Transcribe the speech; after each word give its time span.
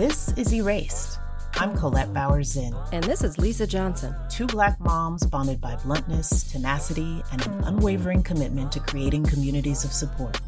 This 0.00 0.32
is 0.38 0.50
eRaced. 0.54 1.18
I'm 1.56 1.76
Collette 1.76 2.14
Bowers 2.14 2.52
Zinn. 2.52 2.74
And 2.90 3.04
this 3.04 3.22
is 3.22 3.36
Lisa 3.36 3.66
Johnson. 3.66 4.16
Two 4.30 4.46
black 4.46 4.80
moms 4.80 5.26
bonded 5.26 5.60
by 5.60 5.76
bluntness, 5.76 6.50
tenacity, 6.50 7.22
and 7.30 7.46
an 7.46 7.64
unwavering 7.64 8.22
commitment 8.22 8.72
to 8.72 8.80
creating 8.80 9.24
communities 9.24 9.84
of 9.84 9.92
support. 9.92 10.40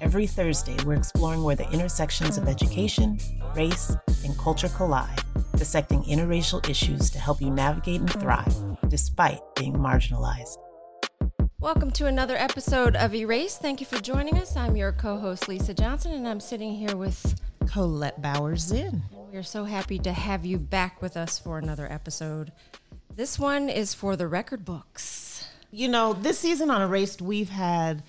Every 0.00 0.26
Thursday, 0.26 0.76
we're 0.84 0.96
exploring 0.96 1.44
where 1.44 1.54
the 1.54 1.70
intersections 1.70 2.38
of 2.38 2.48
education, 2.48 3.20
race, 3.54 3.96
and 4.24 4.36
culture 4.36 4.68
collide, 4.70 5.22
dissecting 5.54 6.02
interracial 6.02 6.68
issues 6.68 7.08
to 7.10 7.20
help 7.20 7.40
you 7.40 7.50
navigate 7.50 8.00
and 8.00 8.12
thrive 8.14 8.52
despite 8.88 9.38
being 9.54 9.74
marginalized. 9.74 10.56
Welcome 11.60 11.92
to 11.92 12.06
another 12.06 12.36
episode 12.36 12.96
of 12.96 13.12
eRaced. 13.12 13.58
Thank 13.58 13.78
you 13.78 13.86
for 13.86 14.00
joining 14.00 14.38
us. 14.38 14.56
I'm 14.56 14.76
your 14.76 14.90
co 14.90 15.18
host, 15.18 15.46
Lisa 15.46 15.72
Johnson, 15.72 16.14
and 16.14 16.26
I'm 16.26 16.40
sitting 16.40 16.74
here 16.74 16.96
with 16.96 17.40
Collette 17.68 18.22
Bowers 18.22 18.62
Zinn. 18.62 19.02
We 19.30 19.36
are 19.36 19.42
so 19.42 19.64
happy 19.64 19.98
to 19.98 20.10
have 20.10 20.46
you 20.46 20.58
back 20.58 21.02
with 21.02 21.18
us 21.18 21.38
for 21.38 21.58
another 21.58 21.86
episode. 21.92 22.50
This 23.14 23.38
one 23.38 23.68
is 23.68 23.92
for 23.92 24.16
the 24.16 24.26
record 24.26 24.64
books. 24.64 25.46
You 25.70 25.88
know, 25.88 26.14
this 26.14 26.38
season 26.38 26.70
on 26.70 26.80
eRaced, 26.80 27.20
we've 27.20 27.50
had 27.50 28.02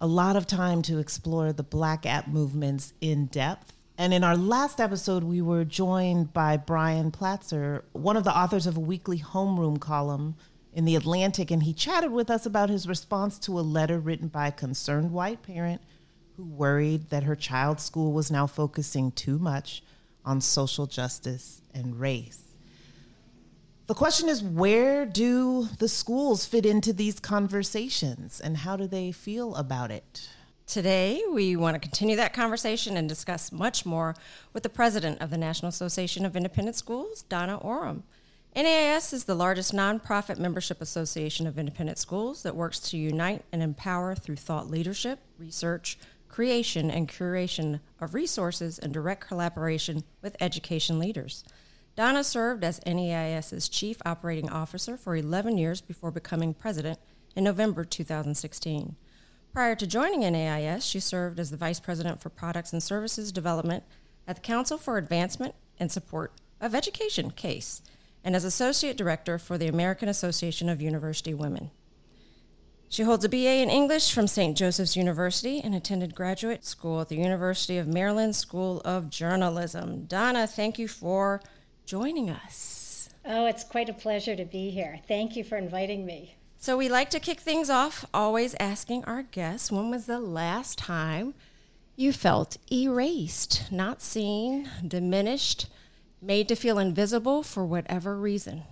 a 0.00 0.06
lot 0.06 0.34
of 0.34 0.46
time 0.46 0.80
to 0.82 0.98
explore 0.98 1.52
the 1.52 1.62
Black 1.62 2.06
At 2.06 2.28
movements 2.28 2.94
in 3.02 3.26
depth. 3.26 3.74
And 3.98 4.14
in 4.14 4.24
our 4.24 4.36
last 4.36 4.80
episode, 4.80 5.24
we 5.24 5.42
were 5.42 5.64
joined 5.64 6.32
by 6.32 6.56
Brian 6.56 7.10
Platzer, 7.10 7.82
one 7.92 8.16
of 8.16 8.24
the 8.24 8.36
authors 8.36 8.66
of 8.66 8.78
a 8.78 8.80
weekly 8.80 9.18
homeroom 9.18 9.78
column 9.78 10.36
in 10.72 10.86
The 10.86 10.96
Atlantic, 10.96 11.50
and 11.50 11.62
he 11.62 11.74
chatted 11.74 12.12
with 12.12 12.30
us 12.30 12.46
about 12.46 12.70
his 12.70 12.88
response 12.88 13.38
to 13.40 13.58
a 13.58 13.60
letter 13.60 13.98
written 13.98 14.28
by 14.28 14.48
a 14.48 14.52
concerned 14.52 15.12
white 15.12 15.42
parent 15.42 15.82
who 16.36 16.44
worried 16.44 17.10
that 17.10 17.22
her 17.22 17.36
child's 17.36 17.82
school 17.82 18.12
was 18.12 18.30
now 18.30 18.46
focusing 18.46 19.10
too 19.12 19.38
much 19.38 19.82
on 20.24 20.40
social 20.40 20.86
justice 20.86 21.62
and 21.72 21.98
race. 21.98 22.42
The 23.86 23.94
question 23.94 24.28
is 24.28 24.42
where 24.42 25.06
do 25.06 25.68
the 25.78 25.88
schools 25.88 26.44
fit 26.44 26.66
into 26.66 26.92
these 26.92 27.20
conversations 27.20 28.40
and 28.40 28.58
how 28.58 28.76
do 28.76 28.86
they 28.86 29.12
feel 29.12 29.54
about 29.54 29.90
it? 29.90 30.28
Today, 30.66 31.22
we 31.30 31.54
want 31.54 31.76
to 31.76 31.78
continue 31.78 32.16
that 32.16 32.34
conversation 32.34 32.96
and 32.96 33.08
discuss 33.08 33.52
much 33.52 33.86
more 33.86 34.16
with 34.52 34.64
the 34.64 34.68
president 34.68 35.22
of 35.22 35.30
the 35.30 35.38
National 35.38 35.68
Association 35.68 36.26
of 36.26 36.34
Independent 36.34 36.74
Schools, 36.76 37.22
Donna 37.22 37.60
Orem. 37.60 38.02
NAIS 38.56 39.12
is 39.12 39.24
the 39.24 39.34
largest 39.36 39.72
nonprofit 39.72 40.38
membership 40.38 40.80
association 40.80 41.46
of 41.46 41.56
independent 41.56 41.98
schools 41.98 42.42
that 42.42 42.56
works 42.56 42.80
to 42.80 42.96
unite 42.96 43.44
and 43.52 43.62
empower 43.62 44.16
through 44.16 44.36
thought 44.36 44.68
leadership, 44.68 45.20
research, 45.38 45.98
creation, 46.28 46.90
and 46.90 47.08
curation 47.08 47.80
of 48.00 48.14
resources 48.14 48.78
and 48.78 48.92
direct 48.92 49.26
collaboration 49.26 50.04
with 50.22 50.36
education 50.40 50.98
leaders. 50.98 51.44
Donna 51.96 52.22
served 52.22 52.62
as 52.62 52.80
NAIS's 52.84 53.68
chief 53.68 54.02
operating 54.04 54.50
officer 54.50 54.96
for 54.96 55.16
11 55.16 55.56
years 55.56 55.80
before 55.80 56.10
becoming 56.10 56.52
president 56.52 56.98
in 57.34 57.44
November 57.44 57.84
2016. 57.84 58.96
Prior 59.52 59.74
to 59.74 59.86
joining 59.86 60.20
NAIS, 60.20 60.84
she 60.84 61.00
served 61.00 61.40
as 61.40 61.50
the 61.50 61.56
vice 61.56 61.80
president 61.80 62.20
for 62.20 62.28
products 62.28 62.72
and 62.72 62.82
services 62.82 63.32
development 63.32 63.84
at 64.28 64.36
the 64.36 64.42
Council 64.42 64.76
for 64.76 64.98
Advancement 64.98 65.54
and 65.78 65.90
Support 65.90 66.32
of 66.60 66.74
Education, 66.74 67.30
CASE 67.30 67.82
and 68.26 68.34
as 68.34 68.44
Associate 68.44 68.96
Director 68.96 69.38
for 69.38 69.56
the 69.56 69.68
American 69.68 70.08
Association 70.08 70.68
of 70.68 70.82
University 70.82 71.32
Women. 71.32 71.70
She 72.88 73.02
holds 73.02 73.24
a 73.24 73.28
BA 73.28 73.62
in 73.62 73.68
English 73.68 74.12
from 74.12 74.28
St. 74.28 74.56
Joseph's 74.56 74.96
University 74.96 75.60
and 75.60 75.74
attended 75.74 76.14
graduate 76.14 76.64
school 76.64 77.00
at 77.00 77.08
the 77.08 77.16
University 77.16 77.78
of 77.78 77.88
Maryland 77.88 78.36
School 78.36 78.80
of 78.84 79.10
Journalism. 79.10 80.04
Donna, 80.04 80.46
thank 80.46 80.78
you 80.78 80.86
for 80.86 81.42
joining 81.84 82.30
us. 82.30 83.08
Oh, 83.24 83.46
it's 83.46 83.64
quite 83.64 83.88
a 83.88 83.92
pleasure 83.92 84.36
to 84.36 84.44
be 84.44 84.70
here. 84.70 85.00
Thank 85.08 85.34
you 85.34 85.42
for 85.42 85.56
inviting 85.56 86.06
me. 86.06 86.36
So, 86.58 86.76
we 86.76 86.88
like 86.88 87.10
to 87.10 87.20
kick 87.20 87.40
things 87.40 87.68
off 87.68 88.06
always 88.14 88.54
asking 88.60 89.04
our 89.04 89.24
guests 89.24 89.70
when 89.70 89.90
was 89.90 90.06
the 90.06 90.20
last 90.20 90.78
time 90.78 91.34
you 91.96 92.12
felt 92.12 92.56
erased, 92.72 93.70
not 93.70 94.00
seen, 94.00 94.70
diminished, 94.86 95.66
made 96.22 96.48
to 96.48 96.54
feel 96.54 96.78
invisible 96.78 97.42
for 97.42 97.64
whatever 97.64 98.16
reason? 98.16 98.62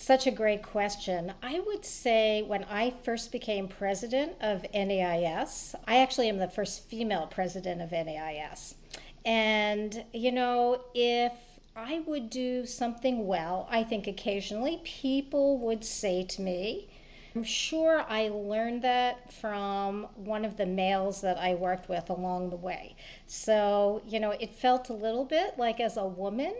Such 0.00 0.28
a 0.28 0.30
great 0.30 0.62
question. 0.62 1.34
I 1.42 1.58
would 1.58 1.84
say 1.84 2.40
when 2.42 2.62
I 2.64 2.90
first 3.02 3.32
became 3.32 3.66
president 3.66 4.36
of 4.40 4.64
NAIS, 4.72 5.74
I 5.88 5.98
actually 5.98 6.28
am 6.28 6.38
the 6.38 6.46
first 6.46 6.84
female 6.84 7.26
president 7.26 7.82
of 7.82 7.90
NAIS. 7.90 8.76
And, 9.24 10.04
you 10.12 10.30
know, 10.30 10.80
if 10.94 11.32
I 11.74 11.98
would 12.06 12.30
do 12.30 12.64
something 12.64 13.26
well, 13.26 13.66
I 13.70 13.82
think 13.82 14.06
occasionally 14.06 14.80
people 14.84 15.58
would 15.58 15.84
say 15.84 16.22
to 16.22 16.42
me, 16.42 16.86
I'm 17.38 17.44
sure 17.44 18.04
I 18.08 18.30
learned 18.30 18.82
that 18.82 19.32
from 19.32 20.08
one 20.16 20.44
of 20.44 20.56
the 20.56 20.66
males 20.66 21.20
that 21.20 21.38
I 21.38 21.54
worked 21.54 21.88
with 21.88 22.10
along 22.10 22.50
the 22.50 22.56
way. 22.56 22.96
So, 23.28 24.02
you 24.08 24.18
know, 24.18 24.32
it 24.32 24.52
felt 24.52 24.88
a 24.88 24.92
little 24.92 25.24
bit 25.24 25.56
like 25.56 25.78
as 25.78 25.98
a 25.98 26.04
woman, 26.04 26.52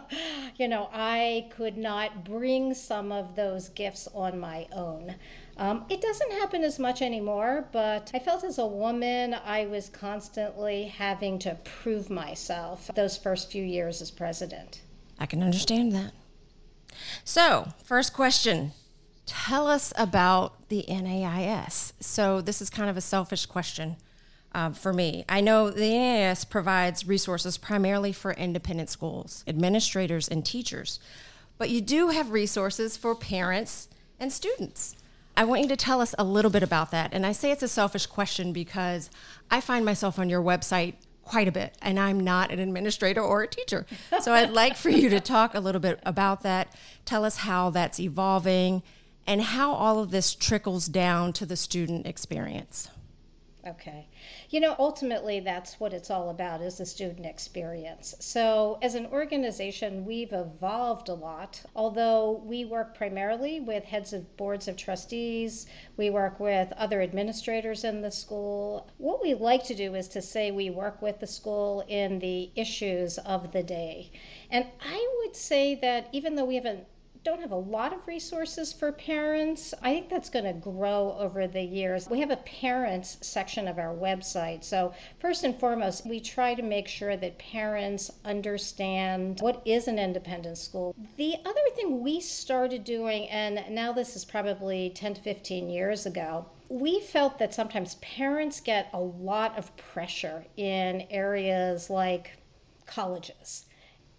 you 0.56 0.68
know, 0.68 0.88
I 0.92 1.48
could 1.50 1.76
not 1.76 2.24
bring 2.24 2.74
some 2.74 3.10
of 3.10 3.34
those 3.34 3.70
gifts 3.70 4.06
on 4.14 4.38
my 4.38 4.68
own. 4.70 5.16
Um, 5.56 5.84
it 5.88 6.00
doesn't 6.00 6.30
happen 6.30 6.62
as 6.62 6.78
much 6.78 7.02
anymore, 7.02 7.68
but 7.72 8.12
I 8.14 8.20
felt 8.20 8.44
as 8.44 8.58
a 8.58 8.66
woman, 8.68 9.34
I 9.34 9.66
was 9.66 9.88
constantly 9.88 10.84
having 10.84 11.40
to 11.40 11.56
prove 11.64 12.08
myself 12.08 12.88
those 12.94 13.16
first 13.16 13.50
few 13.50 13.64
years 13.64 14.00
as 14.00 14.12
president. 14.12 14.82
I 15.18 15.26
can 15.26 15.42
understand 15.42 15.90
that. 15.90 16.12
So, 17.24 17.72
first 17.82 18.12
question 18.12 18.74
Tell 19.26 19.66
us 19.66 19.92
about 19.96 20.68
the 20.68 20.84
NAIS. 20.88 21.92
So, 22.00 22.40
this 22.40 22.60
is 22.60 22.70
kind 22.70 22.90
of 22.90 22.96
a 22.96 23.00
selfish 23.00 23.46
question 23.46 23.96
uh, 24.52 24.70
for 24.70 24.92
me. 24.92 25.24
I 25.28 25.40
know 25.40 25.70
the 25.70 25.80
NAIS 25.80 26.44
provides 26.44 27.06
resources 27.06 27.58
primarily 27.58 28.12
for 28.12 28.32
independent 28.32 28.88
schools, 28.88 29.44
administrators, 29.46 30.28
and 30.28 30.44
teachers, 30.44 30.98
but 31.58 31.70
you 31.70 31.80
do 31.80 32.08
have 32.08 32.30
resources 32.30 32.96
for 32.96 33.14
parents 33.14 33.88
and 34.18 34.32
students. 34.32 34.96
I 35.36 35.44
want 35.44 35.62
you 35.62 35.68
to 35.68 35.76
tell 35.76 36.00
us 36.00 36.14
a 36.18 36.24
little 36.24 36.50
bit 36.50 36.62
about 36.62 36.90
that. 36.90 37.14
And 37.14 37.24
I 37.24 37.32
say 37.32 37.50
it's 37.50 37.62
a 37.62 37.68
selfish 37.68 38.06
question 38.06 38.52
because 38.52 39.10
I 39.50 39.60
find 39.60 39.84
myself 39.84 40.18
on 40.18 40.28
your 40.28 40.42
website 40.42 40.94
quite 41.24 41.46
a 41.46 41.52
bit, 41.52 41.76
and 41.80 41.98
I'm 41.98 42.18
not 42.18 42.50
an 42.50 42.58
administrator 42.58 43.20
or 43.20 43.42
a 43.42 43.46
teacher. 43.46 43.86
So 44.20 44.32
I'd 44.32 44.50
like 44.50 44.76
for 44.76 44.90
you 44.90 45.08
to 45.10 45.20
talk 45.20 45.54
a 45.54 45.60
little 45.60 45.80
bit 45.80 46.00
about 46.04 46.42
that. 46.42 46.74
Tell 47.04 47.24
us 47.24 47.38
how 47.38 47.70
that's 47.70 48.00
evolving 48.00 48.82
and 49.30 49.42
how 49.42 49.72
all 49.72 50.00
of 50.00 50.10
this 50.10 50.34
trickles 50.34 50.88
down 50.88 51.32
to 51.32 51.46
the 51.46 51.54
student 51.54 52.04
experience. 52.04 52.88
Okay. 53.64 54.08
You 54.48 54.58
know, 54.58 54.74
ultimately, 54.76 55.38
that's 55.38 55.78
what 55.78 55.92
it's 55.92 56.10
all 56.10 56.30
about 56.30 56.60
is 56.62 56.78
the 56.78 56.84
student 56.84 57.24
experience. 57.24 58.12
So, 58.18 58.80
as 58.82 58.96
an 58.96 59.06
organization, 59.06 60.04
we've 60.04 60.32
evolved 60.32 61.08
a 61.08 61.14
lot. 61.14 61.62
Although 61.76 62.42
we 62.44 62.64
work 62.64 62.96
primarily 62.96 63.60
with 63.60 63.84
heads 63.84 64.12
of 64.12 64.36
boards 64.36 64.66
of 64.66 64.76
trustees, 64.76 65.66
we 65.96 66.10
work 66.10 66.40
with 66.40 66.72
other 66.72 67.00
administrators 67.00 67.84
in 67.84 68.00
the 68.00 68.10
school. 68.10 68.90
What 68.98 69.22
we 69.22 69.34
like 69.34 69.62
to 69.66 69.76
do 69.76 69.94
is 69.94 70.08
to 70.08 70.20
say 70.22 70.50
we 70.50 70.70
work 70.70 71.00
with 71.00 71.20
the 71.20 71.28
school 71.28 71.84
in 71.86 72.18
the 72.18 72.50
issues 72.56 73.18
of 73.18 73.52
the 73.52 73.62
day. 73.62 74.10
And 74.50 74.66
I 74.80 75.16
would 75.20 75.36
say 75.36 75.76
that 75.76 76.08
even 76.10 76.34
though 76.34 76.46
we 76.46 76.56
haven't 76.56 76.84
don't 77.22 77.42
have 77.42 77.50
a 77.50 77.56
lot 77.56 77.92
of 77.92 78.06
resources 78.06 78.72
for 78.72 78.90
parents. 78.92 79.74
I 79.82 79.92
think 79.92 80.08
that's 80.08 80.30
going 80.30 80.46
to 80.46 80.54
grow 80.54 81.16
over 81.18 81.46
the 81.46 81.62
years. 81.62 82.08
We 82.08 82.20
have 82.20 82.30
a 82.30 82.36
parents 82.38 83.18
section 83.20 83.68
of 83.68 83.78
our 83.78 83.94
website. 83.94 84.64
So, 84.64 84.94
first 85.18 85.44
and 85.44 85.58
foremost, 85.58 86.06
we 86.06 86.18
try 86.20 86.54
to 86.54 86.62
make 86.62 86.88
sure 86.88 87.18
that 87.18 87.38
parents 87.38 88.10
understand 88.24 89.40
what 89.40 89.60
is 89.66 89.86
an 89.86 89.98
independent 89.98 90.56
school. 90.56 90.94
The 91.16 91.36
other 91.44 91.60
thing 91.74 92.00
we 92.00 92.20
started 92.20 92.84
doing, 92.84 93.28
and 93.28 93.64
now 93.74 93.92
this 93.92 94.16
is 94.16 94.24
probably 94.24 94.90
10 94.94 95.14
to 95.14 95.20
15 95.20 95.68
years 95.68 96.06
ago, 96.06 96.46
we 96.70 97.00
felt 97.00 97.38
that 97.38 97.52
sometimes 97.52 97.96
parents 97.96 98.60
get 98.60 98.88
a 98.94 99.00
lot 99.00 99.58
of 99.58 99.76
pressure 99.76 100.46
in 100.56 101.06
areas 101.10 101.90
like 101.90 102.30
colleges 102.86 103.66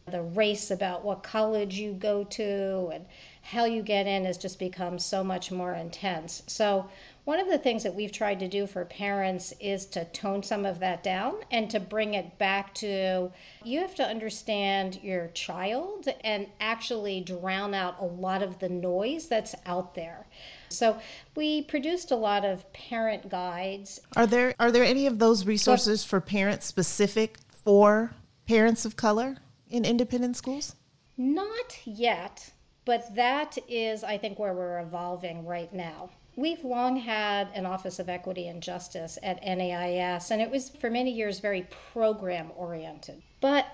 the 0.09 0.21
race 0.21 0.71
about 0.71 1.05
what 1.05 1.23
college 1.23 1.75
you 1.75 1.93
go 1.93 2.23
to 2.23 2.89
and 2.93 3.05
how 3.43 3.65
you 3.65 3.81
get 3.81 4.07
in 4.07 4.25
has 4.25 4.37
just 4.37 4.59
become 4.59 4.99
so 4.99 5.23
much 5.23 5.51
more 5.51 5.73
intense. 5.73 6.43
So, 6.47 6.89
one 7.23 7.39
of 7.39 7.47
the 7.47 7.57
things 7.57 7.83
that 7.83 7.93
we've 7.93 8.11
tried 8.11 8.39
to 8.39 8.47
do 8.47 8.65
for 8.65 8.83
parents 8.83 9.53
is 9.59 9.85
to 9.87 10.05
tone 10.05 10.41
some 10.41 10.65
of 10.65 10.79
that 10.79 11.03
down 11.03 11.35
and 11.51 11.69
to 11.69 11.79
bring 11.79 12.15
it 12.15 12.35
back 12.39 12.73
to 12.75 13.31
you 13.63 13.79
have 13.79 13.93
to 13.95 14.03
understand 14.03 14.99
your 15.03 15.27
child 15.27 16.07
and 16.23 16.47
actually 16.59 17.21
drown 17.21 17.75
out 17.75 17.97
a 17.99 18.05
lot 18.05 18.41
of 18.41 18.57
the 18.57 18.69
noise 18.69 19.27
that's 19.27 19.53
out 19.67 19.93
there. 19.93 20.25
So 20.69 20.97
we 21.35 21.61
produced 21.61 22.09
a 22.09 22.15
lot 22.15 22.43
of 22.43 22.71
parent 22.73 23.29
guides. 23.29 24.01
Are 24.15 24.25
there 24.25 24.55
are 24.59 24.71
there 24.71 24.83
any 24.83 25.05
of 25.05 25.19
those 25.19 25.45
resources 25.45 26.03
for 26.03 26.21
parents 26.21 26.65
specific 26.65 27.37
for 27.49 28.13
parents 28.47 28.83
of 28.83 28.95
color 28.95 29.37
in 29.71 29.85
independent 29.85 30.35
schools? 30.35 30.75
Not 31.17 31.79
yet, 31.85 32.51
but 32.85 33.15
that 33.15 33.57
is, 33.67 34.03
I 34.03 34.17
think, 34.17 34.37
where 34.37 34.53
we're 34.53 34.79
evolving 34.79 35.45
right 35.45 35.73
now. 35.73 36.09
We've 36.35 36.63
long 36.63 36.95
had 36.95 37.49
an 37.53 37.65
Office 37.65 37.99
of 37.99 38.09
Equity 38.09 38.47
and 38.47 38.63
Justice 38.63 39.17
at 39.21 39.43
NAIS, 39.43 40.31
and 40.31 40.41
it 40.41 40.49
was 40.49 40.69
for 40.69 40.89
many 40.89 41.11
years 41.11 41.39
very 41.39 41.67
program 41.93 42.51
oriented. 42.55 43.21
But 43.39 43.65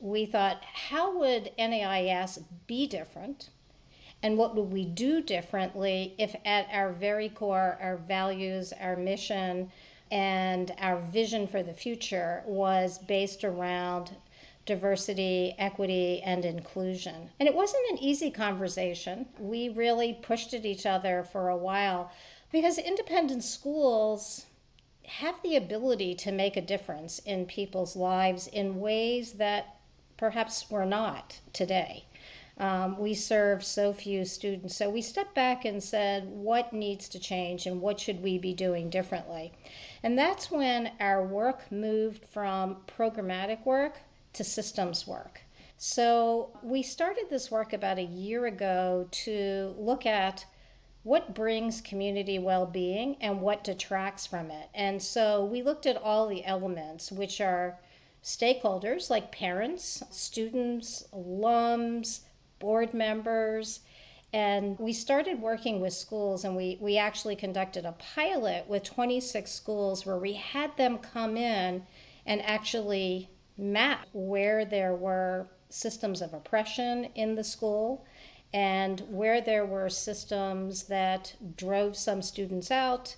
we 0.00 0.26
thought, 0.26 0.62
how 0.64 1.18
would 1.18 1.50
NAIS 1.58 2.40
be 2.66 2.86
different? 2.86 3.50
And 4.22 4.38
what 4.38 4.54
would 4.56 4.72
we 4.72 4.84
do 4.84 5.22
differently 5.22 6.14
if, 6.18 6.34
at 6.44 6.68
our 6.72 6.92
very 6.92 7.28
core, 7.28 7.78
our 7.80 7.96
values, 7.96 8.72
our 8.80 8.96
mission, 8.96 9.70
and 10.10 10.72
our 10.78 11.00
vision 11.10 11.46
for 11.46 11.62
the 11.62 11.74
future 11.74 12.42
was 12.46 12.98
based 12.98 13.44
around 13.44 14.12
diversity, 14.66 15.54
equity, 15.58 16.22
and 16.22 16.44
inclusion. 16.44 17.30
And 17.38 17.48
it 17.48 17.54
wasn't 17.54 17.90
an 17.90 17.98
easy 17.98 18.30
conversation. 18.30 19.26
We 19.38 19.68
really 19.68 20.14
pushed 20.14 20.54
at 20.54 20.64
each 20.64 20.86
other 20.86 21.22
for 21.22 21.48
a 21.48 21.56
while 21.56 22.10
because 22.50 22.78
independent 22.78 23.44
schools 23.44 24.46
have 25.06 25.34
the 25.42 25.56
ability 25.56 26.14
to 26.14 26.32
make 26.32 26.56
a 26.56 26.62
difference 26.62 27.18
in 27.20 27.44
people's 27.44 27.94
lives 27.94 28.46
in 28.46 28.80
ways 28.80 29.32
that 29.34 29.76
perhaps 30.16 30.70
we're 30.70 30.86
not 30.86 31.38
today. 31.52 32.04
Um, 32.56 32.96
we 32.98 33.14
serve 33.14 33.64
so 33.64 33.92
few 33.92 34.24
students. 34.24 34.76
So 34.76 34.88
we 34.88 35.02
stepped 35.02 35.34
back 35.34 35.64
and 35.64 35.82
said, 35.82 36.26
what 36.28 36.72
needs 36.72 37.08
to 37.10 37.18
change 37.18 37.66
and 37.66 37.80
what 37.80 37.98
should 37.98 38.22
we 38.22 38.38
be 38.38 38.54
doing 38.54 38.88
differently? 38.88 39.52
And 40.02 40.16
that's 40.16 40.50
when 40.50 40.92
our 41.00 41.26
work 41.26 41.70
moved 41.70 42.24
from 42.24 42.76
programmatic 42.86 43.66
work 43.66 43.98
to 44.34 44.44
systems 44.44 45.06
work. 45.06 45.40
So 45.76 46.50
we 46.62 46.82
started 46.82 47.26
this 47.28 47.50
work 47.50 47.72
about 47.72 47.98
a 47.98 48.02
year 48.02 48.46
ago 48.46 49.08
to 49.10 49.74
look 49.78 50.06
at 50.06 50.44
what 51.02 51.34
brings 51.34 51.80
community 51.80 52.38
well 52.38 52.64
being 52.64 53.16
and 53.20 53.42
what 53.42 53.62
detracts 53.64 54.26
from 54.26 54.50
it. 54.50 54.68
And 54.74 55.02
so 55.02 55.44
we 55.44 55.62
looked 55.62 55.84
at 55.84 55.96
all 55.96 56.26
the 56.26 56.44
elements, 56.44 57.12
which 57.12 57.40
are 57.40 57.78
stakeholders 58.22 59.10
like 59.10 59.30
parents, 59.30 60.02
students, 60.10 61.06
alums, 61.12 62.20
board 62.58 62.94
members. 62.94 63.80
And 64.32 64.78
we 64.78 64.94
started 64.94 65.40
working 65.42 65.80
with 65.80 65.92
schools, 65.92 66.44
and 66.44 66.56
we, 66.56 66.78
we 66.80 66.96
actually 66.96 67.36
conducted 67.36 67.84
a 67.84 67.92
pilot 67.92 68.66
with 68.66 68.82
26 68.82 69.50
schools 69.50 70.06
where 70.06 70.18
we 70.18 70.32
had 70.32 70.76
them 70.76 70.98
come 70.98 71.36
in 71.36 71.86
and 72.26 72.40
actually 72.42 73.28
map 73.56 74.06
where 74.12 74.64
there 74.64 74.94
were 74.94 75.46
systems 75.68 76.22
of 76.22 76.34
oppression 76.34 77.04
in 77.14 77.34
the 77.34 77.44
school 77.44 78.04
and 78.52 79.00
where 79.10 79.40
there 79.40 79.66
were 79.66 79.88
systems 79.88 80.84
that 80.84 81.34
drove 81.56 81.96
some 81.96 82.22
students 82.22 82.70
out, 82.70 83.14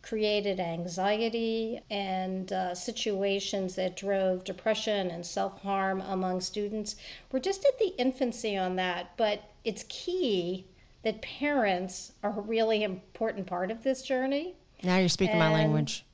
created 0.00 0.58
anxiety, 0.58 1.78
and 1.90 2.50
uh, 2.52 2.74
situations 2.74 3.74
that 3.74 3.96
drove 3.96 4.44
depression 4.44 5.10
and 5.10 5.26
self 5.26 5.60
harm 5.60 6.00
among 6.00 6.40
students. 6.40 6.96
We're 7.30 7.40
just 7.40 7.66
at 7.66 7.78
the 7.78 7.94
infancy 7.98 8.56
on 8.56 8.76
that, 8.76 9.14
but 9.18 9.42
it's 9.64 9.84
key 9.90 10.64
that 11.02 11.20
parents 11.20 12.12
are 12.22 12.38
a 12.38 12.40
really 12.40 12.82
important 12.82 13.46
part 13.46 13.70
of 13.70 13.82
this 13.82 14.00
journey. 14.00 14.54
Now 14.82 14.96
you're 14.96 15.10
speaking 15.10 15.32
and, 15.32 15.40
my 15.40 15.52
language. 15.52 16.04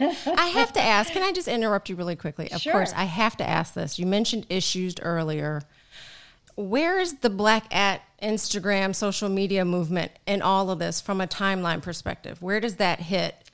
I 0.00 0.46
have 0.54 0.72
to 0.74 0.80
ask, 0.80 1.12
can 1.12 1.22
I 1.22 1.32
just 1.32 1.48
interrupt 1.48 1.88
you 1.88 1.96
really 1.96 2.16
quickly? 2.16 2.50
Of 2.50 2.60
sure. 2.60 2.72
course, 2.72 2.92
I 2.96 3.04
have 3.04 3.36
to 3.38 3.48
ask 3.48 3.74
this. 3.74 3.98
You 3.98 4.06
mentioned 4.06 4.46
issues 4.48 4.94
earlier. 5.00 5.62
Where 6.54 6.98
is 6.98 7.14
the 7.18 7.30
Black 7.30 7.72
at 7.74 8.02
Instagram 8.22 8.94
social 8.94 9.28
media 9.28 9.64
movement 9.64 10.12
in 10.26 10.42
all 10.42 10.70
of 10.70 10.78
this 10.78 11.00
from 11.00 11.20
a 11.20 11.26
timeline 11.26 11.82
perspective? 11.82 12.42
Where 12.42 12.60
does 12.60 12.76
that 12.76 13.00
hit? 13.00 13.50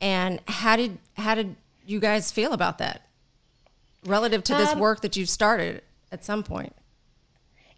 And 0.00 0.40
how 0.48 0.76
did 0.76 0.98
how 1.14 1.34
did 1.34 1.56
you 1.86 2.00
guys 2.00 2.32
feel 2.32 2.52
about 2.52 2.78
that 2.78 3.06
relative 4.04 4.42
to 4.44 4.54
this 4.54 4.70
um, 4.70 4.78
work 4.78 5.02
that 5.02 5.16
you've 5.16 5.28
started 5.28 5.82
at 6.10 6.24
some 6.24 6.42
point? 6.42 6.74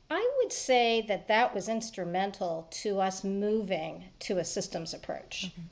I 0.08 0.30
would 0.38 0.52
say 0.52 1.04
that 1.08 1.26
that 1.28 1.54
was 1.54 1.68
instrumental 1.68 2.68
to 2.70 3.00
us 3.00 3.24
moving 3.24 4.04
to 4.20 4.38
a 4.38 4.44
systems 4.44 4.94
approach. 4.94 5.46
Okay 5.46 5.62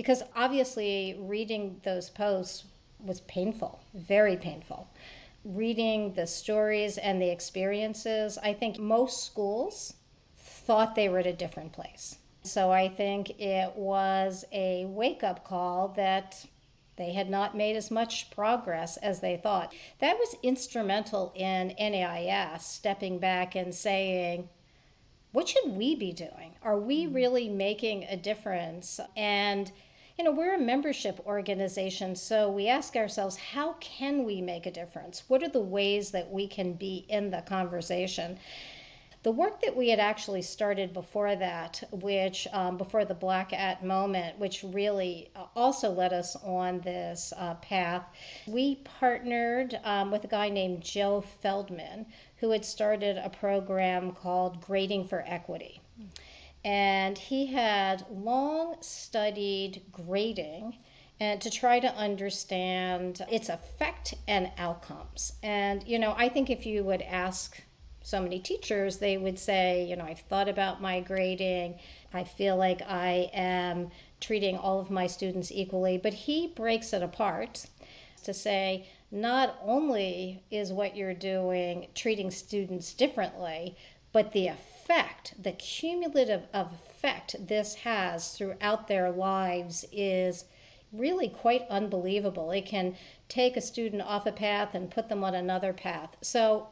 because 0.00 0.22
obviously 0.34 1.14
reading 1.18 1.78
those 1.84 2.08
posts 2.08 2.64
was 3.04 3.20
painful, 3.20 3.78
very 3.92 4.34
painful. 4.34 4.88
Reading 5.44 6.14
the 6.14 6.26
stories 6.26 6.96
and 6.96 7.20
the 7.20 7.28
experiences, 7.28 8.38
I 8.38 8.54
think 8.54 8.78
most 8.78 9.24
schools 9.24 9.92
thought 10.38 10.94
they 10.94 11.10
were 11.10 11.18
at 11.18 11.26
a 11.26 11.34
different 11.34 11.72
place. 11.72 12.16
So 12.44 12.70
I 12.70 12.88
think 12.88 13.38
it 13.38 13.76
was 13.76 14.42
a 14.52 14.86
wake 14.86 15.22
up 15.22 15.44
call 15.44 15.88
that 15.88 16.46
they 16.96 17.12
had 17.12 17.28
not 17.28 17.54
made 17.54 17.76
as 17.76 17.90
much 17.90 18.30
progress 18.30 18.96
as 18.96 19.20
they 19.20 19.36
thought. 19.36 19.74
That 19.98 20.16
was 20.16 20.34
instrumental 20.42 21.30
in 21.34 21.74
NAIS 21.78 22.64
stepping 22.64 23.18
back 23.18 23.54
and 23.54 23.74
saying, 23.74 24.48
what 25.32 25.46
should 25.46 25.76
we 25.76 25.94
be 25.94 26.12
doing? 26.12 26.54
Are 26.62 26.78
we 26.78 27.04
mm. 27.04 27.14
really 27.14 27.50
making 27.50 28.04
a 28.04 28.16
difference? 28.16 28.98
And 29.14 29.70
you 30.20 30.24
know, 30.24 30.32
we're 30.32 30.56
a 30.56 30.58
membership 30.58 31.18
organization, 31.24 32.14
so 32.14 32.50
we 32.50 32.68
ask 32.68 32.94
ourselves, 32.94 33.36
how 33.36 33.72
can 33.80 34.22
we 34.26 34.42
make 34.42 34.66
a 34.66 34.70
difference? 34.70 35.22
What 35.28 35.42
are 35.42 35.48
the 35.48 35.62
ways 35.62 36.10
that 36.10 36.30
we 36.30 36.46
can 36.46 36.74
be 36.74 37.06
in 37.08 37.30
the 37.30 37.40
conversation? 37.40 38.38
The 39.22 39.30
work 39.30 39.62
that 39.62 39.74
we 39.74 39.88
had 39.88 39.98
actually 39.98 40.42
started 40.42 40.92
before 40.92 41.34
that, 41.36 41.82
which 41.90 42.46
um, 42.52 42.76
before 42.76 43.06
the 43.06 43.14
Black 43.14 43.54
at 43.54 43.82
moment, 43.82 44.38
which 44.38 44.62
really 44.62 45.30
uh, 45.34 45.46
also 45.56 45.90
led 45.90 46.12
us 46.12 46.36
on 46.36 46.80
this 46.80 47.32
uh, 47.38 47.54
path, 47.54 48.04
we 48.46 48.74
partnered 49.00 49.80
um, 49.84 50.10
with 50.10 50.22
a 50.24 50.28
guy 50.28 50.50
named 50.50 50.82
Joe 50.82 51.22
Feldman, 51.22 52.04
who 52.36 52.50
had 52.50 52.66
started 52.66 53.16
a 53.16 53.30
program 53.30 54.12
called 54.12 54.60
Grading 54.60 55.06
for 55.06 55.24
Equity 55.26 55.80
and 56.64 57.16
he 57.16 57.46
had 57.46 58.04
long 58.10 58.76
studied 58.80 59.82
grading 59.92 60.76
and 61.20 61.40
to 61.40 61.50
try 61.50 61.78
to 61.78 61.94
understand 61.94 63.20
its 63.30 63.48
effect 63.48 64.14
and 64.26 64.50
outcomes. 64.56 65.34
And, 65.42 65.86
you 65.86 65.98
know, 65.98 66.14
I 66.16 66.28
think 66.28 66.48
if 66.48 66.64
you 66.64 66.82
would 66.84 67.02
ask 67.02 67.62
so 68.02 68.20
many 68.20 68.38
teachers, 68.38 68.96
they 68.96 69.18
would 69.18 69.38
say, 69.38 69.84
you 69.84 69.96
know, 69.96 70.04
I've 70.04 70.20
thought 70.20 70.48
about 70.48 70.80
my 70.80 71.00
grading. 71.00 71.78
I 72.14 72.24
feel 72.24 72.56
like 72.56 72.80
I 72.82 73.30
am 73.34 73.90
treating 74.20 74.56
all 74.56 74.80
of 74.80 74.90
my 74.90 75.06
students 75.06 75.52
equally. 75.52 75.98
But 75.98 76.14
he 76.14 76.46
breaks 76.48 76.92
it 76.94 77.02
apart 77.02 77.66
to 78.24 78.32
say, 78.32 78.86
not 79.10 79.58
only 79.62 80.42
is 80.50 80.72
what 80.72 80.96
you're 80.96 81.14
doing 81.14 81.88
treating 81.94 82.30
students 82.30 82.94
differently, 82.94 83.76
but 84.12 84.32
the 84.32 84.48
effect, 84.48 84.79
the 85.42 85.52
cumulative 85.52 86.46
effect 86.52 87.36
this 87.46 87.74
has 87.74 88.36
throughout 88.36 88.88
their 88.88 89.10
lives 89.10 89.84
is 89.92 90.44
really 90.92 91.28
quite 91.28 91.66
unbelievable. 91.68 92.50
It 92.50 92.66
can 92.66 92.96
take 93.28 93.56
a 93.56 93.60
student 93.60 94.02
off 94.02 94.26
a 94.26 94.32
path 94.32 94.74
and 94.74 94.90
put 94.90 95.08
them 95.08 95.22
on 95.22 95.34
another 95.34 95.72
path. 95.72 96.16
So, 96.22 96.68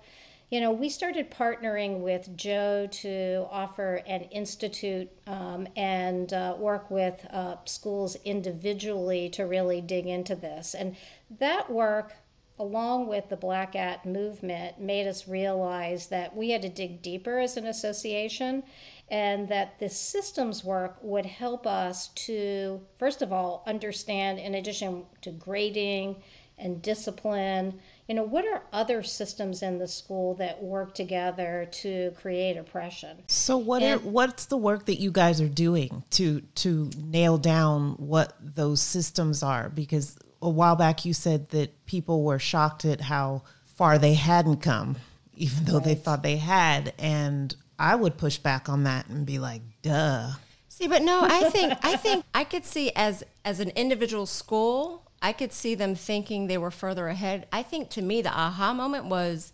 you 0.51 0.61
know, 0.61 0.73
we 0.73 0.89
started 0.89 1.31
partnering 1.31 2.01
with 2.01 2.37
Joe 2.37 2.89
to 2.91 3.47
offer 3.51 4.03
an 4.07 4.23
institute 4.23 5.09
um, 5.27 5.69
and 5.77 6.33
uh, 6.33 6.57
work 6.59 6.91
with 6.91 7.25
uh, 7.31 7.57
schools 7.65 8.17
individually 8.25 9.31
to 9.31 9.47
really 9.47 9.81
dig 9.81 10.07
into 10.07 10.35
this. 10.35 10.75
And 10.75 10.97
that 11.39 11.71
work 11.71 12.15
along 12.59 13.09
with 13.09 13.29
the 13.29 13.37
Black 13.37 13.77
At 13.77 14.05
movement, 14.05 14.81
made 14.81 15.07
us 15.07 15.29
realize 15.29 16.07
that 16.09 16.37
we 16.37 16.50
had 16.50 16.62
to 16.62 16.69
dig 16.69 17.03
deeper 17.03 17.38
as 17.38 17.57
an 17.57 17.67
association 17.67 18.62
and 19.11 19.49
that 19.49 19.79
the 19.79 19.88
systems 19.88 20.65
work 20.65 20.99
would 21.03 21.27
help 21.27 21.67
us 21.67 22.09
to, 22.09 22.81
first 22.99 23.23
of 23.23 23.33
all, 23.33 23.62
understand, 23.67 24.38
in 24.38 24.57
addition 24.57 25.05
to 25.23 25.31
grading 25.31 26.17
and 26.59 26.83
discipline, 26.83 27.79
you 28.09 28.15
know, 28.15 28.23
what 28.23 28.45
are 28.45 28.62
other 28.73 29.03
systems 29.03 29.62
in 29.62 29.79
the 29.79 29.87
school 29.87 30.35
that 30.35 30.62
work 30.62 30.95
together 30.95 31.69
to 31.71 32.11
create 32.21 32.57
oppression? 32.57 33.17
So 33.29 33.57
what 33.57 33.83
and, 33.83 34.00
are 34.00 34.05
what's 34.05 34.47
the 34.47 34.57
work 34.57 34.87
that 34.87 35.00
you 35.00 35.11
guys 35.11 35.41
are 35.41 35.49
doing 35.49 36.03
to 36.11 36.41
to 36.41 36.91
nail 36.99 37.38
down 37.38 37.93
what 37.93 38.35
those 38.41 38.81
systems 38.81 39.43
are 39.43 39.69
because 39.69 40.17
a 40.40 40.49
while 40.49 40.76
back 40.76 41.04
you 41.04 41.12
said 41.12 41.49
that 41.50 41.87
people 41.87 42.23
were 42.23 42.38
shocked 42.38 42.85
at 42.85 43.00
how 43.00 43.42
far 43.76 43.99
they 43.99 44.14
hadn't 44.14 44.59
come, 44.59 44.97
even 45.35 45.64
though 45.64 45.76
right. 45.76 45.85
they 45.85 45.95
thought 45.95 46.23
they 46.23 46.37
had. 46.37 46.92
And 46.99 47.54
I 47.78 47.95
would 47.95 48.16
push 48.16 48.38
back 48.38 48.68
on 48.68 48.85
that 48.85 49.09
and 49.09 49.26
be 49.26 49.38
like, 49.38 49.62
duh. 49.83 50.30
See, 50.68 50.87
but 50.87 51.02
no, 51.02 51.21
I 51.23 51.50
think 51.50 51.75
I 51.83 51.97
think 51.97 52.25
I 52.35 52.45
could 52.45 52.64
see 52.64 52.92
as 52.95 53.25
as 53.45 53.59
an 53.59 53.71
individual 53.71 54.26
school 54.26 55.09
I 55.21 55.33
could 55.33 55.52
see 55.52 55.75
them 55.75 55.95
thinking 55.95 56.47
they 56.47 56.59
were 56.59 56.71
further 56.71 57.09
ahead. 57.09 57.47
I 57.52 57.62
think 57.62 57.90
to 57.90 58.02
me, 58.02 58.23
the 58.23 58.30
aha 58.30 58.73
moment 58.73 59.07
was, 59.07 59.52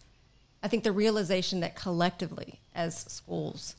I 0.62 0.68
think 0.68 0.84
the 0.84 0.92
realization 0.92 1.60
that 1.60 1.74
collectively, 1.74 2.60
as 2.74 2.96
schools, 2.96 3.76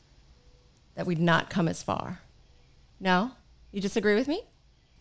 that 0.94 1.06
we'd 1.06 1.20
not 1.20 1.50
come 1.50 1.68
as 1.68 1.82
far. 1.82 2.20
No? 2.98 3.32
You 3.70 3.80
disagree 3.80 4.14
with 4.14 4.26
me? 4.26 4.42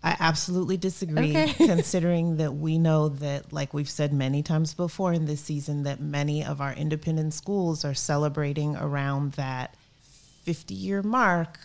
I 0.05 0.15
absolutely 0.19 0.77
disagree, 0.77 1.35
Okay. 1.35 1.53
considering 1.65 2.37
that 2.37 2.53
we 2.53 2.77
know 2.77 3.09
that, 3.09 3.51
like 3.51 3.73
we've 3.73 3.89
said 3.89 4.13
many 4.13 4.43
times 4.43 4.75
before 4.75 5.11
in 5.13 5.25
this 5.25 5.41
season, 5.41 5.81
that 5.83 5.99
many 5.99 6.45
of 6.45 6.61
our 6.61 6.71
independent 6.73 7.33
schools 7.33 7.83
are 7.83 7.95
celebrating 7.95 8.75
around 8.75 9.31
that 9.33 9.73
50 10.43 10.75
year 10.75 11.01
mark 11.01 11.57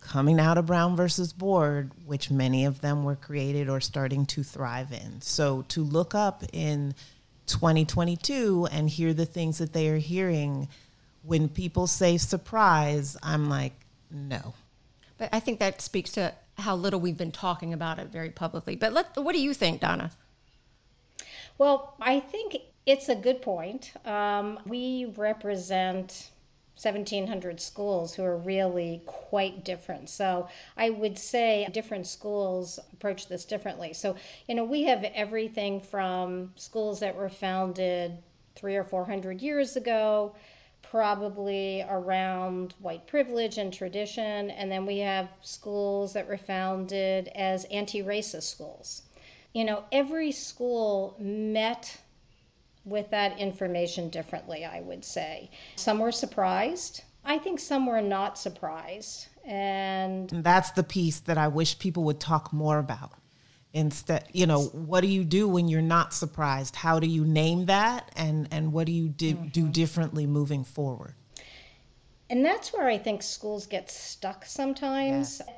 coming 0.00 0.40
out 0.40 0.58
of 0.58 0.66
Brown 0.66 0.96
versus 0.96 1.32
Board, 1.32 1.92
which 2.04 2.28
many 2.28 2.64
of 2.64 2.80
them 2.80 3.04
were 3.04 3.14
created 3.14 3.68
or 3.68 3.80
starting 3.80 4.26
to 4.26 4.42
thrive 4.42 4.90
in. 4.92 5.20
So 5.20 5.62
to 5.68 5.82
look 5.84 6.12
up 6.12 6.42
in 6.52 6.92
2022 7.46 8.66
and 8.72 8.90
hear 8.90 9.14
the 9.14 9.26
things 9.26 9.58
that 9.58 9.72
they 9.72 9.88
are 9.90 9.98
hearing, 9.98 10.66
when 11.22 11.48
people 11.48 11.86
say 11.86 12.16
surprise, 12.18 13.16
I'm 13.22 13.48
like, 13.48 13.74
no. 14.10 14.54
But 15.18 15.28
I 15.32 15.38
think 15.40 15.60
that 15.60 15.80
speaks 15.80 16.10
to 16.12 16.34
how 16.58 16.74
little 16.74 17.00
we've 17.00 17.16
been 17.16 17.32
talking 17.32 17.72
about 17.72 17.98
it 17.98 18.08
very 18.08 18.30
publicly. 18.30 18.76
But 18.76 18.92
let, 18.92 19.16
what 19.16 19.34
do 19.34 19.40
you 19.40 19.54
think, 19.54 19.80
Donna? 19.80 20.10
Well, 21.58 21.94
I 22.00 22.20
think 22.20 22.56
it's 22.84 23.08
a 23.08 23.14
good 23.14 23.42
point. 23.42 23.92
Um, 24.04 24.58
we 24.66 25.12
represent 25.16 26.30
1,700 26.80 27.58
schools 27.58 28.14
who 28.14 28.22
are 28.22 28.36
really 28.36 29.00
quite 29.06 29.64
different. 29.64 30.10
So 30.10 30.46
I 30.76 30.90
would 30.90 31.18
say 31.18 31.66
different 31.72 32.06
schools 32.06 32.78
approach 32.92 33.28
this 33.28 33.46
differently. 33.46 33.94
So, 33.94 34.16
you 34.46 34.54
know, 34.54 34.64
we 34.64 34.82
have 34.82 35.02
everything 35.04 35.80
from 35.80 36.52
schools 36.56 37.00
that 37.00 37.16
were 37.16 37.30
founded 37.30 38.18
three 38.54 38.76
or 38.76 38.84
400 38.84 39.40
years 39.40 39.76
ago, 39.76 40.34
probably 40.90 41.84
around 41.88 42.74
white 42.80 43.06
privilege 43.06 43.58
and 43.58 43.72
tradition. 43.72 44.50
And 44.50 44.70
then 44.70 44.86
we 44.86 44.98
have 44.98 45.28
schools 45.42 46.12
that 46.12 46.28
were 46.28 46.38
founded 46.38 47.28
as 47.34 47.64
anti 47.66 48.02
racist 48.02 48.44
schools. 48.44 49.02
You 49.52 49.64
know, 49.64 49.84
every 49.92 50.32
school 50.32 51.16
met 51.18 51.98
with 52.84 53.10
that 53.10 53.38
information 53.38 54.08
differently, 54.10 54.64
I 54.64 54.80
would 54.80 55.04
say. 55.04 55.50
Some 55.76 55.98
were 55.98 56.12
surprised. 56.12 57.02
I 57.24 57.38
think 57.38 57.58
some 57.58 57.86
were 57.86 58.02
not 58.02 58.38
surprised. 58.38 59.26
And 59.44 60.30
And 60.32 60.44
that's 60.44 60.70
the 60.72 60.84
piece 60.84 61.20
that 61.20 61.38
I 61.38 61.48
wish 61.48 61.78
people 61.78 62.04
would 62.04 62.20
talk 62.20 62.52
more 62.52 62.78
about. 62.78 63.12
Instead, 63.72 64.28
you 64.32 64.46
know, 64.46 64.62
what 64.64 65.02
do 65.02 65.06
you 65.06 65.22
do 65.24 65.46
when 65.48 65.68
you're 65.68 65.82
not 65.82 66.14
surprised? 66.14 66.76
How 66.76 66.98
do 66.98 67.06
you 67.06 67.24
name 67.24 67.66
that, 67.66 68.10
and 68.16 68.48
and 68.50 68.72
what 68.72 68.86
do 68.86 68.92
you 68.92 69.08
do, 69.08 69.34
do 69.34 69.62
mm-hmm. 69.62 69.70
differently 69.70 70.26
moving 70.26 70.64
forward? 70.64 71.14
and 72.28 72.44
that's 72.44 72.72
where 72.72 72.88
I 72.88 72.98
think 72.98 73.22
schools 73.22 73.66
get 73.66 73.90
stuck 73.90 74.44
sometimes. 74.44 75.40
Yes. 75.46 75.56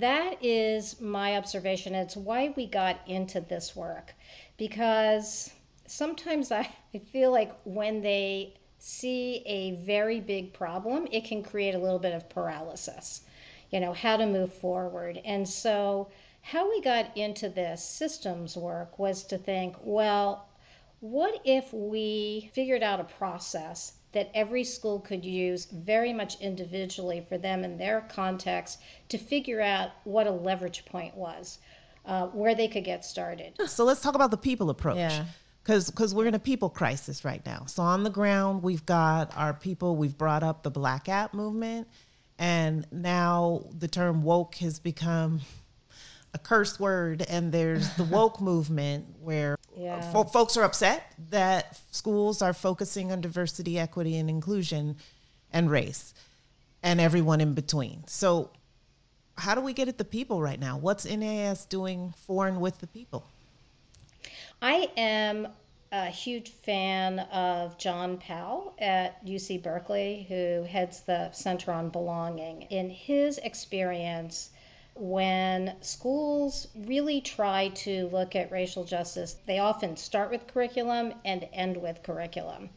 That 0.00 0.44
is 0.44 1.00
my 1.00 1.36
observation. 1.36 1.94
It's 1.94 2.16
why 2.16 2.52
we 2.56 2.66
got 2.66 2.98
into 3.06 3.40
this 3.40 3.74
work 3.74 4.12
because 4.56 5.50
sometimes 5.86 6.52
I, 6.52 6.68
I 6.94 6.98
feel 6.98 7.30
like 7.30 7.54
when 7.64 8.02
they 8.02 8.54
see 8.78 9.42
a 9.46 9.76
very 9.84 10.20
big 10.20 10.52
problem, 10.52 11.08
it 11.10 11.24
can 11.24 11.42
create 11.42 11.74
a 11.74 11.78
little 11.78 11.98
bit 11.98 12.14
of 12.14 12.28
paralysis, 12.28 13.22
you 13.70 13.80
know, 13.80 13.92
how 13.92 14.16
to 14.16 14.26
move 14.26 14.52
forward. 14.52 15.20
And 15.24 15.48
so, 15.48 16.10
how 16.42 16.68
we 16.68 16.80
got 16.80 17.16
into 17.16 17.48
this 17.48 17.84
systems 17.84 18.56
work 18.56 18.98
was 18.98 19.24
to 19.24 19.38
think, 19.38 19.76
well, 19.82 20.48
what 21.00 21.40
if 21.44 21.72
we 21.72 22.50
figured 22.54 22.82
out 22.82 23.00
a 23.00 23.04
process 23.04 23.92
that 24.12 24.30
every 24.34 24.64
school 24.64 25.00
could 25.00 25.24
use 25.24 25.66
very 25.66 26.12
much 26.12 26.40
individually 26.40 27.24
for 27.28 27.38
them 27.38 27.62
in 27.62 27.76
their 27.76 28.00
context 28.08 28.80
to 29.10 29.18
figure 29.18 29.60
out 29.60 29.90
what 30.04 30.26
a 30.26 30.30
leverage 30.30 30.84
point 30.86 31.14
was, 31.14 31.58
uh, 32.06 32.26
where 32.28 32.54
they 32.54 32.66
could 32.66 32.84
get 32.84 33.04
started? 33.04 33.52
So 33.66 33.84
let's 33.84 34.00
talk 34.00 34.14
about 34.14 34.30
the 34.30 34.38
people 34.38 34.70
approach. 34.70 34.96
Yeah. 34.96 35.26
Because 35.64 36.14
we're 36.14 36.26
in 36.26 36.34
a 36.34 36.38
people 36.38 36.70
crisis 36.70 37.26
right 37.26 37.44
now. 37.44 37.66
So 37.66 37.82
on 37.82 38.02
the 38.02 38.08
ground, 38.08 38.62
we've 38.62 38.86
got 38.86 39.36
our 39.36 39.52
people. 39.52 39.96
We've 39.96 40.16
brought 40.16 40.42
up 40.42 40.62
the 40.62 40.70
Black 40.70 41.10
At 41.10 41.34
movement, 41.34 41.88
and 42.38 42.86
now 42.90 43.64
the 43.78 43.86
term 43.86 44.22
woke 44.22 44.54
has 44.56 44.78
become 44.78 45.42
a 46.34 46.38
curse 46.38 46.78
word. 46.78 47.22
And 47.28 47.52
there's 47.52 47.90
the 47.96 48.04
woke 48.16 48.40
movement 48.40 49.06
where 49.20 49.56
Yeah. 49.76 50.00
fo- 50.12 50.24
folks 50.24 50.56
are 50.56 50.62
upset 50.64 51.02
that 51.30 51.78
schools 51.90 52.42
are 52.42 52.52
focusing 52.52 53.12
on 53.12 53.20
diversity, 53.20 53.78
equity, 53.78 54.16
and 54.16 54.28
inclusion, 54.28 54.96
and 55.52 55.70
race, 55.70 56.12
and 56.82 57.00
everyone 57.00 57.40
in 57.40 57.54
between. 57.54 58.04
So 58.06 58.50
how 59.36 59.54
do 59.54 59.60
we 59.60 59.72
get 59.72 59.88
at 59.88 59.98
the 59.98 60.04
people 60.04 60.42
right 60.42 60.58
now? 60.58 60.76
What's 60.78 61.04
NAIS 61.04 61.64
doing 61.64 62.12
for 62.26 62.46
and 62.48 62.60
with 62.60 62.78
the 62.78 62.86
people? 62.88 63.24
I 64.60 64.90
am 64.96 65.48
a 65.92 66.06
huge 66.06 66.50
fan 66.50 67.20
of 67.20 67.78
John 67.78 68.18
Powell 68.18 68.74
at 68.78 69.24
UC 69.24 69.62
Berkeley, 69.62 70.26
who 70.28 70.64
heads 70.64 71.00
the 71.02 71.30
Center 71.32 71.72
on 71.72 71.88
Belonging. 71.88 72.62
In 72.62 72.90
his 72.90 73.38
experience, 73.38 74.50
when 74.98 75.74
schools 75.80 76.66
really 76.74 77.20
try 77.20 77.68
to 77.68 78.08
look 78.08 78.34
at 78.34 78.50
racial 78.50 78.84
justice, 78.84 79.36
they 79.46 79.58
often 79.58 79.96
start 79.96 80.30
with 80.30 80.46
curriculum 80.46 81.14
and 81.24 81.46
end 81.52 81.76
with 81.76 82.02
curriculum. 82.02 82.70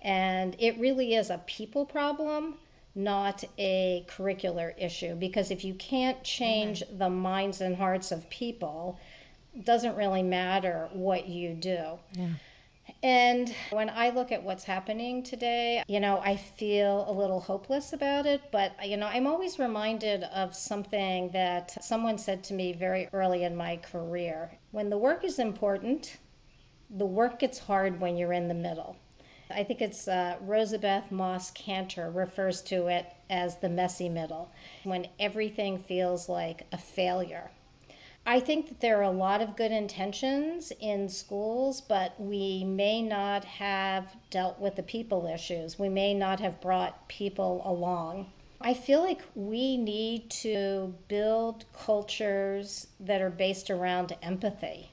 And 0.00 0.56
it 0.58 0.78
really 0.78 1.14
is 1.14 1.30
a 1.30 1.38
people 1.46 1.84
problem, 1.84 2.54
not 2.94 3.44
a 3.58 4.04
curricular 4.08 4.72
issue. 4.78 5.14
Because 5.14 5.50
if 5.50 5.64
you 5.64 5.74
can't 5.74 6.22
change 6.22 6.80
mm-hmm. 6.80 6.98
the 6.98 7.10
minds 7.10 7.60
and 7.60 7.76
hearts 7.76 8.12
of 8.12 8.28
people, 8.30 8.98
it 9.54 9.64
doesn't 9.64 9.96
really 9.96 10.22
matter 10.22 10.88
what 10.92 11.28
you 11.28 11.54
do. 11.54 11.98
And 13.02 13.54
when 13.70 13.88
I 13.90 14.10
look 14.10 14.32
at 14.32 14.42
what's 14.42 14.64
happening 14.64 15.22
today, 15.22 15.84
you 15.86 16.00
know, 16.00 16.18
I 16.18 16.36
feel 16.36 17.04
a 17.08 17.12
little 17.12 17.38
hopeless 17.38 17.92
about 17.92 18.26
it. 18.26 18.42
But, 18.50 18.72
you 18.84 18.96
know, 18.96 19.06
I'm 19.06 19.26
always 19.28 19.58
reminded 19.58 20.24
of 20.24 20.54
something 20.54 21.30
that 21.30 21.76
someone 21.82 22.18
said 22.18 22.42
to 22.44 22.54
me 22.54 22.72
very 22.72 23.08
early 23.12 23.44
in 23.44 23.54
my 23.54 23.76
career. 23.76 24.50
When 24.72 24.90
the 24.90 24.98
work 24.98 25.22
is 25.22 25.38
important, 25.38 26.16
the 26.90 27.06
work 27.06 27.38
gets 27.38 27.58
hard 27.58 28.00
when 28.00 28.16
you're 28.16 28.32
in 28.32 28.48
the 28.48 28.54
middle. 28.54 28.96
I 29.50 29.62
think 29.64 29.80
it's 29.80 30.08
uh, 30.08 30.36
Rosabeth 30.44 31.10
Moss 31.10 31.52
Kanter 31.52 32.14
refers 32.14 32.62
to 32.62 32.88
it 32.88 33.06
as 33.30 33.56
the 33.56 33.68
messy 33.68 34.08
middle, 34.08 34.50
when 34.82 35.06
everything 35.18 35.78
feels 35.78 36.28
like 36.28 36.66
a 36.72 36.78
failure. 36.78 37.50
I 38.30 38.40
think 38.40 38.68
that 38.68 38.80
there 38.80 38.98
are 38.98 39.04
a 39.04 39.10
lot 39.10 39.40
of 39.40 39.56
good 39.56 39.72
intentions 39.72 40.70
in 40.80 41.08
schools, 41.08 41.80
but 41.80 42.12
we 42.20 42.62
may 42.62 43.00
not 43.00 43.42
have 43.46 44.14
dealt 44.28 44.60
with 44.60 44.76
the 44.76 44.82
people 44.82 45.26
issues. 45.26 45.78
We 45.78 45.88
may 45.88 46.12
not 46.12 46.38
have 46.40 46.60
brought 46.60 47.08
people 47.08 47.62
along. 47.64 48.30
I 48.60 48.74
feel 48.74 49.00
like 49.00 49.22
we 49.34 49.78
need 49.78 50.28
to 50.42 50.94
build 51.08 51.64
cultures 51.72 52.88
that 53.00 53.22
are 53.22 53.30
based 53.30 53.70
around 53.70 54.14
empathy. 54.20 54.90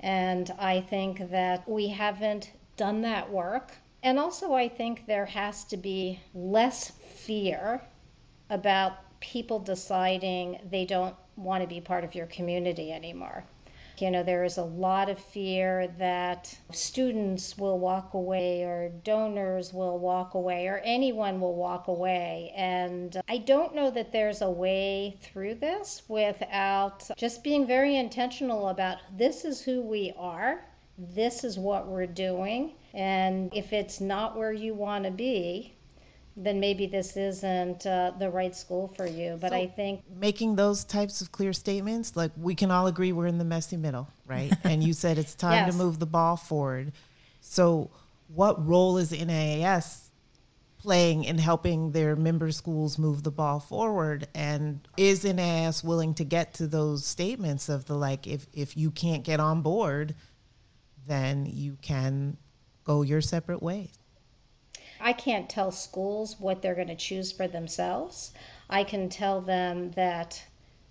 And 0.00 0.52
I 0.58 0.82
think 0.82 1.30
that 1.30 1.66
we 1.66 1.88
haven't 1.88 2.50
done 2.76 3.00
that 3.00 3.32
work. 3.32 3.72
And 4.02 4.18
also, 4.18 4.52
I 4.52 4.68
think 4.68 5.06
there 5.06 5.24
has 5.24 5.64
to 5.64 5.78
be 5.78 6.20
less 6.34 6.90
fear 6.90 7.80
about 8.50 8.98
people 9.20 9.60
deciding 9.60 10.60
they 10.70 10.84
don't 10.84 11.16
want 11.36 11.62
to 11.62 11.68
be 11.68 11.80
part 11.80 12.04
of 12.04 12.14
your 12.14 12.26
community 12.26 12.92
anymore. 12.92 13.44
You 13.98 14.10
know, 14.10 14.22
there 14.22 14.44
is 14.44 14.58
a 14.58 14.62
lot 14.62 15.08
of 15.08 15.18
fear 15.18 15.88
that 15.98 16.54
students 16.70 17.56
will 17.56 17.78
walk 17.78 18.12
away, 18.12 18.62
or 18.62 18.90
donors 19.04 19.72
will 19.72 19.98
walk 19.98 20.34
away, 20.34 20.66
or 20.66 20.82
anyone 20.84 21.40
will 21.40 21.54
walk 21.54 21.88
away. 21.88 22.52
And 22.54 23.16
I 23.26 23.38
don't 23.38 23.74
know 23.74 23.90
that 23.90 24.12
there's 24.12 24.42
a 24.42 24.50
way 24.50 25.16
through 25.22 25.54
this 25.54 26.02
without 26.08 27.08
just 27.16 27.42
being 27.42 27.66
very 27.66 27.96
intentional 27.96 28.68
about 28.68 28.98
this 29.16 29.46
is 29.46 29.62
who 29.62 29.80
we 29.80 30.12
are, 30.18 30.62
this 30.98 31.42
is 31.42 31.58
what 31.58 31.88
we're 31.88 32.06
doing. 32.06 32.72
And 32.92 33.50
if 33.54 33.72
it's 33.72 34.00
not 34.00 34.36
where 34.36 34.52
you 34.52 34.74
want 34.74 35.04
to 35.04 35.10
be, 35.10 35.75
then 36.36 36.60
maybe 36.60 36.86
this 36.86 37.16
isn't 37.16 37.86
uh, 37.86 38.12
the 38.18 38.28
right 38.28 38.54
school 38.54 38.88
for 38.96 39.06
you. 39.06 39.38
But 39.40 39.50
So- 39.50 39.56
I 39.56 39.66
think 39.66 40.02
making 40.14 40.56
those 40.56 40.84
types 40.84 41.20
of 41.20 41.32
clear 41.32 41.52
statements, 41.52 42.14
like 42.16 42.32
we 42.36 42.54
can 42.54 42.70
all 42.70 42.86
agree 42.86 43.12
we're 43.12 43.26
in 43.26 43.38
the 43.38 43.44
messy 43.44 43.76
middle, 43.76 44.08
right? 44.26 44.52
and 44.64 44.84
you 44.84 44.92
said 44.92 45.18
it's 45.18 45.34
time 45.34 45.66
Yes. 45.66 45.72
to 45.72 45.82
move 45.82 45.98
the 45.98 46.06
ball 46.06 46.36
forward. 46.36 46.92
So, 47.40 47.90
what 48.28 48.64
role 48.66 48.98
is 48.98 49.12
NAIS 49.12 50.10
playing 50.78 51.24
in 51.24 51.38
helping 51.38 51.92
their 51.92 52.14
member 52.16 52.50
schools 52.52 52.98
move 52.98 53.22
the 53.22 53.30
ball 53.30 53.58
forward 53.60 54.28
and 54.34 54.86
is 54.96 55.24
NAIS 55.24 55.82
willing 55.82 56.12
to 56.14 56.24
get 56.24 56.54
to 56.54 56.66
those 56.66 57.04
statements 57.04 57.68
of 57.68 57.86
the 57.86 57.94
like 57.94 58.26
if 58.26 58.46
if 58.52 58.76
you 58.76 58.90
can't 58.90 59.24
get 59.24 59.40
on 59.40 59.62
board 59.62 60.14
then 61.06 61.46
you 61.46 61.76
can 61.82 62.36
go 62.84 63.02
your 63.02 63.20
separate 63.20 63.62
ways 63.62 63.98
I 65.00 65.12
can't 65.12 65.48
tell 65.48 65.70
schools 65.72 66.40
what 66.40 66.62
they're 66.62 66.74
going 66.74 66.88
to 66.88 66.96
choose 66.96 67.32
for 67.32 67.46
themselves. 67.46 68.32
I 68.70 68.84
can 68.84 69.08
tell 69.08 69.40
them 69.40 69.90
that 69.92 70.42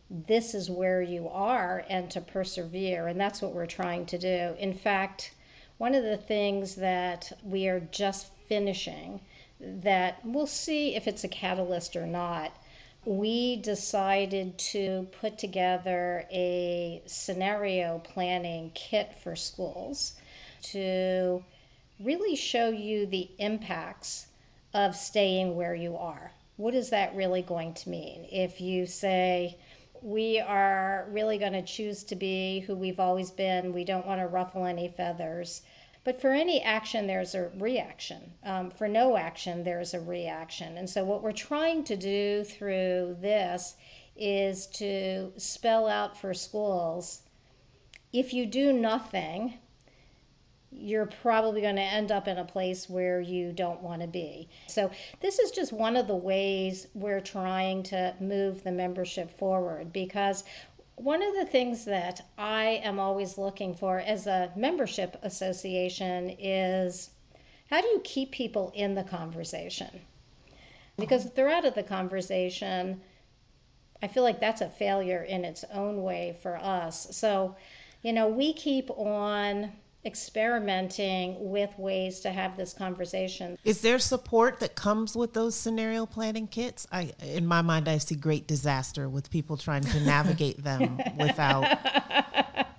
this 0.09 0.53
is 0.53 0.69
where 0.69 1.01
you 1.01 1.27
are 1.29 1.83
and 1.89 2.11
to 2.11 2.21
persevere. 2.21 3.07
And 3.07 3.19
that's 3.19 3.41
what 3.41 3.53
we're 3.53 3.65
trying 3.65 4.05
to 4.07 4.17
do. 4.17 4.55
In 4.59 4.73
fact, 4.73 5.31
one 5.77 5.95
of 5.95 6.03
the 6.03 6.17
things 6.17 6.75
that 6.75 7.31
we 7.43 7.67
are 7.67 7.79
just 7.79 8.27
finishing 8.47 9.19
that 9.59 10.19
we'll 10.23 10.47
see 10.47 10.95
if 10.95 11.07
it's 11.07 11.23
a 11.23 11.29
catalyst 11.29 11.95
or 11.95 12.05
not. 12.05 12.51
We 13.05 13.57
decided 13.57 14.57
to 14.57 15.07
put 15.19 15.37
together 15.37 16.25
a 16.31 17.01
scenario 17.05 17.99
planning 17.99 18.71
kit 18.73 19.13
for 19.21 19.35
schools 19.35 20.13
to 20.63 21.43
really 21.99 22.35
show 22.35 22.69
you 22.69 23.05
the 23.05 23.29
impacts 23.37 24.27
of 24.73 24.95
staying 24.95 25.55
where 25.55 25.75
you 25.75 25.95
are. 25.95 26.31
What 26.57 26.75
is 26.75 26.89
that 26.89 27.15
really 27.15 27.41
going 27.41 27.73
to 27.73 27.89
mean? 27.89 28.27
If 28.31 28.61
you 28.61 28.85
say, 28.85 29.57
we 30.01 30.39
are 30.39 31.07
really 31.09 31.37
going 31.37 31.53
to 31.53 31.61
choose 31.61 32.03
to 32.05 32.15
be 32.15 32.59
who 32.59 32.75
we've 32.75 32.99
always 32.99 33.31
been, 33.31 33.73
we 33.73 33.83
don't 33.83 34.05
want 34.05 34.21
to 34.21 34.27
ruffle 34.27 34.65
any 34.65 34.87
feathers. 34.89 35.61
But 36.03 36.21
for 36.21 36.31
any 36.31 36.61
action, 36.61 37.07
there's 37.07 37.33
a 37.33 37.49
reaction. 37.57 38.33
Um, 38.43 38.69
for 38.69 38.87
no 38.87 39.17
action, 39.17 39.63
there's 39.63 39.93
a 39.93 39.99
reaction. 39.99 40.77
And 40.77 40.89
so, 40.89 41.03
what 41.03 41.23
we're 41.23 41.31
trying 41.31 41.83
to 41.85 41.95
do 41.95 42.43
through 42.43 43.17
this 43.19 43.75
is 44.15 44.67
to 44.67 45.33
spell 45.37 45.87
out 45.87 46.15
for 46.17 46.33
schools 46.33 47.21
if 48.13 48.33
you 48.33 48.45
do 48.45 48.71
nothing, 48.71 49.55
you're 50.71 51.05
probably 51.05 51.61
going 51.61 51.75
to 51.75 51.81
end 51.81 52.11
up 52.11 52.27
in 52.27 52.37
a 52.37 52.45
place 52.45 52.89
where 52.89 53.21
you 53.21 53.51
don't 53.51 53.81
want 53.81 54.01
to 54.01 54.07
be. 54.07 54.49
So, 54.67 54.91
this 55.21 55.39
is 55.39 55.51
just 55.51 55.71
one 55.71 55.95
of 55.95 56.07
the 56.07 56.15
ways 56.15 56.87
we're 56.93 57.21
trying 57.21 57.83
to 57.83 58.13
move 58.19 58.63
the 58.63 58.71
membership 58.71 59.37
forward 59.37 59.93
because 59.93 60.43
one 60.95 61.21
of 61.21 61.35
the 61.35 61.45
things 61.45 61.85
that 61.85 62.21
I 62.37 62.81
am 62.83 62.99
always 62.99 63.37
looking 63.37 63.73
for 63.73 63.99
as 63.99 64.27
a 64.27 64.51
membership 64.55 65.17
association 65.23 66.35
is 66.39 67.09
how 67.69 67.81
do 67.81 67.87
you 67.87 68.01
keep 68.03 68.31
people 68.31 68.71
in 68.75 68.95
the 68.95 69.03
conversation? 69.03 70.01
Because 70.97 71.25
if 71.25 71.35
they're 71.35 71.49
out 71.49 71.65
of 71.65 71.75
the 71.75 71.83
conversation, 71.83 73.01
I 74.01 74.07
feel 74.07 74.23
like 74.23 74.39
that's 74.39 74.61
a 74.61 74.69
failure 74.69 75.23
in 75.23 75.43
its 75.43 75.65
own 75.73 76.03
way 76.03 76.37
for 76.41 76.57
us. 76.57 77.07
So, 77.11 77.55
you 78.01 78.13
know, 78.13 78.27
we 78.27 78.53
keep 78.53 78.89
on 78.91 79.73
experimenting 80.05 81.49
with 81.49 81.77
ways 81.77 82.19
to 82.21 82.31
have 82.31 82.55
this 82.55 82.73
conversation. 82.73 83.57
Is 83.63 83.81
there 83.81 83.99
support 83.99 84.59
that 84.59 84.75
comes 84.75 85.15
with 85.15 85.33
those 85.33 85.55
scenario 85.55 86.05
planning 86.05 86.47
kits? 86.47 86.85
I 86.91 87.13
in 87.21 87.45
my 87.45 87.61
mind 87.61 87.87
I 87.87 87.97
see 87.97 88.15
great 88.15 88.47
disaster 88.47 89.09
with 89.09 89.29
people 89.29 89.57
trying 89.57 89.83
to 89.83 89.99
navigate 90.01 90.63
them 90.63 90.99
without 91.19 91.65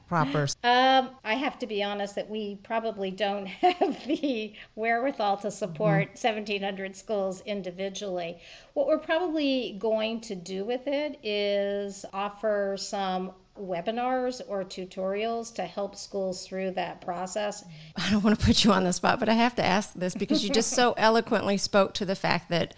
proper 0.07 0.47
um, 0.63 1.11
I 1.25 1.35
have 1.35 1.59
to 1.59 1.67
be 1.67 1.83
honest 1.83 2.15
that 2.15 2.31
we 2.31 2.57
probably 2.63 3.11
don't 3.11 3.47
have 3.63 4.07
the 4.07 4.55
wherewithal 4.77 5.39
to 5.39 5.51
support 5.51 6.15
mm-hmm. 6.15 6.29
1700 6.29 6.97
schools 6.97 7.43
individually. 7.45 8.39
What 8.75 8.87
we're 8.87 8.99
probably 8.99 9.77
going 9.79 10.21
to 10.23 10.35
do 10.35 10.65
with 10.65 10.87
it 10.87 11.19
is 11.25 12.05
offer 12.13 12.77
some 12.79 13.33
webinars 13.61 14.41
or 14.49 14.65
tutorials 14.65 15.55
to 15.55 15.63
help 15.63 15.97
schools 15.97 16.47
through 16.47 16.73
that 16.73 17.01
process? 17.01 17.65
I 17.97 18.11
don't 18.11 18.23
want 18.23 18.39
to 18.39 18.45
put 18.45 18.65
you 18.65 18.73
on 18.73 18.85
the 18.85 18.93
spot, 18.93 19.21
but 19.21 19.29
I 19.29 19.35
have 19.35 19.55
to 19.57 19.65
ask 19.65 19.93
this 19.95 20.15
because 20.15 20.45
you 20.45 20.51
just 20.51 20.71
so 20.71 20.93
eloquently 20.97 21.57
spoke 21.57 21.95
to 21.95 22.05
the 22.05 22.15
fact 22.15 22.51
that 22.51 22.75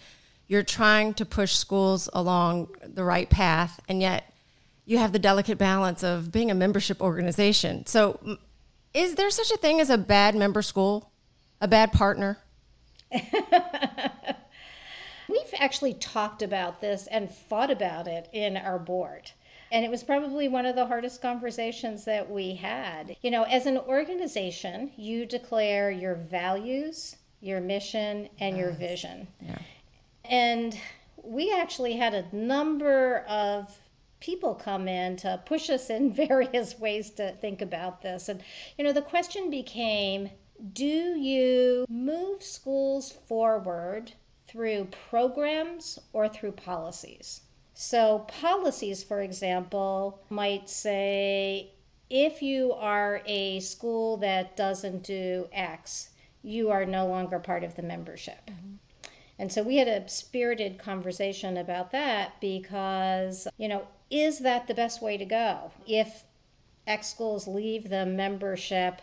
you're 0.47 0.63
trying 0.63 1.13
to 1.13 1.25
push 1.25 1.53
schools 1.53 2.09
along 2.13 2.69
the 2.83 3.03
right 3.03 3.29
path, 3.29 3.79
and 3.87 4.01
yet 4.01 4.33
you 4.85 4.97
have 4.97 5.13
the 5.13 5.19
delicate 5.19 5.59
balance 5.59 6.03
of 6.03 6.31
being 6.31 6.49
a 6.49 6.55
membership 6.55 7.01
organization. 7.01 7.85
So, 7.85 8.37
is 8.93 9.15
there 9.15 9.29
such 9.29 9.51
a 9.51 9.57
thing 9.57 9.79
as 9.79 9.91
a 9.91 9.97
bad 9.99 10.35
member 10.35 10.63
school, 10.63 11.11
a 11.61 11.67
bad 11.67 11.91
partner? 11.91 12.39
We've 13.11 13.21
actually 15.59 15.93
talked 15.93 16.41
about 16.41 16.81
this 16.81 17.05
and 17.05 17.31
fought 17.31 17.69
about 17.69 18.07
it 18.07 18.27
in 18.33 18.57
our 18.57 18.79
board. 18.79 19.29
And 19.71 19.85
it 19.85 19.91
was 19.91 20.03
probably 20.03 20.47
one 20.47 20.65
of 20.65 20.75
the 20.75 20.85
hardest 20.85 21.21
conversations 21.21 22.05
that 22.05 22.29
we 22.29 22.55
had. 22.55 23.15
You 23.21 23.31
know, 23.31 23.43
as 23.43 23.65
an 23.65 23.77
organization, 23.77 24.91
you 24.97 25.25
declare 25.25 25.91
your 25.91 26.15
values, 26.15 27.15
your 27.41 27.61
mission, 27.61 28.29
and 28.39 28.57
your 28.57 28.71
vision. 28.71 29.27
Yeah. 29.41 29.59
And 30.25 30.79
we 31.23 31.53
actually 31.53 31.93
had 31.93 32.13
a 32.13 32.35
number 32.35 33.25
of 33.27 33.77
people 34.19 34.55
come 34.55 34.87
in 34.87 35.15
to 35.17 35.41
push 35.45 35.69
us 35.69 35.89
in 35.89 36.13
various 36.27 36.79
ways 36.79 37.11
to 37.11 37.33
think 37.33 37.61
about 37.61 38.01
this. 38.01 38.29
And, 38.29 38.41
you 38.77 38.83
know, 38.83 38.93
the 38.93 39.01
question 39.01 39.49
became 39.49 40.29
do 40.73 40.85
you 40.85 41.85
move 41.87 42.43
schools 42.43 43.13
forward 43.27 44.11
through 44.47 44.89
programs 45.09 45.99
or 46.11 46.27
through 46.27 46.51
policies? 46.51 47.41
So, 47.81 48.25
policies, 48.27 49.03
for 49.03 49.21
example, 49.21 50.19
might 50.29 50.67
say 50.67 51.71
if 52.09 52.41
you 52.41 52.73
are 52.73 53.21
a 53.25 53.61
school 53.61 54.17
that 54.17 54.57
doesn't 54.57 55.03
do 55.03 55.47
X, 55.53 56.09
you 56.43 56.71
are 56.71 56.85
no 56.85 57.07
longer 57.07 57.39
part 57.39 57.63
of 57.63 57.77
the 57.77 57.81
membership. 57.81 58.51
Mm-hmm. 58.51 58.75
And 59.39 59.49
so 59.49 59.63
we 59.63 59.77
had 59.77 59.87
a 59.87 60.09
spirited 60.09 60.77
conversation 60.77 61.55
about 61.55 61.91
that 61.91 62.33
because, 62.41 63.47
you 63.57 63.69
know, 63.69 63.87
is 64.09 64.39
that 64.39 64.67
the 64.67 64.73
best 64.73 65.01
way 65.01 65.15
to 65.15 65.23
go? 65.23 65.71
If 65.87 66.25
X 66.85 67.07
schools 67.07 67.47
leave 67.47 67.87
the 67.87 68.05
membership 68.05 69.01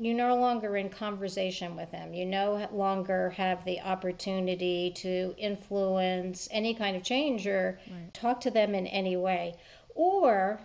you're 0.00 0.14
no 0.14 0.36
longer 0.36 0.76
in 0.76 0.88
conversation 0.88 1.74
with 1.74 1.90
them. 1.90 2.14
You 2.14 2.24
no 2.24 2.68
longer 2.72 3.30
have 3.30 3.64
the 3.64 3.80
opportunity 3.80 4.92
to 4.96 5.34
influence 5.36 6.48
any 6.52 6.74
kind 6.74 6.96
of 6.96 7.02
change 7.02 7.46
or 7.46 7.80
right. 7.90 8.14
talk 8.14 8.40
to 8.42 8.50
them 8.50 8.74
in 8.74 8.86
any 8.86 9.16
way. 9.16 9.56
Or 9.94 10.60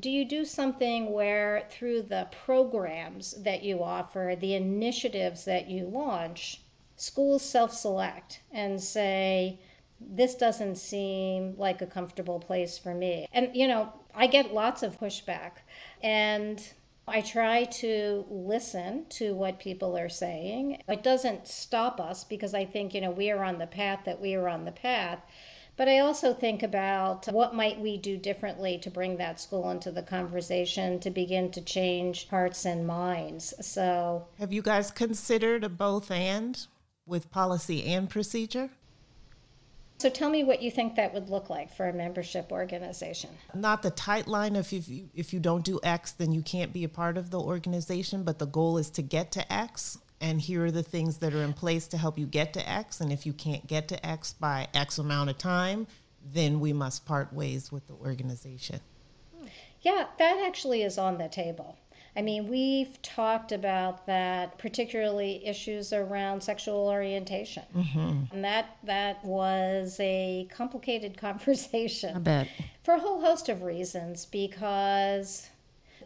do 0.00 0.10
you 0.10 0.24
do 0.24 0.44
something 0.44 1.12
where 1.12 1.66
through 1.70 2.02
the 2.02 2.26
programs 2.44 3.32
that 3.42 3.62
you 3.62 3.82
offer, 3.82 4.34
the 4.38 4.54
initiatives 4.54 5.44
that 5.44 5.68
you 5.68 5.86
launch, 5.86 6.60
schools 6.96 7.42
self 7.42 7.72
select 7.72 8.40
and 8.52 8.82
say, 8.82 9.58
this 10.00 10.34
doesn't 10.34 10.76
seem 10.76 11.54
like 11.56 11.82
a 11.82 11.86
comfortable 11.86 12.40
place 12.40 12.78
for 12.78 12.92
me. 12.92 13.28
And, 13.32 13.54
you 13.54 13.68
know, 13.68 13.92
I 14.14 14.26
get 14.26 14.52
lots 14.52 14.82
of 14.82 14.98
pushback. 14.98 15.52
And 16.02 16.60
I 17.08 17.20
try 17.20 17.64
to 17.64 18.24
listen 18.30 19.06
to 19.10 19.34
what 19.34 19.58
people 19.58 19.98
are 19.98 20.08
saying. 20.08 20.82
It 20.88 21.02
doesn't 21.02 21.48
stop 21.48 22.00
us 22.00 22.24
because 22.24 22.54
I 22.54 22.64
think, 22.64 22.94
you 22.94 23.00
know, 23.00 23.10
we 23.10 23.30
are 23.30 23.42
on 23.42 23.58
the 23.58 23.66
path 23.66 24.00
that 24.04 24.20
we 24.20 24.34
are 24.34 24.48
on 24.48 24.64
the 24.64 24.72
path. 24.72 25.18
But 25.76 25.88
I 25.88 26.00
also 26.00 26.34
think 26.34 26.62
about 26.62 27.26
what 27.32 27.54
might 27.54 27.80
we 27.80 27.96
do 27.96 28.16
differently 28.16 28.78
to 28.78 28.90
bring 28.90 29.16
that 29.16 29.40
school 29.40 29.70
into 29.70 29.90
the 29.90 30.02
conversation 30.02 31.00
to 31.00 31.10
begin 31.10 31.50
to 31.52 31.60
change 31.60 32.28
hearts 32.28 32.66
and 32.66 32.86
minds. 32.86 33.54
So, 33.60 34.26
have 34.38 34.52
you 34.52 34.62
guys 34.62 34.90
considered 34.90 35.64
a 35.64 35.68
both 35.70 36.10
and 36.10 36.66
with 37.06 37.30
policy 37.30 37.84
and 37.84 38.08
procedure? 38.08 38.70
So 40.02 40.10
tell 40.10 40.30
me 40.30 40.42
what 40.42 40.60
you 40.60 40.72
think 40.72 40.96
that 40.96 41.14
would 41.14 41.30
look 41.30 41.48
like 41.48 41.72
for 41.72 41.88
a 41.88 41.92
membership 41.92 42.50
organization. 42.50 43.30
Not 43.54 43.82
the 43.82 43.90
tight 43.92 44.26
line 44.26 44.56
of 44.56 44.72
if 44.72 44.88
you 44.88 45.08
if 45.14 45.32
you 45.32 45.38
don't 45.38 45.64
do 45.64 45.78
X, 45.84 46.10
then 46.10 46.32
you 46.32 46.42
can't 46.42 46.72
be 46.72 46.82
a 46.82 46.88
part 46.88 47.16
of 47.16 47.30
the 47.30 47.38
organization, 47.38 48.24
but 48.24 48.40
the 48.40 48.46
goal 48.48 48.78
is 48.78 48.90
to 48.90 49.02
get 49.02 49.30
to 49.30 49.52
X. 49.52 49.98
And 50.20 50.40
here 50.40 50.64
are 50.64 50.72
the 50.72 50.82
things 50.82 51.18
that 51.18 51.32
are 51.34 51.44
in 51.44 51.52
place 51.52 51.86
to 51.86 51.98
help 51.98 52.18
you 52.18 52.26
get 52.26 52.52
to 52.54 52.68
X. 52.68 53.00
And 53.00 53.12
if 53.12 53.26
you 53.26 53.32
can't 53.32 53.64
get 53.68 53.86
to 53.88 54.04
X 54.04 54.32
by 54.32 54.66
X 54.74 54.98
amount 54.98 55.30
of 55.30 55.38
time, 55.38 55.86
then 56.32 56.58
we 56.58 56.72
must 56.72 57.06
part 57.06 57.32
ways 57.32 57.70
with 57.70 57.86
the 57.86 57.94
organization. 57.94 58.80
Hmm. 59.38 59.46
Yeah, 59.82 60.06
that 60.18 60.44
actually 60.44 60.82
is 60.82 60.98
on 60.98 61.18
the 61.18 61.28
table. 61.28 61.76
I 62.14 62.20
mean, 62.20 62.48
we've 62.48 63.00
talked 63.00 63.52
about 63.52 64.06
that, 64.06 64.58
particularly 64.58 65.46
issues 65.46 65.92
around 65.94 66.42
sexual 66.42 66.88
orientation, 66.88 67.62
mm-hmm. 67.74 68.34
and 68.34 68.44
that 68.44 68.76
that 68.84 69.24
was 69.24 69.96
a 69.98 70.46
complicated 70.54 71.16
conversation. 71.26 72.16
I 72.16 72.18
bet 72.18 72.48
for 72.82 72.94
a 72.94 73.00
whole 73.00 73.20
host 73.20 73.48
of 73.48 73.62
reasons, 73.62 74.26
because 74.26 75.48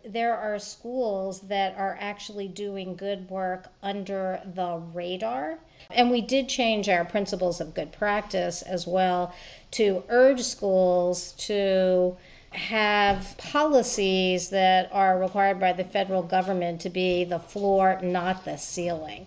there 0.04 0.36
are 0.36 0.58
schools 0.58 1.40
that 1.40 1.76
are 1.76 1.98
actually 2.00 2.46
doing 2.46 2.94
good 2.94 3.28
work 3.28 3.68
under 3.82 4.40
the 4.54 4.76
radar. 4.94 5.58
And 5.90 6.10
we 6.10 6.20
did 6.20 6.48
change 6.48 6.88
our 6.88 7.04
principles 7.04 7.60
of 7.60 7.74
good 7.74 7.90
practice 7.92 8.62
as 8.62 8.86
well 8.86 9.34
to 9.72 10.04
urge 10.08 10.42
schools 10.42 11.32
to 11.38 12.16
have 12.56 13.36
policies 13.36 14.48
that 14.50 14.88
are 14.90 15.18
required 15.18 15.60
by 15.60 15.72
the 15.72 15.84
federal 15.84 16.22
government 16.22 16.80
to 16.80 16.90
be 16.90 17.24
the 17.24 17.38
floor, 17.38 18.00
not 18.02 18.44
the 18.44 18.56
ceiling. 18.56 19.26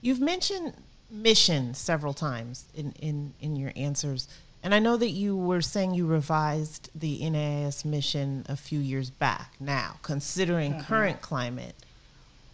You've 0.00 0.20
mentioned 0.20 0.74
mission 1.10 1.74
several 1.74 2.14
times 2.14 2.64
in, 2.74 2.92
in, 2.92 3.34
in 3.40 3.56
your 3.56 3.72
answers. 3.76 4.28
And 4.62 4.74
I 4.74 4.78
know 4.78 4.96
that 4.96 5.10
you 5.10 5.36
were 5.36 5.60
saying 5.60 5.94
you 5.94 6.06
revised 6.06 6.90
the 6.94 7.28
NAIS 7.28 7.84
mission 7.84 8.44
a 8.48 8.56
few 8.56 8.78
years 8.78 9.10
back. 9.10 9.54
Now, 9.60 9.96
considering 10.02 10.72
mm-hmm. 10.72 10.82
current 10.82 11.22
climate, 11.22 11.74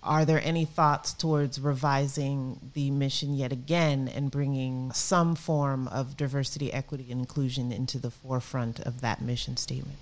are 0.02 0.24
there 0.24 0.40
any 0.42 0.64
thoughts 0.64 1.12
towards 1.12 1.60
revising 1.60 2.70
the 2.74 2.90
mission 2.90 3.34
yet 3.34 3.52
again 3.52 4.08
and 4.08 4.30
bringing 4.30 4.92
some 4.92 5.34
form 5.34 5.88
of 5.88 6.16
diversity, 6.16 6.72
equity, 6.72 7.06
and 7.10 7.20
inclusion 7.20 7.72
into 7.72 7.98
the 7.98 8.10
forefront 8.10 8.80
of 8.80 9.00
that 9.00 9.20
mission 9.20 9.56
statement? 9.56 9.98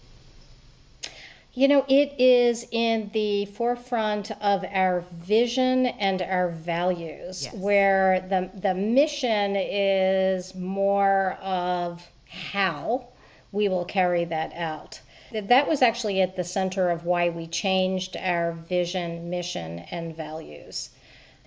You 1.57 1.69
know, 1.69 1.85
it 1.87 2.15
is 2.19 2.67
in 2.73 3.11
the 3.13 3.47
forefront 3.47 4.33
of 4.43 4.65
our 4.65 5.05
vision 5.13 5.87
and 5.87 6.21
our 6.21 6.49
values, 6.49 7.45
yes. 7.45 7.55
where 7.55 8.27
the, 8.29 8.51
the 8.61 8.75
mission 8.75 9.55
is 9.57 10.53
more 10.57 11.39
of 11.41 12.05
how 12.29 13.07
we 13.53 13.69
will 13.69 13.85
carry 13.85 14.25
that 14.25 14.53
out. 14.55 15.01
That 15.31 15.69
was 15.69 15.81
actually 15.81 16.21
at 16.23 16.35
the 16.35 16.43
center 16.43 16.91
of 16.91 17.07
why 17.07 17.29
we 17.29 17.47
changed 17.47 18.17
our 18.17 18.53
vision, 18.53 19.31
mission, 19.31 19.81
and 19.93 20.17
values. 20.17 20.91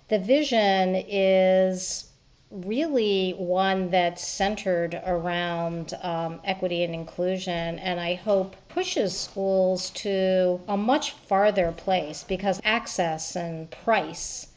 The 0.07 0.19
vision 0.19 1.03
is 1.07 2.06
really 2.49 3.31
one 3.31 3.89
that's 3.89 4.25
centered 4.25 5.01
around 5.05 5.93
um, 6.01 6.39
equity 6.45 6.83
and 6.83 6.93
inclusion, 6.93 7.77
and 7.79 7.99
I 7.99 8.13
hope 8.13 8.55
pushes 8.69 9.17
schools 9.17 9.89
to 9.91 10.59
a 10.67 10.77
much 10.77 11.11
farther 11.11 11.73
place 11.73 12.23
because 12.23 12.61
access 12.63 13.35
and 13.35 13.69
price 13.69 14.47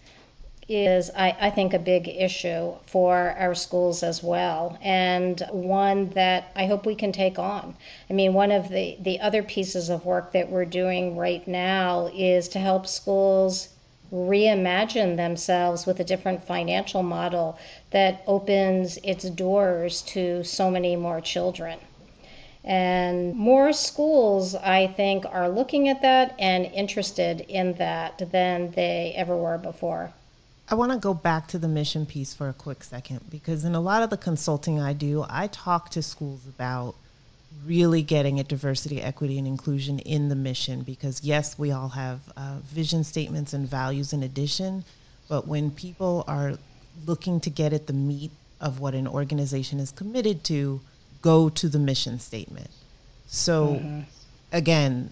is, 0.68 1.10
I, 1.16 1.36
I, 1.40 1.50
think, 1.50 1.74
a 1.74 1.80
big 1.80 2.06
issue 2.06 2.74
for 2.86 3.34
our 3.36 3.56
schools 3.56 4.04
as 4.04 4.22
well, 4.22 4.78
and 4.80 5.42
one 5.50 6.10
that 6.10 6.52
I 6.54 6.66
hope 6.66 6.86
we 6.86 6.94
can 6.94 7.10
take 7.10 7.40
on. 7.40 7.74
I 8.08 8.12
mean, 8.12 8.34
one 8.34 8.52
of 8.52 8.68
the, 8.68 8.96
the 9.00 9.18
other 9.18 9.42
pieces 9.42 9.90
of 9.90 10.06
work 10.06 10.32
that 10.32 10.48
we're 10.48 10.64
doing 10.64 11.16
right 11.16 11.46
now 11.48 12.08
is 12.14 12.48
to 12.50 12.60
help 12.60 12.86
schools 12.86 13.70
reimagine 14.12 15.16
themselves 15.16 15.86
with 15.86 16.00
a 16.00 16.04
different 16.04 16.44
financial 16.44 17.02
model 17.02 17.58
that 17.90 18.22
opens 18.26 18.96
its 18.98 19.28
doors 19.30 20.02
to 20.02 20.42
so 20.44 20.70
many 20.70 20.96
more 20.96 21.20
children. 21.20 21.78
And 22.64 23.34
more 23.34 23.72
schools, 23.72 24.54
I 24.54 24.88
think, 24.88 25.24
are 25.24 25.48
looking 25.48 25.88
at 25.88 26.02
that 26.02 26.34
and 26.38 26.66
interested 26.66 27.40
in 27.40 27.74
that 27.74 28.30
than 28.32 28.72
they 28.72 29.14
ever 29.16 29.36
were 29.36 29.58
before. 29.58 30.12
I 30.68 30.74
want 30.74 30.92
to 30.92 30.98
go 30.98 31.14
back 31.14 31.48
to 31.48 31.58
the 31.58 31.66
mission 31.66 32.06
piece 32.06 32.32
for 32.32 32.48
a 32.48 32.52
quick 32.52 32.84
second 32.84 33.28
because 33.28 33.64
in 33.64 33.74
a 33.74 33.80
lot 33.80 34.02
of 34.02 34.10
the 34.10 34.16
consulting 34.16 34.78
I 34.78 34.92
do, 34.92 35.24
I 35.28 35.48
talk 35.48 35.90
to 35.90 36.02
schools 36.02 36.46
about 36.46 36.94
really 37.64 38.02
getting 38.02 38.40
at 38.40 38.48
diversity, 38.48 39.02
equity, 39.02 39.38
and 39.38 39.46
inclusion 39.46 39.98
in 40.00 40.28
the 40.28 40.34
mission 40.34 40.82
because, 40.82 41.22
yes, 41.22 41.58
we 41.58 41.70
all 41.70 41.90
have 41.90 42.20
uh, 42.36 42.56
vision 42.64 43.04
statements 43.04 43.52
and 43.52 43.68
values 43.68 44.12
in 44.12 44.22
addition, 44.22 44.84
but 45.28 45.46
when 45.46 45.70
people 45.70 46.24
are 46.26 46.54
looking 47.06 47.40
to 47.40 47.50
get 47.50 47.72
at 47.72 47.86
the 47.86 47.92
meat 47.92 48.30
of 48.60 48.80
what 48.80 48.94
an 48.94 49.06
organization 49.06 49.80
is 49.80 49.90
committed 49.90 50.44
to, 50.44 50.80
go 51.22 51.48
to 51.48 51.68
the 51.68 51.78
mission 51.78 52.18
statement. 52.18 52.70
So, 53.26 53.74
mm-hmm. 53.74 54.00
again, 54.52 55.10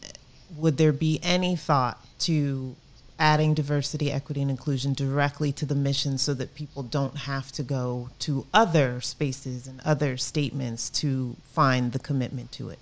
would 0.56 0.76
there 0.76 0.92
be 0.92 1.20
any 1.22 1.56
thought 1.56 2.04
to 2.20 2.74
adding 3.18 3.54
diversity, 3.54 4.12
equity, 4.12 4.42
and 4.42 4.50
inclusion 4.50 4.92
directly 4.92 5.52
to 5.52 5.66
the 5.66 5.74
mission 5.74 6.18
so 6.18 6.34
that 6.34 6.54
people 6.54 6.82
don't 6.82 7.16
have 7.16 7.50
to 7.52 7.62
go 7.62 8.10
to 8.20 8.46
other 8.54 9.00
spaces 9.00 9.66
and 9.66 9.80
other 9.84 10.16
statements 10.16 10.88
to 10.90 11.36
find 11.44 11.92
the 11.92 11.98
commitment 11.98 12.52
to 12.52 12.70
it? 12.70 12.78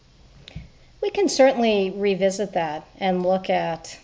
We 1.03 1.11
can 1.11 1.29
certainly 1.29 1.93
revisit 1.97 2.53
that 2.55 2.87
and 2.99 3.23
look 3.23 3.49
at 3.49 3.99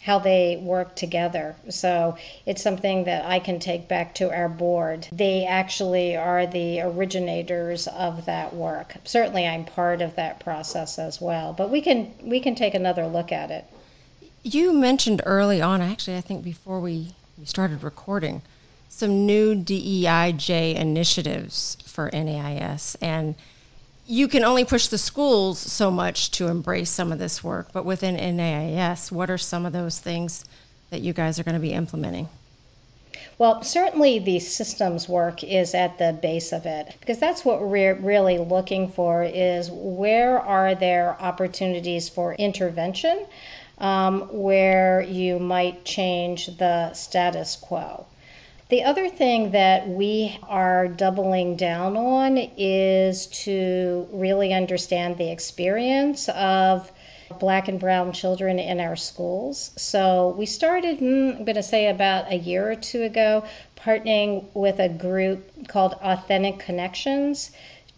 how 0.00 0.18
they 0.18 0.58
work 0.62 0.96
together. 0.96 1.54
So 1.68 2.16
it's 2.46 2.62
something 2.62 3.04
that 3.04 3.26
I 3.26 3.38
can 3.38 3.58
take 3.58 3.86
back 3.86 4.14
to 4.16 4.34
our 4.34 4.48
board. 4.48 5.06
They 5.12 5.44
actually 5.44 6.16
are 6.16 6.46
the 6.46 6.80
originators 6.80 7.86
of 7.86 8.24
that 8.24 8.54
work. 8.54 8.94
Certainly 9.04 9.46
I'm 9.46 9.64
part 9.64 10.00
of 10.00 10.16
that 10.16 10.40
process 10.40 10.98
as 10.98 11.20
well, 11.20 11.52
but 11.52 11.70
we 11.70 11.82
can 11.82 12.12
we 12.22 12.40
can 12.40 12.54
take 12.54 12.74
another 12.74 13.06
look 13.06 13.30
at 13.30 13.50
it. 13.50 13.64
You 14.42 14.72
mentioned 14.72 15.20
early 15.26 15.60
on, 15.60 15.82
actually, 15.82 16.16
I 16.16 16.22
think 16.22 16.42
before 16.42 16.80
we, 16.80 17.08
we 17.38 17.44
started 17.44 17.82
recording, 17.82 18.40
some 18.88 19.26
new 19.26 19.54
DEIJ 19.54 20.74
initiatives 20.76 21.76
for 21.84 22.08
NAIS. 22.10 22.96
And 23.02 23.34
you 24.06 24.28
can 24.28 24.42
only 24.42 24.64
push 24.64 24.86
the 24.86 24.96
schools 24.96 25.58
so 25.58 25.90
much 25.90 26.30
to 26.32 26.48
embrace 26.48 26.88
some 26.88 27.12
of 27.12 27.18
this 27.18 27.44
work. 27.44 27.68
But 27.72 27.84
within 27.84 28.14
NAIS, 28.14 29.12
what 29.12 29.28
are 29.28 29.38
some 29.38 29.66
of 29.66 29.74
those 29.74 29.98
things 29.98 30.46
that 30.88 31.02
you 31.02 31.12
guys 31.12 31.38
are 31.38 31.44
going 31.44 31.54
to 31.54 31.60
be 31.60 31.74
implementing? 31.74 32.28
Well, 33.36 33.62
certainly 33.62 34.18
the 34.18 34.38
systems 34.38 35.08
work 35.08 35.44
is 35.44 35.74
at 35.74 35.98
the 35.98 36.18
base 36.20 36.52
of 36.52 36.66
it 36.66 36.96
because 37.00 37.18
that's 37.18 37.44
what 37.44 37.60
we're 37.60 37.94
really 37.94 38.38
looking 38.38 38.90
for 38.90 39.22
is 39.22 39.70
where 39.70 40.38
are 40.40 40.74
there 40.74 41.20
opportunities 41.20 42.08
for 42.08 42.34
intervention 42.34 43.26
um, 43.80 44.28
where 44.30 45.00
you 45.00 45.38
might 45.38 45.84
change 45.84 46.58
the 46.58 46.92
status 46.92 47.56
quo. 47.56 48.06
The 48.68 48.84
other 48.84 49.08
thing 49.08 49.50
that 49.50 49.88
we 49.88 50.38
are 50.44 50.86
doubling 50.86 51.56
down 51.56 51.96
on 51.96 52.38
is 52.56 53.26
to 53.44 54.06
really 54.12 54.52
understand 54.52 55.16
the 55.16 55.32
experience 55.32 56.28
of 56.28 56.92
black 57.40 57.68
and 57.68 57.80
brown 57.80 58.12
children 58.12 58.58
in 58.58 58.78
our 58.78 58.96
schools. 58.96 59.72
So 59.76 60.34
we 60.38 60.46
started, 60.46 60.98
hmm, 60.98 61.30
I'm 61.36 61.44
going 61.44 61.56
to 61.56 61.62
say 61.62 61.88
about 61.88 62.30
a 62.30 62.36
year 62.36 62.70
or 62.70 62.76
two 62.76 63.02
ago, 63.02 63.44
partnering 63.76 64.44
with 64.54 64.78
a 64.78 64.88
group 64.88 65.66
called 65.68 65.94
Authentic 66.02 66.58
Connections 66.58 67.50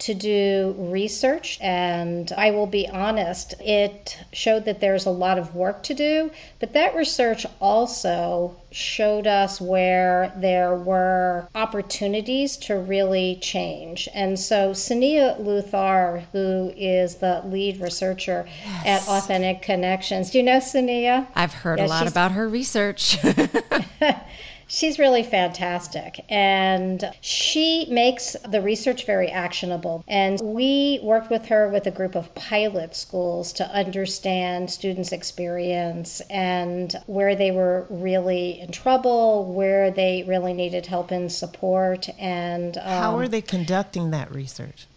to 0.03 0.13
do 0.13 0.75
research. 0.77 1.57
And 1.61 2.29
I 2.35 2.51
will 2.51 2.67
be 2.67 2.89
honest, 2.89 3.55
it 3.61 4.17
showed 4.33 4.65
that 4.65 4.81
there's 4.81 5.05
a 5.05 5.09
lot 5.09 5.39
of 5.39 5.55
work 5.55 5.81
to 5.83 5.93
do, 5.93 6.29
but 6.59 6.73
that 6.73 6.93
research 6.93 7.45
also 7.61 8.55
showed 8.71 9.27
us 9.27 9.61
where 9.61 10.33
there 10.35 10.75
were 10.75 11.47
opportunities 11.55 12.57
to 12.57 12.75
really 12.75 13.37
change. 13.41 14.09
And 14.13 14.37
so 14.37 14.71
Suniya 14.71 15.39
Luthar, 15.39 16.23
who 16.33 16.73
is 16.75 17.15
the 17.15 17.41
lead 17.45 17.79
researcher 17.79 18.45
yes. 18.65 19.07
at 19.07 19.17
Authentic 19.17 19.61
Connections, 19.61 20.31
do 20.31 20.39
you 20.39 20.43
know 20.43 20.57
Suniya? 20.57 21.27
I've 21.33 21.53
heard 21.53 21.79
a 21.79 21.87
lot 21.87 22.07
about 22.07 22.33
her 22.33 22.49
research. 22.49 23.17
She's 24.67 24.97
really 24.97 25.23
fantastic. 25.23 26.23
And 26.29 27.11
she 27.21 27.85
makes 27.89 28.35
the 28.49 28.61
research 28.61 29.05
very 29.05 29.27
actionable. 29.27 30.03
And 30.07 30.39
we 30.41 30.99
worked 31.03 31.29
with 31.29 31.45
her 31.47 31.69
with 31.69 31.85
a 31.85 31.91
group 31.91 32.15
of 32.15 32.33
pilot 32.33 32.95
schools 32.95 33.53
to 33.53 33.69
understand 33.69 34.71
students' 34.71 35.11
experience 35.11 36.21
and 36.29 36.95
where 37.05 37.35
they 37.35 37.51
were 37.51 37.85
really 37.89 38.61
in 38.61 38.71
trouble, 38.71 39.53
where 39.53 39.91
they 39.91 40.23
really 40.27 40.53
needed 40.53 40.85
help 40.85 41.11
and 41.11 41.31
support. 41.31 42.09
And 42.17 42.77
um, 42.77 42.83
how 42.83 43.17
are 43.19 43.27
they 43.27 43.41
conducting 43.41 44.11
that 44.11 44.31
research? 44.31 44.87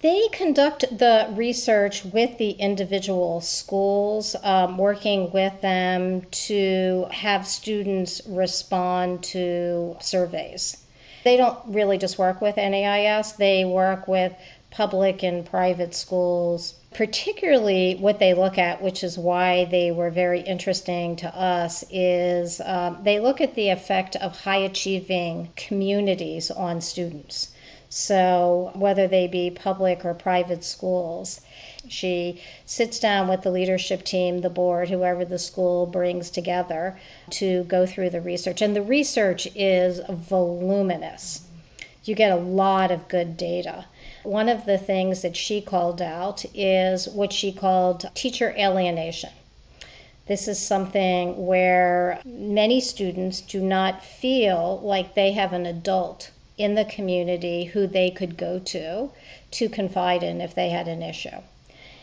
They 0.00 0.28
conduct 0.28 0.96
the 0.96 1.26
research 1.32 2.04
with 2.04 2.38
the 2.38 2.50
individual 2.50 3.40
schools, 3.40 4.36
um, 4.44 4.78
working 4.78 5.32
with 5.32 5.60
them 5.60 6.22
to 6.46 7.08
have 7.10 7.44
students 7.48 8.22
respond 8.28 9.24
to 9.34 9.96
surveys. 10.00 10.76
They 11.24 11.36
don't 11.36 11.58
really 11.66 11.98
just 11.98 12.16
work 12.16 12.40
with 12.40 12.58
NAIS, 12.58 13.32
they 13.32 13.64
work 13.64 14.06
with 14.06 14.32
public 14.70 15.24
and 15.24 15.44
private 15.44 15.96
schools. 15.96 16.74
Particularly, 16.94 17.96
what 17.96 18.20
they 18.20 18.34
look 18.34 18.56
at, 18.56 18.80
which 18.80 19.02
is 19.02 19.18
why 19.18 19.64
they 19.64 19.90
were 19.90 20.10
very 20.10 20.42
interesting 20.42 21.16
to 21.16 21.36
us, 21.36 21.84
is 21.90 22.60
um, 22.64 22.98
they 23.02 23.18
look 23.18 23.40
at 23.40 23.56
the 23.56 23.70
effect 23.70 24.14
of 24.14 24.42
high 24.42 24.58
achieving 24.58 25.48
communities 25.56 26.52
on 26.52 26.80
students. 26.80 27.48
So, 27.90 28.70
whether 28.74 29.06
they 29.06 29.26
be 29.26 29.50
public 29.50 30.04
or 30.04 30.12
private 30.12 30.62
schools, 30.62 31.40
she 31.88 32.42
sits 32.66 32.98
down 32.98 33.28
with 33.28 33.40
the 33.40 33.50
leadership 33.50 34.04
team, 34.04 34.42
the 34.42 34.50
board, 34.50 34.90
whoever 34.90 35.24
the 35.24 35.38
school 35.38 35.86
brings 35.86 36.28
together 36.28 36.98
to 37.30 37.64
go 37.64 37.86
through 37.86 38.10
the 38.10 38.20
research. 38.20 38.60
And 38.60 38.76
the 38.76 38.82
research 38.82 39.48
is 39.54 40.00
voluminous. 40.06 41.40
You 42.04 42.14
get 42.14 42.30
a 42.30 42.36
lot 42.36 42.90
of 42.90 43.08
good 43.08 43.38
data. 43.38 43.86
One 44.22 44.50
of 44.50 44.66
the 44.66 44.76
things 44.76 45.22
that 45.22 45.34
she 45.34 45.62
called 45.62 46.02
out 46.02 46.44
is 46.54 47.08
what 47.08 47.32
she 47.32 47.52
called 47.52 48.10
teacher 48.14 48.54
alienation. 48.58 49.30
This 50.26 50.46
is 50.46 50.58
something 50.58 51.46
where 51.46 52.20
many 52.26 52.82
students 52.82 53.40
do 53.40 53.62
not 53.62 54.04
feel 54.04 54.78
like 54.82 55.14
they 55.14 55.32
have 55.32 55.54
an 55.54 55.64
adult 55.64 56.32
in 56.58 56.74
the 56.74 56.84
community 56.84 57.64
who 57.64 57.86
they 57.86 58.10
could 58.10 58.36
go 58.36 58.58
to 58.58 59.10
to 59.52 59.68
confide 59.68 60.22
in 60.22 60.40
if 60.40 60.54
they 60.54 60.68
had 60.70 60.88
an 60.88 61.02
issue. 61.02 61.30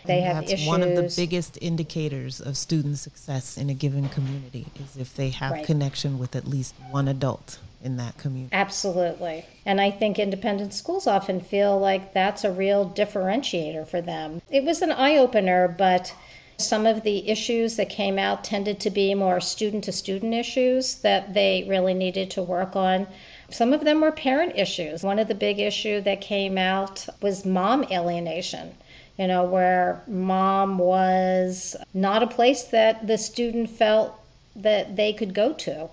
They 0.06 0.20
And 0.20 0.26
have 0.26 0.36
that's 0.42 0.54
issues. 0.54 0.68
one 0.68 0.84
of 0.84 0.96
the 0.96 1.14
biggest 1.16 1.58
indicators 1.62 2.40
of 2.40 2.56
student 2.58 2.98
success 3.00 3.58
in 3.58 3.70
a 3.70 3.74
given 3.74 4.08
community 4.10 4.68
is 4.80 4.98
if 4.98 5.16
they 5.16 5.30
have 5.32 5.52
Right. 5.52 5.66
connection 5.66 6.20
with 6.20 6.36
at 6.36 6.48
least 6.48 6.76
one 6.92 7.08
adult 7.08 7.58
in 7.84 7.98
that 7.98 8.18
community. 8.18 8.56
Absolutely. 8.56 9.46
And 9.66 9.82
I 9.82 9.92
think 9.92 10.18
independent 10.20 10.74
schools 10.74 11.08
often 11.08 11.40
feel 11.40 11.78
like 11.80 12.14
that's 12.14 12.44
a 12.44 12.52
real 12.52 12.88
differentiator 12.90 13.88
for 13.88 14.00
them. 14.02 14.42
It 14.52 14.64
was 14.64 14.82
an 14.82 14.92
eye 14.92 15.18
opener, 15.18 15.68
but 15.68 16.14
some 16.58 16.86
of 16.86 17.04
the 17.04 17.28
issues 17.30 17.76
that 17.76 17.90
came 17.90 18.18
out 18.18 18.44
tended 18.44 18.80
to 18.82 18.90
be 18.90 19.14
more 19.14 19.42
student 19.42 19.84
to 19.86 19.92
student 19.92 20.34
issues 20.34 20.96
that 20.98 21.34
they 21.34 21.66
really 21.68 21.94
needed 21.94 22.30
to 22.32 22.42
work 22.44 22.76
on. 22.76 23.08
Some 23.50 23.74
of 23.74 23.84
them 23.84 24.02
were 24.02 24.12
parent 24.12 24.54
issues. 24.56 25.04
One 25.04 25.20
of 25.20 25.28
the 25.28 25.36
big 25.36 25.60
issue 25.60 26.02
that 26.02 26.22
came 26.22 26.58
out 26.58 27.06
was 27.22 27.46
mom 27.46 27.86
alienation. 27.92 28.74
You 29.18 29.28
know, 29.28 29.44
where 29.44 30.02
mom 30.08 30.78
was 30.78 31.76
not 31.94 32.24
a 32.24 32.28
place 32.28 32.64
that 32.66 33.08
the 33.08 33.18
student 33.18 33.70
felt 33.70 34.14
that 34.56 34.96
they 34.96 35.14
could 35.14 35.34
go 35.34 35.54
to 35.54 35.90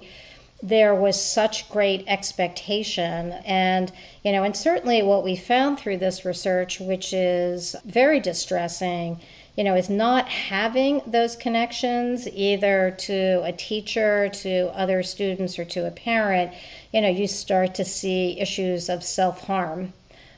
there 0.63 0.95
was 0.95 1.21
such 1.21 1.69
great 1.69 2.05
expectation 2.07 3.33
and 3.45 3.91
you 4.23 4.31
know 4.31 4.45
and 4.45 4.57
certainly 4.57 5.03
what 5.03 5.25
we 5.25 5.35
found 5.35 5.79
through 5.79 5.97
this 5.97 6.25
research 6.25 6.79
which 6.79 7.13
is 7.13 7.75
very 7.85 8.21
distressing 8.21 9.19
you 9.57 9.65
know 9.65 9.75
is 9.75 9.91
not 9.91 10.29
having 10.29 11.03
those 11.05 11.35
connections 11.35 12.29
either 12.29 12.95
to 12.97 13.43
a 13.43 13.53
teacher 13.53 14.29
to 14.29 14.71
other 14.75 15.03
students 15.03 15.59
or 15.59 15.65
to 15.65 15.85
a 15.85 15.91
parent 15.91 16.53
you 16.93 17.01
know 17.01 17.09
you 17.09 17.27
start 17.27 17.75
to 17.75 17.85
see 17.85 18.39
issues 18.39 18.89
of 18.89 19.03
self-harm 19.03 19.93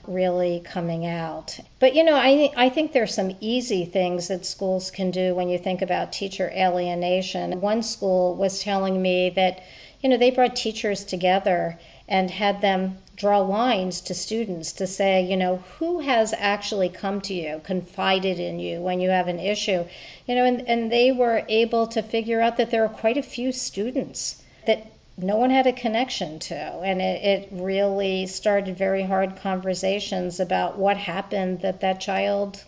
really 0.07 0.61
coming 0.65 1.07
out. 1.07 1.59
But 1.79 1.95
you 1.95 2.05
know, 2.05 2.17
I 2.17 2.53
I 2.57 2.69
think 2.69 2.93
there's 2.93 3.15
some 3.15 3.37
easy 3.41 3.85
things 3.85 4.29
that 4.29 4.45
schools 4.45 4.91
can 4.91 5.11
do 5.11 5.35
when 5.35 5.49
you 5.49 5.59
think 5.59 5.83
about 5.83 6.13
teacher 6.13 6.53
alienation. 6.55 7.61
One 7.61 7.83
school 7.83 8.35
was 8.35 8.63
telling 8.63 9.01
me 9.01 9.31
that 9.31 9.63
you 10.05 10.11
know, 10.11 10.19
they 10.19 10.31
brought 10.31 10.55
teachers 10.55 11.03
together 11.03 11.79
and 12.07 12.31
had 12.31 12.61
them 12.61 12.99
draw 13.17 13.39
lines 13.39 14.03
to 14.03 14.13
students 14.13 14.71
to 14.73 14.87
say, 14.87 15.23
you 15.23 15.35
know, 15.35 15.57
who 15.79 16.01
has 16.01 16.35
actually 16.37 16.91
come 16.91 17.23
to 17.23 17.33
you, 17.33 17.59
confided 17.65 18.39
in 18.39 18.61
you 18.61 18.83
when 18.83 19.01
you 19.01 19.09
have 19.09 19.29
an 19.29 19.41
issue, 19.41 19.83
you 20.27 20.35
know, 20.35 20.45
and, 20.45 20.69
and 20.69 20.93
they 20.93 21.11
were 21.11 21.43
able 21.49 21.87
to 21.87 22.03
figure 22.03 22.43
out 22.43 22.59
that 22.59 22.71
there 22.71 22.85
are 22.85 22.89
quite 23.01 23.17
a 23.17 23.23
few 23.23 23.51
students 23.51 24.43
that 24.67 24.87
no 25.17 25.37
one 25.37 25.51
had 25.51 25.67
a 25.67 25.73
connection 25.73 26.39
to. 26.41 26.55
And 26.55 27.01
it, 27.01 27.23
it 27.23 27.49
really 27.53 28.27
started 28.27 28.77
very 28.77 29.03
hard 29.03 29.37
conversations 29.37 30.41
about 30.41 30.79
what 30.79 30.97
happened 30.97 31.61
that 31.63 31.81
that 31.81 32.01
child 32.01 32.65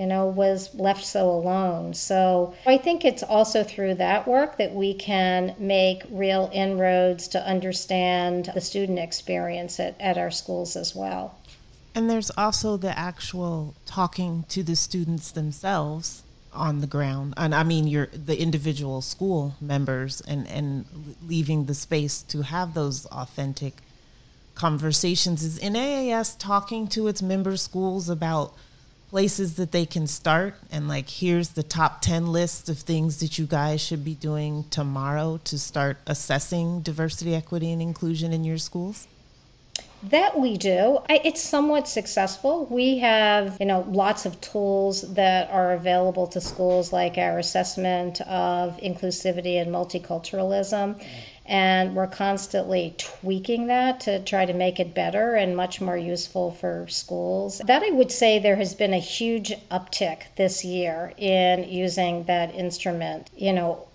you 0.00 0.06
know, 0.06 0.24
was 0.24 0.74
left 0.74 1.04
so 1.04 1.28
alone. 1.28 1.92
So 1.92 2.54
I 2.66 2.78
think 2.78 3.04
it's 3.04 3.22
also 3.22 3.62
through 3.62 3.96
that 3.96 4.26
work 4.26 4.56
that 4.56 4.74
we 4.74 4.94
can 4.94 5.54
make 5.58 6.02
real 6.10 6.48
inroads 6.54 7.28
to 7.28 7.46
understand 7.46 8.50
the 8.54 8.62
student 8.62 8.98
experience 8.98 9.78
at, 9.78 10.00
at 10.00 10.16
our 10.16 10.30
schools 10.30 10.74
as 10.74 10.96
well. 10.96 11.38
And 11.94 12.08
there's 12.08 12.30
also 12.30 12.78
the 12.78 12.96
actual 12.98 13.74
talking 13.84 14.46
to 14.48 14.62
the 14.62 14.74
students 14.74 15.32
themselves 15.32 16.22
on 16.52 16.80
the 16.80 16.86
ground. 16.86 17.34
And 17.36 17.54
I 17.54 17.62
mean, 17.62 17.86
your 17.86 18.06
the 18.06 18.40
individual 18.40 19.00
school 19.00 19.54
members 19.60 20.20
and 20.22 20.46
and 20.48 20.84
leaving 21.26 21.66
the 21.66 21.74
space 21.74 22.22
to 22.24 22.42
have 22.42 22.74
those 22.74 23.06
authentic 23.06 23.74
conversations. 24.54 25.42
Is 25.42 25.62
NAIS 25.62 26.34
talking 26.36 26.86
to 26.88 27.08
its 27.08 27.22
member 27.22 27.56
schools 27.56 28.08
about 28.08 28.54
places 29.08 29.56
that 29.56 29.72
they 29.72 29.84
can 29.84 30.06
start 30.06 30.54
and 30.70 30.86
like 30.86 31.10
here's 31.10 31.48
the 31.50 31.64
top 31.64 32.00
10 32.00 32.28
list 32.28 32.68
of 32.68 32.78
things 32.78 33.18
that 33.18 33.36
you 33.38 33.44
guys 33.44 33.80
should 33.80 34.04
be 34.04 34.14
doing 34.14 34.64
tomorrow 34.70 35.40
to 35.42 35.58
start 35.58 35.96
assessing 36.06 36.80
diversity 36.80 37.34
equity 37.34 37.72
and 37.72 37.82
inclusion 37.82 38.32
in 38.32 38.44
your 38.44 38.56
schools 38.56 39.08
that 40.02 40.38
we 40.38 40.56
do 40.56 40.98
I, 41.08 41.20
it's 41.24 41.42
somewhat 41.42 41.86
successful 41.86 42.66
we 42.66 42.98
have 42.98 43.58
you 43.60 43.66
know 43.66 43.84
lots 43.88 44.24
of 44.24 44.40
tools 44.40 45.02
that 45.14 45.50
are 45.50 45.72
available 45.72 46.26
to 46.28 46.40
schools 46.40 46.92
like 46.92 47.18
our 47.18 47.38
assessment 47.38 48.20
of 48.22 48.76
inclusivity 48.78 49.60
and 49.60 49.70
multiculturalism 49.70 51.00
and 51.50 51.96
we're 51.96 52.06
constantly 52.06 52.94
tweaking 52.96 53.66
that 53.66 54.00
to 54.00 54.20
try 54.20 54.46
to 54.46 54.52
make 54.52 54.78
it 54.78 54.94
better 54.94 55.34
and 55.34 55.56
much 55.56 55.80
more 55.80 55.96
useful 55.96 56.52
for 56.52 56.86
schools. 56.88 57.60
That 57.66 57.82
I 57.82 57.90
would 57.90 58.12
say 58.12 58.38
there 58.38 58.54
has 58.54 58.74
been 58.74 58.94
a 58.94 59.00
huge 59.00 59.52
uptick 59.68 60.20
this 60.36 60.64
year 60.64 61.12
in 61.18 61.64
using 61.64 62.22
that 62.24 62.54
instrument. 62.54 63.30
You 63.36 63.52
know, 63.52 63.88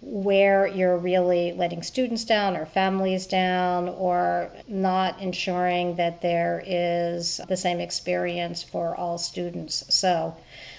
where 0.00 0.66
you're 0.66 0.96
really 0.96 1.52
letting 1.52 1.82
students 1.82 2.24
down 2.24 2.56
or 2.56 2.66
families 2.66 3.26
down 3.26 3.88
or 3.88 4.50
not 4.68 5.20
ensuring 5.20 5.96
that 5.96 6.22
there 6.22 6.62
is 6.64 7.40
the 7.48 7.56
same 7.56 7.80
experience 7.80 8.62
for 8.62 8.94
all 8.94 9.18
students. 9.18 9.84
So 9.88 10.36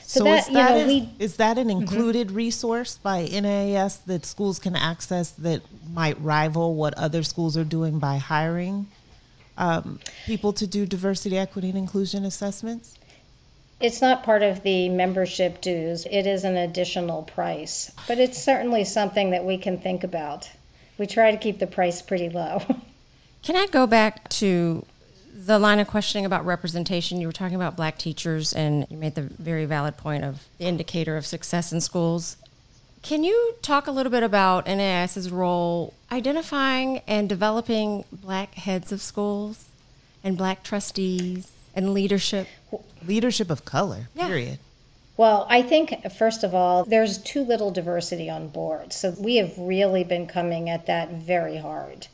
so, 0.09 0.23
that, 0.23 0.47
is, 0.47 0.53
that 0.55 0.71
know, 0.71 0.87
we, 0.87 1.09
is 1.19 1.35
that 1.35 1.59
an 1.59 1.69
included 1.69 2.29
mm-hmm. 2.29 2.37
resource 2.37 2.97
by 2.97 3.25
NAIS 3.25 3.97
that 4.07 4.25
schools 4.25 4.57
can 4.57 4.75
access 4.75 5.29
that 5.29 5.61
might 5.93 6.19
rival 6.19 6.73
what 6.73 6.95
other 6.95 7.21
schools 7.21 7.55
are 7.55 7.63
doing 7.63 7.99
by 7.99 8.17
hiring 8.17 8.87
um, 9.55 9.99
people 10.25 10.51
to 10.53 10.65
do 10.65 10.87
diversity, 10.87 11.37
equity, 11.37 11.69
and 11.69 11.77
inclusion 11.77 12.25
assessments? 12.25 12.97
It's 13.79 14.01
not 14.01 14.23
part 14.23 14.43
of 14.43 14.61
the 14.63 14.89
membership 14.89 15.61
dues. 15.61 16.05
It 16.09 16.27
is 16.27 16.43
an 16.43 16.57
additional 16.57 17.23
price, 17.23 17.91
but 18.07 18.19
it's 18.19 18.41
certainly 18.41 18.83
something 18.83 19.31
that 19.31 19.45
we 19.45 19.57
can 19.57 19.77
think 19.77 20.03
about. 20.03 20.49
We 20.97 21.07
try 21.07 21.31
to 21.31 21.37
keep 21.37 21.59
the 21.59 21.67
price 21.67 22.01
pretty 22.01 22.29
low. 22.29 22.61
Can 23.43 23.55
I 23.55 23.67
go 23.67 23.87
back 23.87 24.27
to 24.29 24.85
the 25.33 25.57
line 25.57 25.79
of 25.79 25.87
questioning 25.87 26.25
about 26.25 26.45
representation, 26.45 27.21
you 27.21 27.27
were 27.27 27.33
talking 27.33 27.55
about 27.55 27.77
black 27.77 27.97
teachers, 27.97 28.51
and 28.51 28.85
you 28.89 28.97
made 28.97 29.15
the 29.15 29.21
very 29.21 29.63
valid 29.63 29.95
point 29.95 30.25
of 30.25 30.45
the 30.57 30.65
indicator 30.65 31.15
of 31.15 31.25
success 31.25 31.71
in 31.71 31.79
schools. 31.79 32.35
Can 33.01 33.23
you 33.23 33.55
talk 33.61 33.87
a 33.87 33.91
little 33.91 34.11
bit 34.11 34.23
about 34.23 34.65
NAIS's 34.65 35.31
role 35.31 35.93
identifying 36.11 37.01
and 37.07 37.29
developing 37.29 38.03
black 38.11 38.55
heads 38.55 38.91
of 38.91 39.01
schools 39.01 39.69
and 40.21 40.37
black 40.37 40.63
trustees 40.63 41.49
and 41.75 41.93
leadership? 41.93 42.47
Leadership 43.05 43.49
of 43.49 43.65
color, 43.65 44.09
yeah. 44.15 44.27
period. 44.27 44.59
Well, 45.17 45.45
I 45.49 45.61
think, 45.63 46.11
first 46.13 46.43
of 46.45 46.55
all, 46.55 46.85
there's 46.85 47.17
too 47.17 47.43
little 47.43 47.71
diversity 47.71 48.29
on 48.29 48.47
board. 48.47 48.93
So 48.93 49.13
we 49.19 49.35
have 49.35 49.57
really 49.57 50.05
been 50.05 50.27
coming 50.27 50.69
at 50.69 50.85
that 50.85 51.11
very 51.11 51.57
hard. 51.57 52.07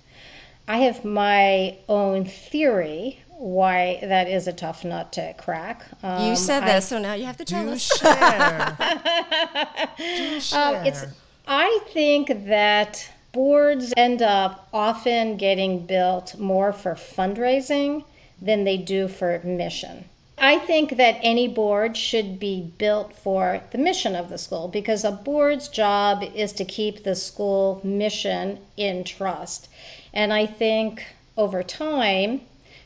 I 0.68 0.80
have 0.80 1.06
my 1.06 1.78
own 1.88 2.26
theory 2.26 3.20
why 3.38 4.00
that 4.02 4.28
is 4.28 4.48
a 4.48 4.54
tough 4.54 4.84
nut 4.84 5.12
to 5.14 5.34
crack. 5.38 5.86
Um, 6.02 6.30
you 6.30 6.36
said 6.36 6.62
that, 6.62 6.84
so 6.84 6.98
now 6.98 7.14
you 7.14 7.26
have 7.26 7.38
to 7.38 7.46
tell 7.46 7.66
do 7.66 7.72
us. 7.72 7.82
Share. 8.00 8.78
do 9.98 10.40
share. 10.40 10.80
Um, 10.80 10.86
it's, 10.88 11.06
I 11.48 11.80
think 11.90 12.48
that 12.48 13.08
boards 13.34 13.94
end 13.98 14.22
up 14.22 14.68
often 14.74 15.38
getting 15.38 15.86
built 15.86 16.40
more 16.40 16.72
for 16.74 16.94
fundraising 16.94 18.04
than 18.42 18.64
they 18.64 18.78
do 18.78 19.08
for 19.08 19.40
mission. 19.44 20.06
I 20.38 20.60
think 20.60 20.98
that 20.98 21.18
any 21.24 21.48
board 21.48 21.96
should 21.96 22.40
be 22.40 22.62
built 22.78 23.14
for 23.14 23.62
the 23.72 23.78
mission 23.78 24.16
of 24.16 24.28
the 24.28 24.38
school 24.38 24.68
because 24.68 25.06
a 25.06 25.12
board's 25.12 25.70
job 25.70 26.24
is 26.36 26.52
to 26.54 26.66
keep 26.66 27.04
the 27.04 27.16
school 27.16 27.80
mission 27.84 28.60
in 28.76 29.06
trust. 29.06 29.70
And 30.14 30.34
I 30.34 30.46
think 30.46 31.06
over 31.38 31.64
time, 31.64 32.42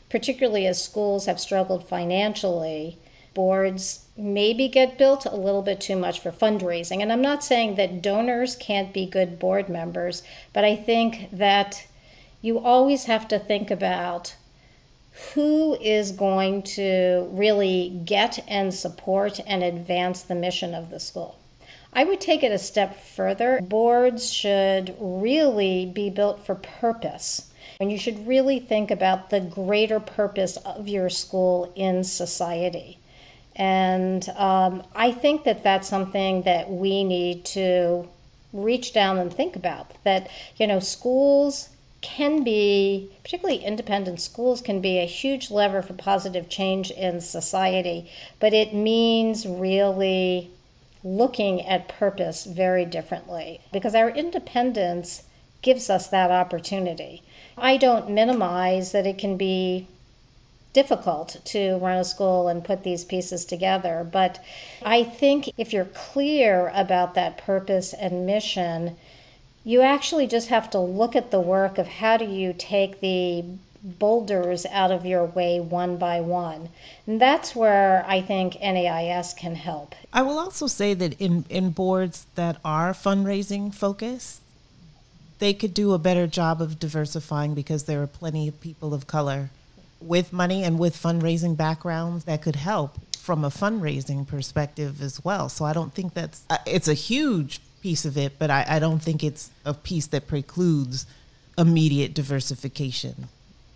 particularly 0.08 0.66
as 0.66 0.80
schools 0.80 1.26
have 1.26 1.40
struggled 1.40 1.88
financially, 1.88 2.98
boards 3.34 4.04
maybe 4.16 4.68
get 4.68 4.98
built 4.98 5.24
a 5.24 5.36
little 5.36 5.62
bit 5.62 5.80
too 5.80 5.96
much 5.96 6.20
for 6.20 6.30
fundraising. 6.30 7.02
And 7.02 7.12
I'm 7.12 7.22
not 7.22 7.42
saying 7.42 7.74
that 7.74 8.00
donors 8.00 8.54
can't 8.56 8.92
be 8.92 9.06
good 9.06 9.38
board 9.38 9.68
members, 9.68 10.22
but 10.52 10.64
I 10.64 10.76
think 10.76 11.30
that 11.32 11.84
you 12.42 12.58
always 12.58 13.04
have 13.04 13.26
to 13.28 13.38
think 13.38 13.70
about 13.70 14.34
who 15.34 15.74
is 15.80 16.12
going 16.12 16.62
to 16.62 17.28
really 17.32 18.00
get 18.04 18.42
and 18.48 18.72
support 18.72 19.40
and 19.46 19.62
advance 19.62 20.22
the 20.22 20.34
mission 20.34 20.74
of 20.74 20.90
the 20.90 21.00
school. 21.00 21.36
I 21.92 22.04
would 22.04 22.20
take 22.20 22.42
it 22.44 22.52
a 22.52 22.58
step 22.58 23.00
further. 23.00 23.60
Boards 23.60 24.32
should 24.32 24.94
really 25.00 25.86
be 25.86 26.08
built 26.10 26.46
for 26.46 26.54
purpose. 26.54 27.50
And 27.80 27.90
you 27.90 27.98
should 27.98 28.26
really 28.26 28.60
think 28.60 28.90
about 28.90 29.30
the 29.30 29.40
greater 29.40 29.98
purpose 29.98 30.56
of 30.58 30.86
your 30.86 31.08
school 31.10 31.72
in 31.74 32.04
society. 32.04 32.98
And 33.56 34.28
um, 34.36 34.84
I 34.94 35.10
think 35.10 35.44
that 35.44 35.64
that's 35.64 35.88
something 35.88 36.42
that 36.42 36.70
we 36.70 37.02
need 37.04 37.44
to 37.46 38.08
reach 38.52 38.92
down 38.92 39.18
and 39.18 39.32
think 39.32 39.56
about. 39.56 39.92
That, 40.04 40.28
you 40.56 40.66
know, 40.66 40.80
schools 40.80 41.68
can 42.00 42.42
be, 42.42 43.10
particularly 43.22 43.62
independent 43.64 44.20
schools, 44.20 44.60
can 44.62 44.80
be 44.80 44.98
a 44.98 45.06
huge 45.06 45.50
lever 45.50 45.82
for 45.82 45.92
positive 45.92 46.48
change 46.48 46.90
in 46.90 47.20
society, 47.20 48.10
but 48.38 48.54
it 48.54 48.72
means 48.72 49.46
really 49.46 50.50
looking 51.04 51.66
at 51.66 51.88
purpose 51.88 52.44
very 52.44 52.84
differently 52.84 53.60
because 53.72 53.94
our 53.94 54.10
independence 54.10 55.22
gives 55.62 55.90
us 55.90 56.06
that 56.08 56.30
opportunity. 56.30 57.22
I 57.56 57.76
don't 57.76 58.10
minimize 58.10 58.92
that 58.92 59.06
it 59.06 59.18
can 59.18 59.36
be 59.36 59.86
difficult 60.72 61.36
to 61.44 61.76
run 61.78 61.98
a 61.98 62.04
school 62.04 62.48
and 62.48 62.64
put 62.64 62.82
these 62.82 63.04
pieces 63.04 63.44
together, 63.44 64.08
but 64.10 64.38
I 64.82 65.02
think 65.02 65.50
if 65.58 65.72
you're 65.72 65.84
clear 65.86 66.70
about 66.74 67.14
that 67.14 67.38
purpose 67.38 67.92
and 67.92 68.24
mission, 68.24 68.96
you 69.64 69.82
actually 69.82 70.26
just 70.26 70.48
have 70.48 70.70
to 70.70 70.78
look 70.78 71.14
at 71.14 71.30
the 71.30 71.40
work 71.40 71.78
of 71.78 71.86
how 71.86 72.16
do 72.16 72.24
you 72.24 72.54
take 72.56 73.00
the 73.00 73.44
boulders 73.82 74.66
out 74.66 74.90
of 74.90 75.06
your 75.06 75.24
way 75.24 75.60
one 75.60 75.96
by 75.96 76.20
one. 76.20 76.68
And 77.06 77.20
that's 77.20 77.56
where 77.56 78.04
I 78.06 78.20
think 78.20 78.60
NAIS 78.60 79.34
can 79.34 79.54
help. 79.54 79.94
I 80.12 80.22
will 80.22 80.38
also 80.38 80.66
say 80.66 80.94
that 80.94 81.20
in, 81.20 81.44
in 81.48 81.70
boards 81.70 82.26
that 82.34 82.58
are 82.64 82.92
fundraising 82.92 83.74
focused, 83.74 84.42
they 85.38 85.54
could 85.54 85.72
do 85.72 85.94
a 85.94 85.98
better 85.98 86.26
job 86.26 86.60
of 86.60 86.78
diversifying 86.78 87.54
because 87.54 87.84
there 87.84 88.02
are 88.02 88.06
plenty 88.06 88.48
of 88.48 88.60
people 88.60 88.92
of 88.92 89.06
color 89.06 89.50
with 90.00 90.32
money 90.32 90.62
and 90.62 90.78
with 90.78 90.96
fundraising 90.96 91.56
backgrounds 91.56 92.24
that 92.24 92.42
could 92.42 92.56
help 92.56 92.98
from 93.16 93.44
a 93.44 93.50
fundraising 93.50 94.26
perspective 94.26 95.02
as 95.02 95.24
well. 95.24 95.48
So 95.48 95.64
I 95.64 95.72
don't 95.72 95.92
think 95.94 96.14
that's 96.14 96.44
uh, 96.50 96.58
it's 96.66 96.88
a 96.88 96.94
huge 96.94 97.60
piece 97.82 98.04
of 98.04 98.16
it, 98.16 98.38
but 98.38 98.50
I, 98.50 98.64
I 98.68 98.78
don't 98.78 99.02
think 99.02 99.24
it's 99.24 99.50
a 99.64 99.74
piece 99.74 100.06
that 100.08 100.26
precludes 100.26 101.06
immediate 101.56 102.14
diversification. 102.14 103.28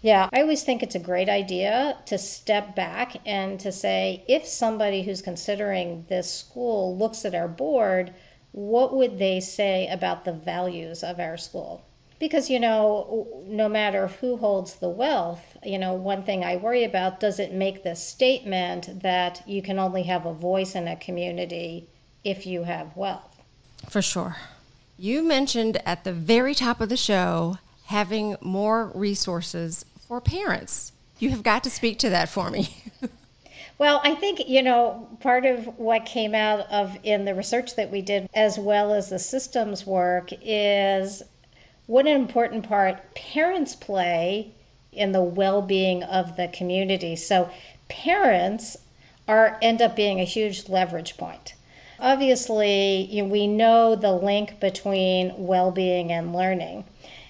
Yeah, 0.04 0.28
I 0.34 0.42
always 0.42 0.62
think 0.62 0.82
it's 0.82 0.94
a 0.94 1.00
great 1.00 1.30
idea 1.30 1.96
to 2.06 2.18
step 2.18 2.76
back 2.76 3.16
and 3.24 3.58
to 3.60 3.72
say 3.72 4.22
if 4.28 4.46
somebody 4.46 5.02
who's 5.02 5.22
considering 5.22 6.04
this 6.10 6.30
school 6.30 6.96
looks 6.96 7.24
at 7.24 7.34
our 7.34 7.48
board, 7.48 8.12
what 8.52 8.94
would 8.94 9.18
they 9.18 9.40
say 9.40 9.88
about 9.88 10.24
the 10.24 10.32
values 10.32 11.02
of 11.02 11.18
our 11.18 11.38
school? 11.38 11.82
Because, 12.18 12.50
you 12.50 12.60
know, 12.60 13.26
no 13.46 13.68
matter 13.68 14.08
who 14.08 14.36
holds 14.36 14.74
the 14.74 14.88
wealth, 14.90 15.56
you 15.64 15.78
know, 15.78 15.94
one 15.94 16.22
thing 16.22 16.44
I 16.44 16.56
worry 16.56 16.84
about 16.84 17.18
does 17.18 17.40
it 17.40 17.52
make 17.52 17.82
the 17.82 17.96
statement 17.96 19.02
that 19.02 19.42
you 19.48 19.62
can 19.62 19.78
only 19.78 20.02
have 20.02 20.26
a 20.26 20.34
voice 20.34 20.74
in 20.74 20.86
a 20.86 20.96
community 20.96 21.88
if 22.22 22.46
you 22.46 22.62
have 22.62 22.96
wealth? 22.96 23.33
For 23.88 24.02
sure. 24.02 24.36
You 24.98 25.22
mentioned 25.22 25.80
at 25.86 26.04
the 26.04 26.12
very 26.12 26.54
top 26.54 26.80
of 26.80 26.88
the 26.88 26.96
show 26.96 27.58
having 27.86 28.36
more 28.40 28.86
resources 28.94 29.84
for 30.06 30.20
parents. 30.20 30.92
You 31.18 31.30
have 31.30 31.42
got 31.42 31.64
to 31.64 31.70
speak 31.70 31.98
to 32.00 32.10
that 32.10 32.28
for 32.28 32.50
me. 32.50 32.76
Well, 33.76 34.00
I 34.04 34.14
think, 34.14 34.48
you 34.48 34.62
know, 34.62 35.08
part 35.18 35.44
of 35.44 35.66
what 35.78 36.06
came 36.06 36.32
out 36.32 36.60
of 36.70 36.96
in 37.02 37.24
the 37.24 37.34
research 37.34 37.74
that 37.74 37.90
we 37.90 38.02
did, 38.02 38.28
as 38.32 38.56
well 38.56 38.94
as 38.94 39.08
the 39.08 39.18
systems 39.18 39.84
work, 39.84 40.30
is 40.42 41.24
what 41.86 42.06
an 42.06 42.14
important 42.14 42.68
part 42.68 43.14
parents 43.16 43.74
play 43.74 44.52
in 44.92 45.10
the 45.10 45.22
well 45.22 45.60
being 45.60 46.04
of 46.04 46.36
the 46.36 46.46
community. 46.48 47.16
So, 47.16 47.50
parents 47.88 48.76
are 49.26 49.58
end 49.60 49.82
up 49.82 49.96
being 49.96 50.20
a 50.20 50.24
huge 50.24 50.68
leverage 50.68 51.16
point. 51.16 51.54
Obviously, 52.00 53.02
you 53.10 53.22
know, 53.22 53.28
we 53.28 53.46
know 53.46 53.94
the 53.94 54.12
link 54.12 54.58
between 54.58 55.32
well 55.36 55.70
being 55.70 56.10
and 56.10 56.34
learning. 56.34 56.84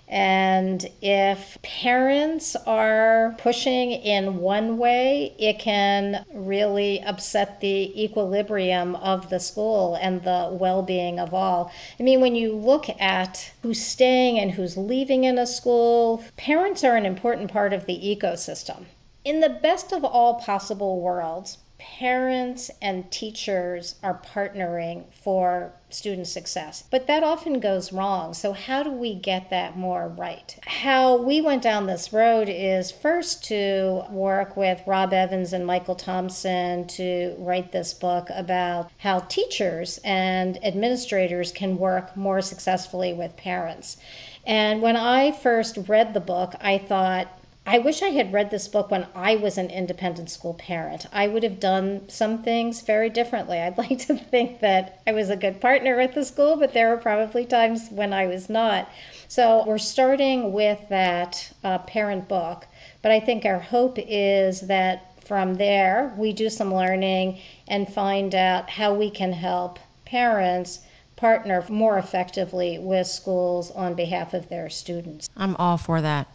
And 0.08 0.86
if 1.02 1.58
parents 1.62 2.54
are 2.66 3.34
pushing 3.38 3.92
in 3.92 4.40
one 4.40 4.78
way, 4.78 5.32
it 5.38 5.58
can 5.58 6.24
really 6.32 7.02
upset 7.02 7.60
the 7.60 8.04
equilibrium 8.04 8.96
of 8.96 9.30
the 9.30 9.40
school 9.40 9.96
and 9.96 10.22
the 10.22 10.50
well 10.52 10.82
being 10.82 11.18
of 11.18 11.34
all. 11.34 11.70
I 11.98 12.02
mean, 12.02 12.20
when 12.20 12.34
you 12.34 12.54
look 12.54 12.88
at 13.00 13.50
who's 13.62 13.80
staying 13.84 14.38
and 14.38 14.50
who's 14.50 14.76
leaving 14.76 15.24
in 15.24 15.38
a 15.38 15.46
school, 15.46 16.22
parents 16.36 16.84
are 16.84 16.96
an 16.96 17.06
important 17.06 17.50
part 17.50 17.72
of 17.72 17.86
the 17.86 17.98
ecosystem. 17.98 18.84
In 19.24 19.40
the 19.40 19.48
best 19.48 19.92
of 19.92 20.04
all 20.04 20.34
possible 20.34 21.00
worlds, 21.00 21.58
parents 21.98 22.70
and 22.80 23.10
teachers 23.10 23.94
are 24.02 24.20
partnering 24.34 25.04
for 25.22 25.70
student 25.90 26.26
success. 26.26 26.82
But 26.90 27.06
that 27.06 27.22
often 27.22 27.60
goes 27.60 27.92
wrong. 27.92 28.32
So, 28.32 28.52
how 28.52 28.82
do 28.82 28.90
we 28.90 29.14
get 29.14 29.50
that 29.50 29.76
more 29.76 30.08
right? 30.08 30.56
How 30.66 31.16
we 31.16 31.40
went 31.40 31.62
down 31.62 31.86
this 31.86 32.12
road 32.12 32.48
is 32.48 32.90
first 32.90 33.44
to 33.44 34.04
work 34.10 34.56
with 34.56 34.80
Rob 34.86 35.12
Evans 35.12 35.52
and 35.52 35.66
Michael 35.66 35.94
Thompson 35.94 36.86
to 36.88 37.36
write 37.38 37.70
this 37.70 37.92
book 37.92 38.28
about 38.30 38.90
how 38.96 39.20
teachers 39.20 40.00
and 40.04 40.64
administrators 40.64 41.52
can 41.52 41.76
work 41.76 42.16
more 42.16 42.40
successfully 42.40 43.12
with 43.12 43.36
parents. 43.36 43.98
And 44.46 44.82
when 44.82 44.96
I 44.96 45.32
first 45.32 45.78
read 45.86 46.12
the 46.12 46.20
book, 46.20 46.54
I 46.60 46.78
thought, 46.78 47.28
I 47.66 47.78
wish 47.78 48.02
I 48.02 48.10
had 48.10 48.32
read 48.32 48.50
this 48.50 48.68
book 48.68 48.90
when 48.90 49.06
I 49.14 49.36
was 49.36 49.56
an 49.56 49.70
independent 49.70 50.28
school 50.28 50.52
parent. 50.52 51.06
I 51.12 51.26
would 51.26 51.42
have 51.42 51.60
done 51.60 52.06
some 52.08 52.42
things 52.42 52.82
very 52.82 53.08
differently. 53.08 53.58
I'd 53.58 53.78
like 53.88 54.00
to 54.06 54.16
think 54.16 54.60
that 54.60 55.00
I 55.06 55.12
was 55.12 55.30
a 55.30 55.36
good 55.36 55.62
partner 55.62 55.98
at 55.98 56.14
the 56.14 56.26
school, 56.26 56.56
but 56.56 56.74
there 56.74 56.90
were 56.90 56.98
probably 56.98 57.46
times 57.46 57.88
when 57.90 58.12
I 58.12 58.26
was 58.26 58.50
not. 58.50 58.90
So 59.28 59.64
we're 59.66 59.78
starting 59.78 60.52
with 60.52 60.78
that 60.90 61.50
uh, 61.64 61.78
parent 61.78 62.28
book, 62.28 62.66
but 63.00 63.10
I 63.10 63.18
think 63.18 63.46
our 63.46 63.58
hope 63.58 63.98
is 63.98 64.60
that 64.62 65.12
from 65.24 65.54
there 65.54 66.12
we 66.18 66.34
do 66.34 66.50
some 66.50 66.74
learning 66.74 67.40
and 67.66 67.90
find 67.90 68.34
out 68.34 68.68
how 68.68 68.92
we 68.92 69.08
can 69.08 69.32
help 69.32 69.78
parents 70.04 70.80
partner 71.16 71.64
more 71.70 71.96
effectively 71.96 72.78
with 72.78 73.06
schools 73.06 73.70
on 73.70 73.94
behalf 73.94 74.34
of 74.34 74.50
their 74.50 74.68
students. 74.68 75.30
I'm 75.34 75.56
all 75.56 75.78
for 75.78 76.02
that. 76.02 76.28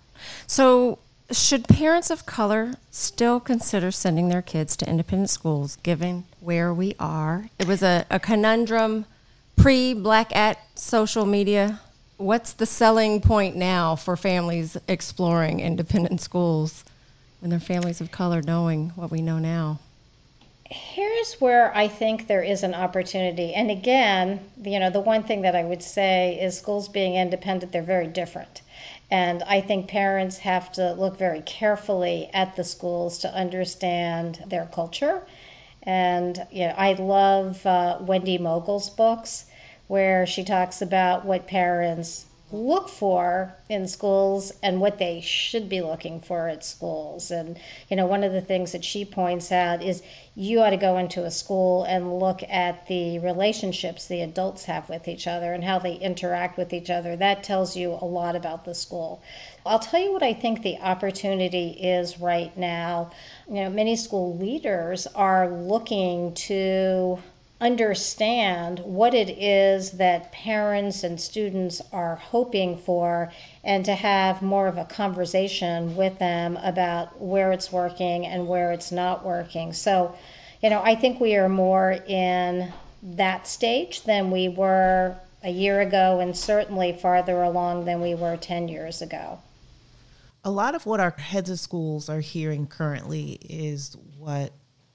So, 0.47 0.97
should 1.31 1.67
parents 1.67 2.09
of 2.09 2.25
color 2.25 2.75
still 2.91 3.39
consider 3.39 3.91
sending 3.91 4.29
their 4.29 4.41
kids 4.41 4.75
to 4.77 4.89
independent 4.89 5.29
schools 5.29 5.77
given 5.77 6.25
where 6.39 6.73
we 6.73 6.95
are? 6.99 7.49
It 7.59 7.67
was 7.67 7.83
a, 7.83 8.05
a 8.09 8.19
conundrum 8.19 9.05
pre 9.55 9.93
Black 9.93 10.35
at 10.35 10.57
social 10.75 11.25
media. 11.25 11.81
What's 12.17 12.53
the 12.53 12.65
selling 12.65 13.21
point 13.21 13.55
now 13.55 13.95
for 13.95 14.17
families 14.17 14.75
exploring 14.87 15.59
independent 15.59 16.19
schools 16.19 16.83
when 17.39 17.49
they're 17.49 17.59
families 17.59 18.01
of 18.01 18.11
color 18.11 18.41
knowing 18.41 18.89
what 18.95 19.11
we 19.11 19.21
know 19.21 19.39
now? 19.39 19.79
Here's 20.65 21.33
where 21.35 21.75
I 21.75 21.87
think 21.87 22.27
there 22.27 22.43
is 22.43 22.63
an 22.63 22.75
opportunity. 22.75 23.53
And 23.53 23.71
again, 23.71 24.39
you 24.61 24.79
know, 24.79 24.89
the 24.89 24.99
one 24.99 25.23
thing 25.23 25.41
that 25.41 25.55
I 25.55 25.63
would 25.63 25.81
say 25.81 26.39
is 26.39 26.57
schools 26.57 26.87
being 26.87 27.15
independent, 27.15 27.71
they're 27.71 27.81
very 27.81 28.07
different. 28.07 28.61
And 29.11 29.43
I 29.43 29.61
think 29.61 29.87
parents 29.87 30.37
have 30.39 30.71
to 30.73 30.93
look 30.93 31.17
very 31.17 31.41
carefully 31.41 32.29
at 32.33 32.55
the 32.55 32.63
schools 32.63 33.17
to 33.19 33.33
understand 33.33 34.43
their 34.47 34.65
culture. 34.65 35.23
And 35.83 36.45
you 36.51 36.67
know, 36.67 36.73
I 36.77 36.93
love 36.93 37.65
uh, 37.65 37.97
Wendy 38.01 38.37
Mogel's 38.37 38.89
books 38.89 39.45
where 39.87 40.25
she 40.27 40.43
talks 40.43 40.81
about 40.81 41.25
what 41.25 41.47
parents 41.47 42.25
look 42.51 42.89
for 42.89 43.53
in 43.69 43.87
schools 43.87 44.51
and 44.63 44.81
what 44.81 44.97
they 44.97 45.21
should 45.21 45.69
be 45.69 45.81
looking 45.81 46.19
for 46.19 46.47
at 46.47 46.63
schools. 46.63 47.31
And, 47.31 47.59
you 47.89 47.95
know, 47.95 48.07
one 48.07 48.23
of 48.23 48.33
the 48.33 48.41
things 48.41 48.71
that 48.71 48.83
she 48.83 49.05
points 49.05 49.51
out 49.51 49.83
is 49.83 50.01
you 50.35 50.61
ought 50.61 50.71
to 50.71 50.77
go 50.77 50.97
into 50.97 51.25
a 51.25 51.31
school 51.31 51.83
and 51.83 52.19
look 52.19 52.41
at 52.49 52.87
the 52.87 53.19
relationships 53.19 54.07
the 54.07 54.21
adults 54.21 54.65
have 54.65 54.89
with 54.89 55.07
each 55.07 55.27
other 55.27 55.53
and 55.53 55.63
how 55.63 55.79
they 55.79 55.93
interact 55.95 56.57
with 56.57 56.73
each 56.73 56.89
other. 56.89 57.15
That 57.15 57.43
tells 57.43 57.75
you 57.75 57.91
a 57.91 58.05
lot 58.05 58.35
about 58.35 58.65
the 58.65 58.73
school. 58.73 59.21
I'll 59.65 59.79
tell 59.79 60.01
you 60.01 60.11
what 60.13 60.23
I 60.23 60.33
think 60.33 60.61
the 60.61 60.79
opportunity 60.79 61.69
is 61.69 62.19
right 62.19 62.55
now. 62.57 63.11
You 63.47 63.55
know, 63.55 63.69
many 63.69 63.95
school 63.95 64.37
leaders 64.37 65.05
are 65.07 65.49
looking 65.49 66.33
to 66.33 67.19
understand 67.61 68.79
what 68.79 69.13
it 69.13 69.29
is 69.29 69.91
that 69.91 70.31
parents 70.31 71.03
and 71.03 71.19
students 71.19 71.81
are 71.91 72.15
hoping 72.15 72.77
for 72.77 73.31
and 73.63 73.83
to 73.83 73.93
have 73.93 74.41
more 74.41 74.67
of 74.67 74.77
a 74.77 74.85
conversation 74.85 75.95
with 75.95 76.17
them 76.19 76.57
about 76.57 77.21
where 77.21 77.51
it's 77.51 77.71
working 77.71 78.25
and 78.25 78.47
where 78.47 78.71
it's 78.71 78.91
not 78.91 79.25
working. 79.25 79.73
So, 79.73 80.15
you 80.61 80.69
know, 80.69 80.81
I 80.81 80.95
think 80.95 81.19
we 81.19 81.35
are 81.35 81.49
more 81.49 81.91
in 81.91 82.71
that 83.03 83.45
stage 83.45 84.03
than 84.03 84.31
we 84.31 84.47
were 84.47 85.15
a 85.43 85.49
year 85.49 85.81
ago 85.81 86.19
and 86.19 86.35
certainly 86.35 86.93
farther 86.93 87.41
along 87.41 87.85
than 87.85 88.01
we 88.01 88.15
were 88.15 88.37
10 88.37 88.69
years 88.69 89.01
ago. 89.01 89.39
A 90.45 90.51
lot 90.51 90.75
of 90.75 90.85
what 90.85 91.01
our 91.01 91.11
heads 91.11 91.49
of 91.49 91.59
schools 91.59 92.07
are 92.07 92.21
hearing 92.21 92.67
currently 92.67 93.37
is 93.41 93.97
what 94.17 94.53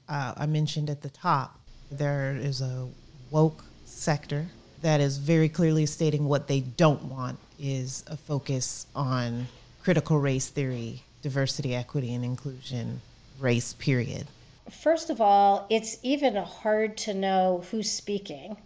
uh, 0.08 0.32
I 0.36 0.46
mentioned 0.46 0.88
at 0.88 1.02
the 1.02 1.10
top. 1.10 1.60
There 1.90 2.36
is 2.36 2.60
a 2.60 2.88
woke 3.30 3.64
sector 3.84 4.46
that 4.82 5.00
is 5.00 5.18
very 5.18 5.48
clearly 5.48 5.86
stating 5.86 6.26
what 6.26 6.46
they 6.46 6.60
don't 6.60 7.04
want 7.04 7.38
is 7.58 8.04
a 8.06 8.16
focus 8.16 8.86
on 8.94 9.46
critical 9.82 10.18
race 10.18 10.48
theory, 10.48 11.02
diversity, 11.22 11.74
equity, 11.74 12.14
and 12.14 12.24
inclusion, 12.24 13.00
race, 13.38 13.72
period. 13.74 14.26
First 14.70 15.10
of 15.10 15.20
all, 15.20 15.66
it's 15.70 15.98
even 16.02 16.36
hard 16.36 16.96
to 16.98 17.14
know 17.14 17.64
who's 17.70 17.90
speaking 17.90 18.56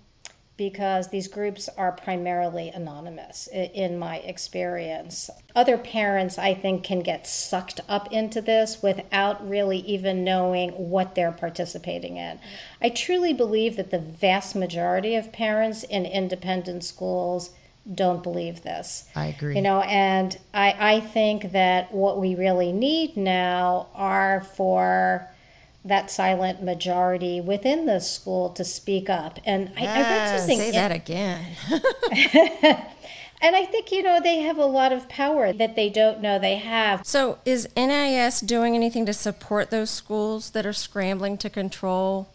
because 0.59 1.09
these 1.09 1.29
groups 1.29 1.71
are 1.79 1.93
primarily 1.93 2.69
anonymous 2.71 3.47
in 3.47 3.97
my 3.99 4.17
experience. 4.19 5.31
Other 5.55 5.79
parents, 5.79 6.37
I 6.37 6.53
think, 6.53 6.83
can 6.83 6.99
get 7.01 7.27
sucked 7.27 7.81
up 7.89 8.13
into 8.13 8.43
this 8.43 8.83
without 8.83 9.49
really 9.49 9.79
even 9.79 10.25
knowing 10.25 10.71
what 10.73 11.15
they're 11.15 11.33
participating 11.33 12.17
in. 12.17 12.41
I 12.83 12.91
truly 12.91 13.33
believe 13.33 13.77
that 13.77 13.91
the 13.91 14.01
vast 14.01 14.57
majority 14.57 15.15
of 15.15 15.33
parents 15.33 15.85
in 15.85 16.05
independent 16.05 16.85
schools 16.85 17.51
don't 17.95 18.23
believe 18.23 18.63
this. 18.63 19.09
I 19.15 19.27
agree. 19.27 19.55
You 19.55 19.63
know, 19.63 19.81
and 19.83 20.37
I, 20.53 20.75
I 20.79 21.01
think 21.01 21.53
that 21.53 21.95
what 21.95 22.19
we 22.21 22.35
really 22.35 22.73
need 22.73 23.17
now 23.17 23.87
are 23.95 24.41
for 24.57 25.31
that 25.85 26.11
silent 26.11 26.63
majority 26.63 27.41
within 27.41 27.87
the 27.87 28.01
school 28.01 28.51
to 28.51 28.65
speak 28.65 29.09
up. 29.09 29.39
And 29.45 29.73
I, 29.77 29.87
I 29.87 30.01
read 30.01 30.39
something. 30.39 30.59
Say 30.59 30.71
that 30.73 30.93
again. 30.93 31.45
and 33.41 33.57
I 33.57 33.65
think, 33.65 33.93
you 33.93 34.03
know, 34.03 34.21
they 34.21 34.41
have 34.41 34.59
a 34.59 34.67
lot 34.67 34.93
of 34.93 35.09
power 35.09 35.53
that 35.53 35.77
they 35.77 35.89
don't 35.89 36.21
know 36.21 36.39
they 36.39 36.57
have. 36.57 37.07
So, 37.07 37.39
is 37.45 37.69
NAIS 37.77 38.41
doing 38.41 38.75
anything 38.75 39.07
to 39.07 39.13
support 39.13 39.71
those 39.71 39.91
schools 39.91 40.51
that 40.51 40.67
are 40.67 40.73
scrambling 40.73 41.39
to 41.39 41.51
control 41.51 42.29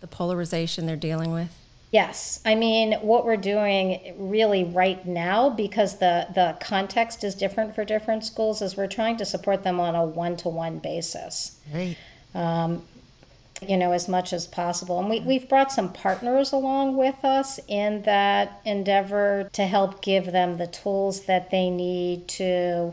the 0.00 0.06
polarization 0.06 0.86
they're 0.86 0.96
dealing 0.96 1.32
with? 1.32 1.50
Yes. 1.94 2.40
I 2.44 2.56
mean, 2.56 2.94
what 3.02 3.24
we're 3.24 3.36
doing 3.36 4.14
really 4.18 4.64
right 4.64 5.06
now, 5.06 5.50
because 5.50 5.98
the, 5.98 6.26
the 6.34 6.56
context 6.60 7.22
is 7.22 7.36
different 7.36 7.76
for 7.76 7.84
different 7.84 8.24
schools, 8.24 8.62
is 8.62 8.76
we're 8.76 8.88
trying 8.88 9.18
to 9.18 9.24
support 9.24 9.62
them 9.62 9.78
on 9.78 9.94
a 9.94 10.04
one 10.04 10.36
to 10.38 10.48
one 10.48 10.80
basis. 10.80 11.56
Right. 11.72 11.96
Um, 12.34 12.82
you 13.62 13.76
know, 13.76 13.92
as 13.92 14.08
much 14.08 14.32
as 14.32 14.46
possible. 14.46 14.98
And 14.98 15.08
we, 15.08 15.20
we've 15.20 15.48
brought 15.48 15.72
some 15.72 15.92
partners 15.92 16.52
along 16.52 16.96
with 16.96 17.24
us 17.24 17.60
in 17.68 18.02
that 18.02 18.60
endeavor 18.64 19.48
to 19.52 19.66
help 19.66 20.02
give 20.02 20.26
them 20.26 20.58
the 20.58 20.66
tools 20.66 21.22
that 21.26 21.50
they 21.50 21.70
need 21.70 22.28
to 22.28 22.92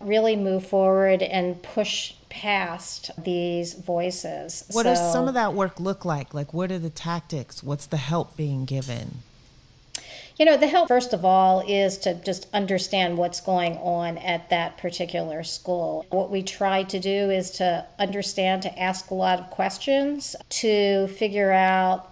really 0.00 0.36
move 0.36 0.66
forward 0.66 1.22
and 1.22 1.60
push 1.62 2.14
past 2.28 3.10
these 3.22 3.74
voices. 3.74 4.64
What 4.72 4.84
so, 4.84 4.94
does 4.94 5.12
some 5.12 5.28
of 5.28 5.34
that 5.34 5.54
work 5.54 5.78
look 5.80 6.04
like? 6.04 6.34
Like, 6.34 6.52
what 6.52 6.72
are 6.72 6.78
the 6.78 6.90
tactics? 6.90 7.62
What's 7.62 7.86
the 7.86 7.96
help 7.96 8.36
being 8.36 8.64
given? 8.64 9.22
You 10.42 10.46
know, 10.46 10.56
the 10.56 10.66
help, 10.66 10.88
first 10.88 11.12
of 11.12 11.24
all, 11.24 11.60
is 11.68 11.98
to 11.98 12.14
just 12.14 12.48
understand 12.52 13.16
what's 13.16 13.40
going 13.40 13.76
on 13.76 14.18
at 14.18 14.50
that 14.50 14.76
particular 14.76 15.44
school. 15.44 16.04
What 16.10 16.32
we 16.32 16.42
try 16.42 16.82
to 16.82 16.98
do 16.98 17.30
is 17.30 17.52
to 17.58 17.86
understand, 17.96 18.62
to 18.62 18.76
ask 18.76 19.12
a 19.12 19.14
lot 19.14 19.38
of 19.38 19.50
questions, 19.50 20.34
to 20.48 21.06
figure 21.06 21.52
out 21.52 22.10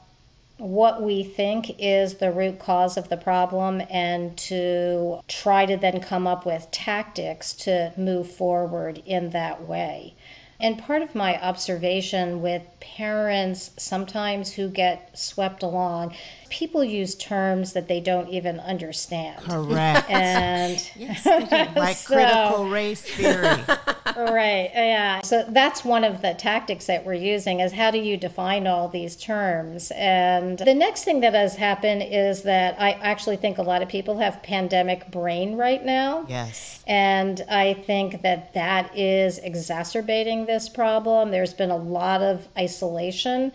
what 0.59 1.03
we 1.03 1.25
think 1.25 1.75
is 1.81 2.19
the 2.19 2.31
root 2.31 2.61
cause 2.61 2.97
of 2.97 3.09
the 3.09 3.17
problem 3.17 3.83
and 3.91 4.37
to 4.51 5.19
try 5.27 5.67
to 5.67 5.77
then 5.77 6.01
come 6.01 6.29
up 6.29 6.47
with 6.47 6.71
tactics 6.71 7.55
to 7.55 7.93
move 7.97 8.31
forward 8.31 9.03
in 9.07 9.31
that 9.31 9.67
way. 9.67 10.15
And 10.61 10.79
part 10.79 11.03
of 11.03 11.17
my 11.17 11.43
observation 11.43 12.43
with 12.43 12.63
parents 12.79 13.71
sometimes 13.77 14.53
who 14.53 14.69
get 14.69 15.19
swept 15.19 15.65
along 15.65 16.15
people 16.51 16.85
use 16.85 17.15
terms 17.15 17.73
that 17.73 17.89
they 17.89 18.01
don't 18.01 18.29
even 18.29 18.61
understand. 18.61 19.43
Correct. 19.43 20.11
And 20.11 20.91
yes, 20.97 21.25
like 21.77 21.97
so, 21.97 22.15
critical 22.15 22.69
race 22.69 23.01
theory. 23.01 23.47
right. 24.17 24.71
Yeah. 24.75 25.23
So 25.23 25.45
that's 25.49 25.85
one 25.85 26.05
of 26.05 26.21
the 26.21 26.35
tactics 26.35 26.87
that 26.87 27.07
we're 27.07 27.15
using 27.15 27.61
is 27.61 27.73
how 27.73 27.91
do 27.91 27.99
you 27.99 28.17
define 28.17 28.67
all 28.67 28.89
these 28.89 29.17
terms? 29.17 29.93
And 29.95 30.59
the 30.59 30.75
next 30.75 31.05
thing 31.05 31.21
that 31.21 31.35
has 31.35 31.55
happened 31.55 32.03
is 32.03 32.43
that 32.43 32.79
I 32.81 32.93
actually 32.93 33.37
think 33.37 33.59
a 33.59 33.63
lot 33.63 33.81
of 33.81 33.89
people 33.89 34.19
have 34.19 34.43
pandemic 34.43 35.11
brain 35.11 35.57
right 35.57 35.85
now. 35.85 36.27
Yes. 36.29 36.83
And 36.87 37.45
I 37.49 37.75
think 37.75 38.23
that 38.23 38.53
that 38.55 38.99
is 38.99 39.39
exacerbating 39.39 40.47
this 40.47 40.69
problem. 40.69 41.31
There's 41.31 41.55
been 41.55 41.71
a 41.71 41.77
lot 41.77 42.23
of 42.23 42.47
isolation 42.59 43.53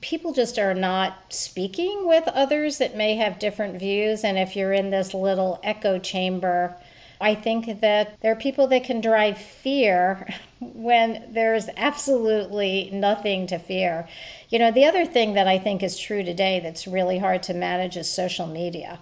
people 0.00 0.32
just 0.32 0.58
are 0.58 0.74
not 0.74 1.32
speaking 1.32 2.06
with 2.06 2.26
others 2.28 2.78
that 2.78 2.96
may 2.96 3.16
have 3.16 3.38
different 3.38 3.78
views. 3.78 4.24
And 4.24 4.38
if 4.38 4.56
you're 4.56 4.72
in 4.72 4.90
this 4.90 5.14
little 5.14 5.60
echo 5.62 5.98
chamber, 5.98 6.76
I 7.20 7.34
think 7.34 7.80
that 7.80 8.20
there 8.20 8.32
are 8.32 8.36
people 8.36 8.66
that 8.68 8.84
can 8.84 9.00
drive 9.00 9.38
fear 9.38 10.26
when 10.60 11.32
there's 11.32 11.68
absolutely 11.76 12.90
nothing 12.92 13.46
to 13.48 13.58
fear. 13.58 14.06
You 14.50 14.58
know, 14.58 14.70
the 14.70 14.84
other 14.84 15.06
thing 15.06 15.34
that 15.34 15.48
I 15.48 15.58
think 15.58 15.82
is 15.82 15.98
true 15.98 16.22
today 16.22 16.60
that's 16.60 16.86
really 16.86 17.18
hard 17.18 17.42
to 17.44 17.54
manage 17.54 17.96
is 17.96 18.10
social 18.10 18.46
media. 18.46 18.98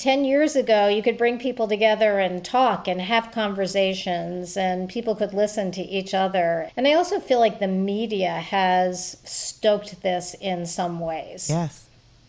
10 0.00 0.24
years 0.24 0.56
ago, 0.56 0.88
you 0.88 1.02
could 1.02 1.18
bring 1.18 1.38
people 1.38 1.68
together 1.68 2.18
and 2.20 2.42
talk 2.42 2.88
and 2.88 3.00
have 3.00 3.30
conversations, 3.32 4.56
and 4.56 4.88
people 4.88 5.14
could 5.14 5.34
listen 5.34 5.70
to 5.72 5.82
each 5.82 6.14
other. 6.14 6.70
And 6.76 6.88
I 6.88 6.94
also 6.94 7.20
feel 7.20 7.38
like 7.38 7.58
the 7.58 7.68
media 7.68 8.30
has 8.30 9.18
stoked 9.24 10.00
this 10.02 10.34
in 10.40 10.64
some 10.64 11.00
ways. 11.00 11.50
Yes, 11.50 11.84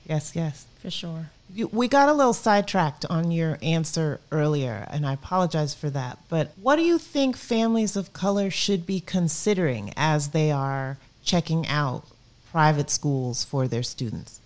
yes, 0.05 0.36
yes. 0.36 0.65
For 0.82 0.91
sure. 0.91 1.30
We 1.72 1.88
got 1.88 2.09
a 2.09 2.13
little 2.13 2.34
sidetracked 2.34 3.05
on 3.05 3.32
your 3.32 3.57
answer 3.61 4.19
earlier, 4.32 4.88
and 4.89 5.05
I 5.05 5.13
apologize 5.13 5.74
for 5.74 5.89
that. 5.91 6.17
But 6.28 6.51
what 6.61 6.76
do 6.76 6.82
you 6.82 6.97
think 6.97 7.38
families 7.38 7.95
of 7.95 8.11
color 8.11 8.49
should 8.49 8.86
be 8.86 8.99
considering 8.99 9.93
as 9.95 10.30
they 10.30 10.51
are 10.51 10.97
checking 11.24 11.67
out 11.67 12.05
private 12.51 12.89
schools 12.89 13.45
for 13.45 13.67
their 13.67 13.84
students? 13.84 14.40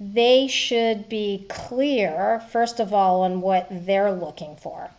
They 0.00 0.46
should 0.46 1.08
be 1.08 1.46
clear, 1.48 2.40
first 2.50 2.80
of 2.80 2.94
all, 2.94 3.22
on 3.22 3.40
what 3.40 3.66
they're 3.70 4.12
looking 4.12 4.56
for. 4.56 4.90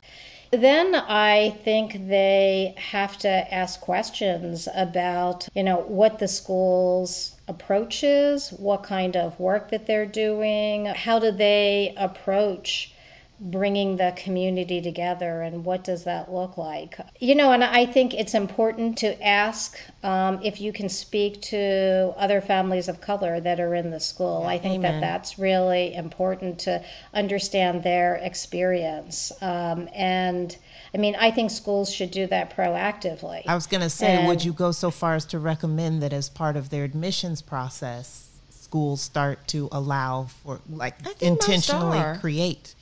Then 0.51 0.95
I 0.95 1.51
think 1.63 2.07
they 2.07 2.73
have 2.77 3.17
to 3.19 3.29
ask 3.29 3.79
questions 3.79 4.67
about, 4.73 5.47
you 5.53 5.63
know, 5.63 5.77
what 5.77 6.17
the 6.17 6.27
school's 6.27 7.35
approach 7.47 8.03
is, 8.03 8.49
what 8.49 8.83
kind 8.83 9.15
of 9.15 9.39
work 9.39 9.69
that 9.69 9.85
they're 9.85 10.05
doing, 10.05 10.85
how 10.85 11.19
do 11.19 11.31
they 11.31 11.93
approach 11.97 12.91
bringing 13.39 13.95
the 13.95 14.13
community 14.17 14.81
together 14.81 15.41
and 15.41 15.63
what 15.63 15.83
does 15.83 16.03
that 16.03 16.31
look 16.31 16.57
like 16.57 16.97
you 17.19 17.33
know 17.33 17.53
and 17.53 17.63
i 17.63 17.85
think 17.85 18.13
it's 18.13 18.33
important 18.33 18.97
to 18.97 19.25
ask 19.25 19.77
um, 20.03 20.39
if 20.43 20.59
you 20.59 20.73
can 20.73 20.89
speak 20.89 21.41
to 21.41 22.13
other 22.17 22.41
families 22.41 22.89
of 22.89 22.99
color 22.99 23.39
that 23.39 23.59
are 23.59 23.75
in 23.75 23.91
the 23.91 23.99
school 23.99 24.41
yeah, 24.41 24.49
i 24.49 24.57
think 24.57 24.75
amen. 24.75 24.99
that 24.99 25.01
that's 25.01 25.39
really 25.39 25.93
important 25.93 26.59
to 26.59 26.83
understand 27.13 27.81
their 27.81 28.15
experience 28.15 29.31
um, 29.41 29.87
and 29.93 30.57
I 30.93 30.97
mean, 30.97 31.15
I 31.19 31.29
think 31.29 31.51
schools 31.51 31.93
should 31.93 32.09
do 32.09 32.25
that 32.27 32.55
proactively. 32.55 33.43
I 33.47 33.53
was 33.53 33.67
going 33.67 33.81
to 33.81 33.91
say, 33.91 34.15
and, 34.15 34.27
would 34.27 34.43
you 34.43 34.51
go 34.51 34.71
so 34.71 34.89
far 34.89 35.13
as 35.13 35.23
to 35.25 35.37
recommend 35.37 36.01
that 36.01 36.13
as 36.13 36.29
part 36.29 36.55
of 36.55 36.71
their 36.71 36.83
admissions 36.83 37.43
process, 37.43 38.29
schools 38.49 38.99
start 38.99 39.47
to 39.49 39.69
allow 39.71 40.23
for, 40.23 40.61
like, 40.67 40.95
intentionally 41.21 42.17
create 42.17 42.73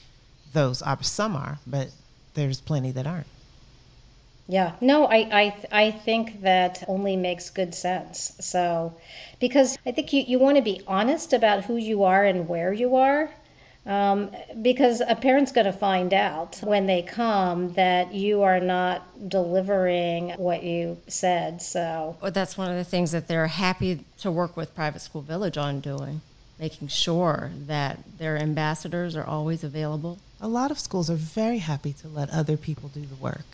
those 0.57 0.81
are 0.81 1.03
some 1.03 1.35
are, 1.35 1.59
but 1.67 1.91
there's 2.33 2.59
plenty 2.59 2.89
that 2.91 3.05
aren't. 3.05 3.27
Yeah, 4.47 4.71
no, 4.81 5.05
I, 5.05 5.17
I, 5.17 5.55
I 5.71 5.91
think 5.91 6.41
that 6.41 6.83
only 6.87 7.15
makes 7.15 7.51
good 7.51 7.75
sense. 7.75 8.33
So, 8.39 8.95
because 9.39 9.77
I 9.85 9.91
think 9.91 10.13
you, 10.13 10.23
you 10.25 10.39
want 10.39 10.55
to 10.57 10.63
be 10.63 10.81
honest 10.87 11.33
about 11.33 11.65
who 11.65 11.75
you 11.75 12.05
are 12.05 12.25
and 12.25 12.47
where 12.47 12.73
you 12.73 12.95
are. 12.95 13.29
Um, 13.85 14.31
because 14.61 14.99
a 14.99 15.15
parent's 15.15 15.51
going 15.53 15.65
to 15.65 15.71
find 15.71 16.13
out 16.13 16.59
when 16.61 16.87
they 16.87 17.03
come 17.03 17.71
that 17.73 18.13
you 18.13 18.41
are 18.41 18.59
not 18.59 19.29
delivering 19.29 20.31
what 20.31 20.63
you 20.63 20.97
said. 21.07 21.61
So 21.61 22.17
well, 22.19 22.31
that's 22.31 22.57
one 22.57 22.69
of 22.69 22.75
the 22.75 22.83
things 22.83 23.11
that 23.11 23.27
they're 23.27 23.47
happy 23.47 24.03
to 24.17 24.31
work 24.31 24.57
with 24.57 24.75
Private 24.75 25.01
School 25.01 25.21
Village 25.21 25.57
on 25.57 25.79
doing, 25.79 26.19
making 26.59 26.89
sure 26.89 27.51
that 27.67 27.99
their 28.17 28.37
ambassadors 28.37 29.15
are 29.15 29.25
always 29.25 29.63
available. 29.63 30.17
A 30.39 30.47
lot 30.47 30.71
of 30.71 30.79
schools 30.79 31.09
are 31.09 31.15
very 31.15 31.57
happy 31.57 31.93
to 31.93 32.07
let 32.07 32.29
other 32.29 32.57
people 32.57 32.89
do 32.89 33.01
the 33.01 33.15
work. 33.15 33.45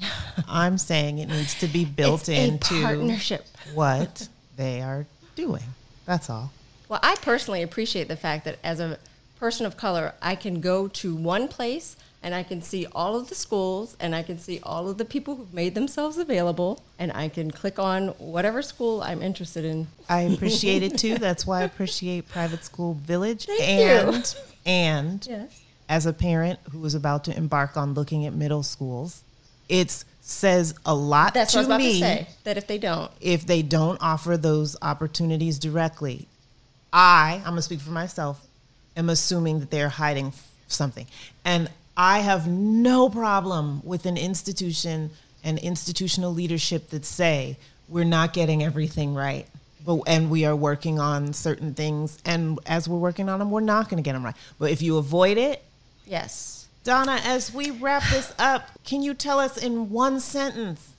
I'm 0.48 0.78
saying 0.78 1.18
it 1.18 1.28
needs 1.28 1.54
to 1.60 1.66
be 1.66 1.84
built 1.84 2.28
into 2.28 2.82
partnership. 2.82 3.46
what 3.74 4.28
they 4.56 4.82
are 4.82 5.06
doing. 5.34 5.64
That's 6.04 6.28
all. 6.28 6.52
Well, 6.88 7.00
I 7.02 7.16
personally 7.16 7.62
appreciate 7.62 8.08
the 8.08 8.16
fact 8.16 8.44
that 8.44 8.58
as 8.62 8.80
a 8.80 8.98
person 9.38 9.66
of 9.66 9.76
color, 9.76 10.14
I 10.20 10.34
can 10.34 10.60
go 10.60 10.88
to 10.88 11.14
one 11.14 11.48
place 11.48 11.96
and 12.22 12.34
I 12.34 12.42
can 12.42 12.62
see 12.62 12.86
all 12.92 13.16
of 13.16 13.28
the 13.28 13.34
schools 13.34 13.96
and 14.00 14.14
I 14.14 14.22
can 14.22 14.38
see 14.38 14.60
all 14.62 14.88
of 14.88 14.98
the 14.98 15.04
people 15.04 15.36
who've 15.36 15.54
made 15.54 15.74
themselves 15.74 16.18
available 16.18 16.82
and 16.98 17.12
I 17.12 17.28
can 17.28 17.50
click 17.50 17.78
on 17.78 18.08
whatever 18.18 18.62
school 18.62 19.02
I'm 19.02 19.22
interested 19.22 19.64
in. 19.64 19.86
I 20.08 20.22
appreciate 20.22 20.82
it 20.82 20.98
too. 20.98 21.14
That's 21.18 21.46
why 21.46 21.60
I 21.60 21.64
appreciate 21.64 22.28
Private 22.28 22.64
School 22.64 22.94
Village. 22.94 23.46
Thank 23.46 23.62
and 23.62 24.16
you. 24.16 24.40
and 24.66 25.26
Yes. 25.28 25.62
As 25.88 26.06
a 26.06 26.12
parent 26.12 26.58
who 26.70 26.78
was 26.78 26.94
about 26.94 27.24
to 27.24 27.36
embark 27.36 27.76
on 27.76 27.94
looking 27.94 28.26
at 28.26 28.34
middle 28.34 28.62
schools, 28.62 29.22
it 29.68 30.04
says 30.20 30.74
a 30.84 30.94
lot 30.94 31.34
That's 31.34 31.52
to 31.52 31.58
what 31.58 31.64
I 31.64 31.68
was 31.68 31.68
about 31.68 31.80
me 31.80 31.92
to 31.94 31.98
say. 31.98 32.28
That 32.44 32.58
if 32.58 32.66
they 32.66 32.78
don't, 32.78 33.10
if 33.20 33.46
they 33.46 33.62
don't 33.62 34.00
offer 34.02 34.36
those 34.36 34.76
opportunities 34.82 35.58
directly. 35.58 36.26
I, 36.92 37.40
I'm 37.44 37.52
gonna 37.52 37.62
speak 37.62 37.80
for 37.80 37.90
myself, 37.90 38.44
am 38.96 39.08
assuming 39.10 39.60
that 39.60 39.70
they're 39.70 39.88
hiding 39.88 40.28
f- 40.28 40.50
something. 40.68 41.06
And 41.44 41.70
I 41.96 42.20
have 42.20 42.46
no 42.46 43.08
problem 43.08 43.82
with 43.84 44.06
an 44.06 44.16
institution 44.16 45.10
and 45.44 45.58
institutional 45.58 46.32
leadership 46.32 46.90
that 46.90 47.04
say 47.04 47.56
we're 47.88 48.04
not 48.04 48.32
getting 48.32 48.62
everything 48.62 49.14
right. 49.14 49.46
But, 49.84 50.02
and 50.06 50.30
we 50.30 50.44
are 50.44 50.56
working 50.56 50.98
on 50.98 51.32
certain 51.32 51.72
things, 51.72 52.18
and 52.24 52.58
as 52.66 52.88
we're 52.88 52.98
working 52.98 53.28
on 53.28 53.38
them, 53.38 53.50
we're 53.50 53.60
not 53.60 53.88
going 53.88 54.02
to 54.02 54.06
get 54.06 54.12
them 54.12 54.24
right. 54.24 54.34
But 54.58 54.70
if 54.70 54.82
you 54.82 54.98
avoid 54.98 55.38
it, 55.38 55.62
yes. 56.08 56.66
Donna, 56.84 57.20
as 57.22 57.52
we 57.52 57.70
wrap 57.70 58.02
this 58.10 58.32
up, 58.38 58.70
can 58.84 59.02
you 59.02 59.14
tell 59.14 59.38
us 59.38 59.56
in 59.56 59.90
one 59.90 60.20
sentence 60.20 60.94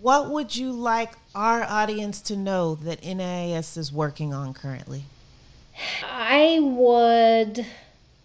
what 0.00 0.30
would 0.30 0.56
you 0.56 0.72
like 0.72 1.12
our 1.32 1.62
audience 1.62 2.20
to 2.22 2.36
know 2.36 2.74
that 2.74 3.04
NAIS 3.04 3.76
is 3.76 3.92
working 3.92 4.34
on 4.34 4.52
currently? 4.52 5.04
I 6.04 6.58
would 6.60 7.64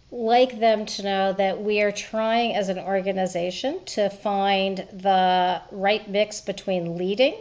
like 0.09 0.59
them 0.59 0.85
to 0.85 1.03
know 1.03 1.33
that 1.33 1.61
we 1.61 1.81
are 1.81 1.91
trying 1.91 2.55
as 2.55 2.69
an 2.69 2.79
organization 2.79 3.83
to 3.85 4.09
find 4.09 4.77
the 4.91 5.61
right 5.71 6.09
mix 6.09 6.41
between 6.41 6.97
leading 6.97 7.35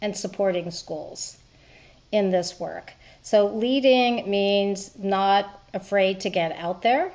and 0.00 0.16
supporting 0.16 0.70
schools 0.70 1.36
in 2.12 2.30
this 2.30 2.60
work. 2.60 2.92
So, 3.22 3.46
leading 3.46 4.30
means 4.30 4.96
not 4.98 5.62
afraid 5.72 6.20
to 6.20 6.30
get 6.30 6.52
out 6.52 6.82
there. 6.82 7.10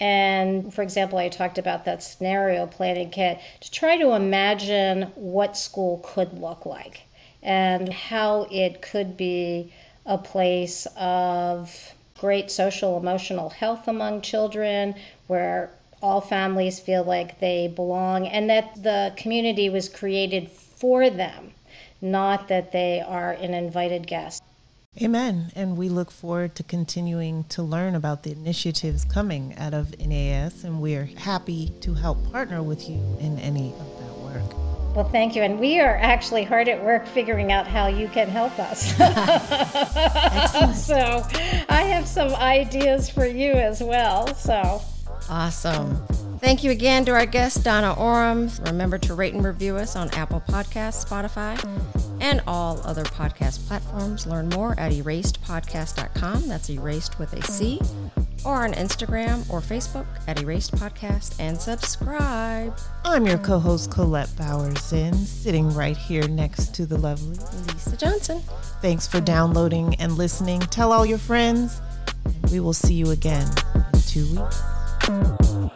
And 0.00 0.74
for 0.74 0.82
example, 0.82 1.18
I 1.18 1.28
talked 1.28 1.58
about 1.58 1.84
that 1.84 2.02
scenario 2.02 2.66
planning 2.66 3.10
kit 3.10 3.38
to 3.60 3.70
try 3.70 3.96
to 3.96 4.12
imagine 4.12 5.02
what 5.14 5.56
school 5.56 6.00
could 6.02 6.40
look 6.40 6.66
like 6.66 7.02
and 7.42 7.92
how 7.92 8.48
it 8.50 8.82
could 8.82 9.16
be 9.16 9.72
a 10.06 10.18
place 10.18 10.86
of 10.96 11.92
great 12.18 12.50
social 12.50 12.96
emotional 12.96 13.50
health 13.50 13.88
among 13.88 14.20
children 14.20 14.94
where 15.26 15.70
all 16.02 16.20
families 16.20 16.78
feel 16.78 17.02
like 17.02 17.40
they 17.40 17.66
belong 17.68 18.26
and 18.28 18.50
that 18.50 18.82
the 18.82 19.12
community 19.16 19.70
was 19.70 19.88
created 19.88 20.50
for 20.50 21.08
them, 21.08 21.52
not 22.02 22.48
that 22.48 22.72
they 22.72 23.00
are 23.00 23.32
an 23.32 23.54
invited 23.54 24.06
guest. 24.06 24.43
Amen. 25.02 25.50
And 25.56 25.76
we 25.76 25.88
look 25.88 26.10
forward 26.10 26.54
to 26.54 26.62
continuing 26.62 27.44
to 27.44 27.62
learn 27.62 27.94
about 27.94 28.22
the 28.22 28.32
initiatives 28.32 29.04
coming 29.04 29.54
out 29.56 29.74
of 29.74 29.98
NAIS, 29.98 30.64
and 30.64 30.80
we 30.80 30.94
are 30.94 31.04
happy 31.16 31.72
to 31.80 31.94
help 31.94 32.30
partner 32.30 32.62
with 32.62 32.88
you 32.88 33.00
in 33.20 33.38
any 33.40 33.72
of 33.72 33.98
that 33.98 34.18
work. 34.18 34.94
Well, 34.94 35.08
thank 35.08 35.34
you. 35.34 35.42
And 35.42 35.58
we 35.58 35.80
are 35.80 35.96
actually 35.96 36.44
hard 36.44 36.68
at 36.68 36.82
work 36.84 37.06
figuring 37.08 37.50
out 37.50 37.66
how 37.66 37.88
you 37.88 38.06
can 38.08 38.28
help 38.28 38.56
us. 38.60 38.96
so 40.86 41.26
I 41.68 41.82
have 41.82 42.06
some 42.06 42.32
ideas 42.36 43.10
for 43.10 43.26
you 43.26 43.52
as 43.52 43.82
well. 43.82 44.32
So 44.36 44.80
Awesome. 45.28 45.96
Thank 46.38 46.62
you 46.62 46.70
again 46.70 47.04
to 47.06 47.12
our 47.12 47.26
guest, 47.26 47.64
Donna 47.64 47.94
Orem. 47.94 48.64
Remember 48.66 48.98
to 48.98 49.14
rate 49.14 49.34
and 49.34 49.44
review 49.44 49.76
us 49.76 49.96
on 49.96 50.10
Apple 50.10 50.42
Podcasts, 50.46 51.04
Spotify, 51.04 51.58
and 52.24 52.40
all 52.46 52.80
other 52.84 53.04
podcast 53.04 53.66
platforms. 53.68 54.26
Learn 54.26 54.48
more 54.48 54.74
at 54.80 54.92
eracedpodcast.com. 54.92 56.48
That's 56.48 56.70
eRaced 56.70 57.18
with 57.18 57.34
a 57.34 57.42
C. 57.42 57.78
Or 58.46 58.64
on 58.64 58.72
Instagram 58.72 59.48
or 59.50 59.60
Facebook 59.60 60.06
at 60.26 60.38
eRaced 60.38 60.70
Podcast 60.72 61.38
and 61.38 61.58
subscribe. 61.60 62.76
I'm 63.04 63.26
your 63.26 63.38
co 63.38 63.58
host, 63.58 63.90
Collette 63.90 64.34
Bowers 64.36 64.80
Zinn, 64.82 65.14
sitting 65.14 65.68
right 65.70 65.96
here 65.96 66.26
next 66.26 66.74
to 66.76 66.86
the 66.86 66.96
lovely 66.96 67.38
Lisa 67.72 67.96
Johnson. 67.96 68.40
Thanks 68.80 69.06
for 69.06 69.20
downloading 69.20 69.94
and 69.96 70.12
listening. 70.12 70.60
Tell 70.60 70.92
all 70.92 71.06
your 71.06 71.18
friends. 71.18 71.80
We 72.50 72.60
will 72.60 72.72
see 72.72 72.94
you 72.94 73.10
again 73.10 73.48
in 73.92 74.00
two 74.00 74.40
weeks. 74.40 75.74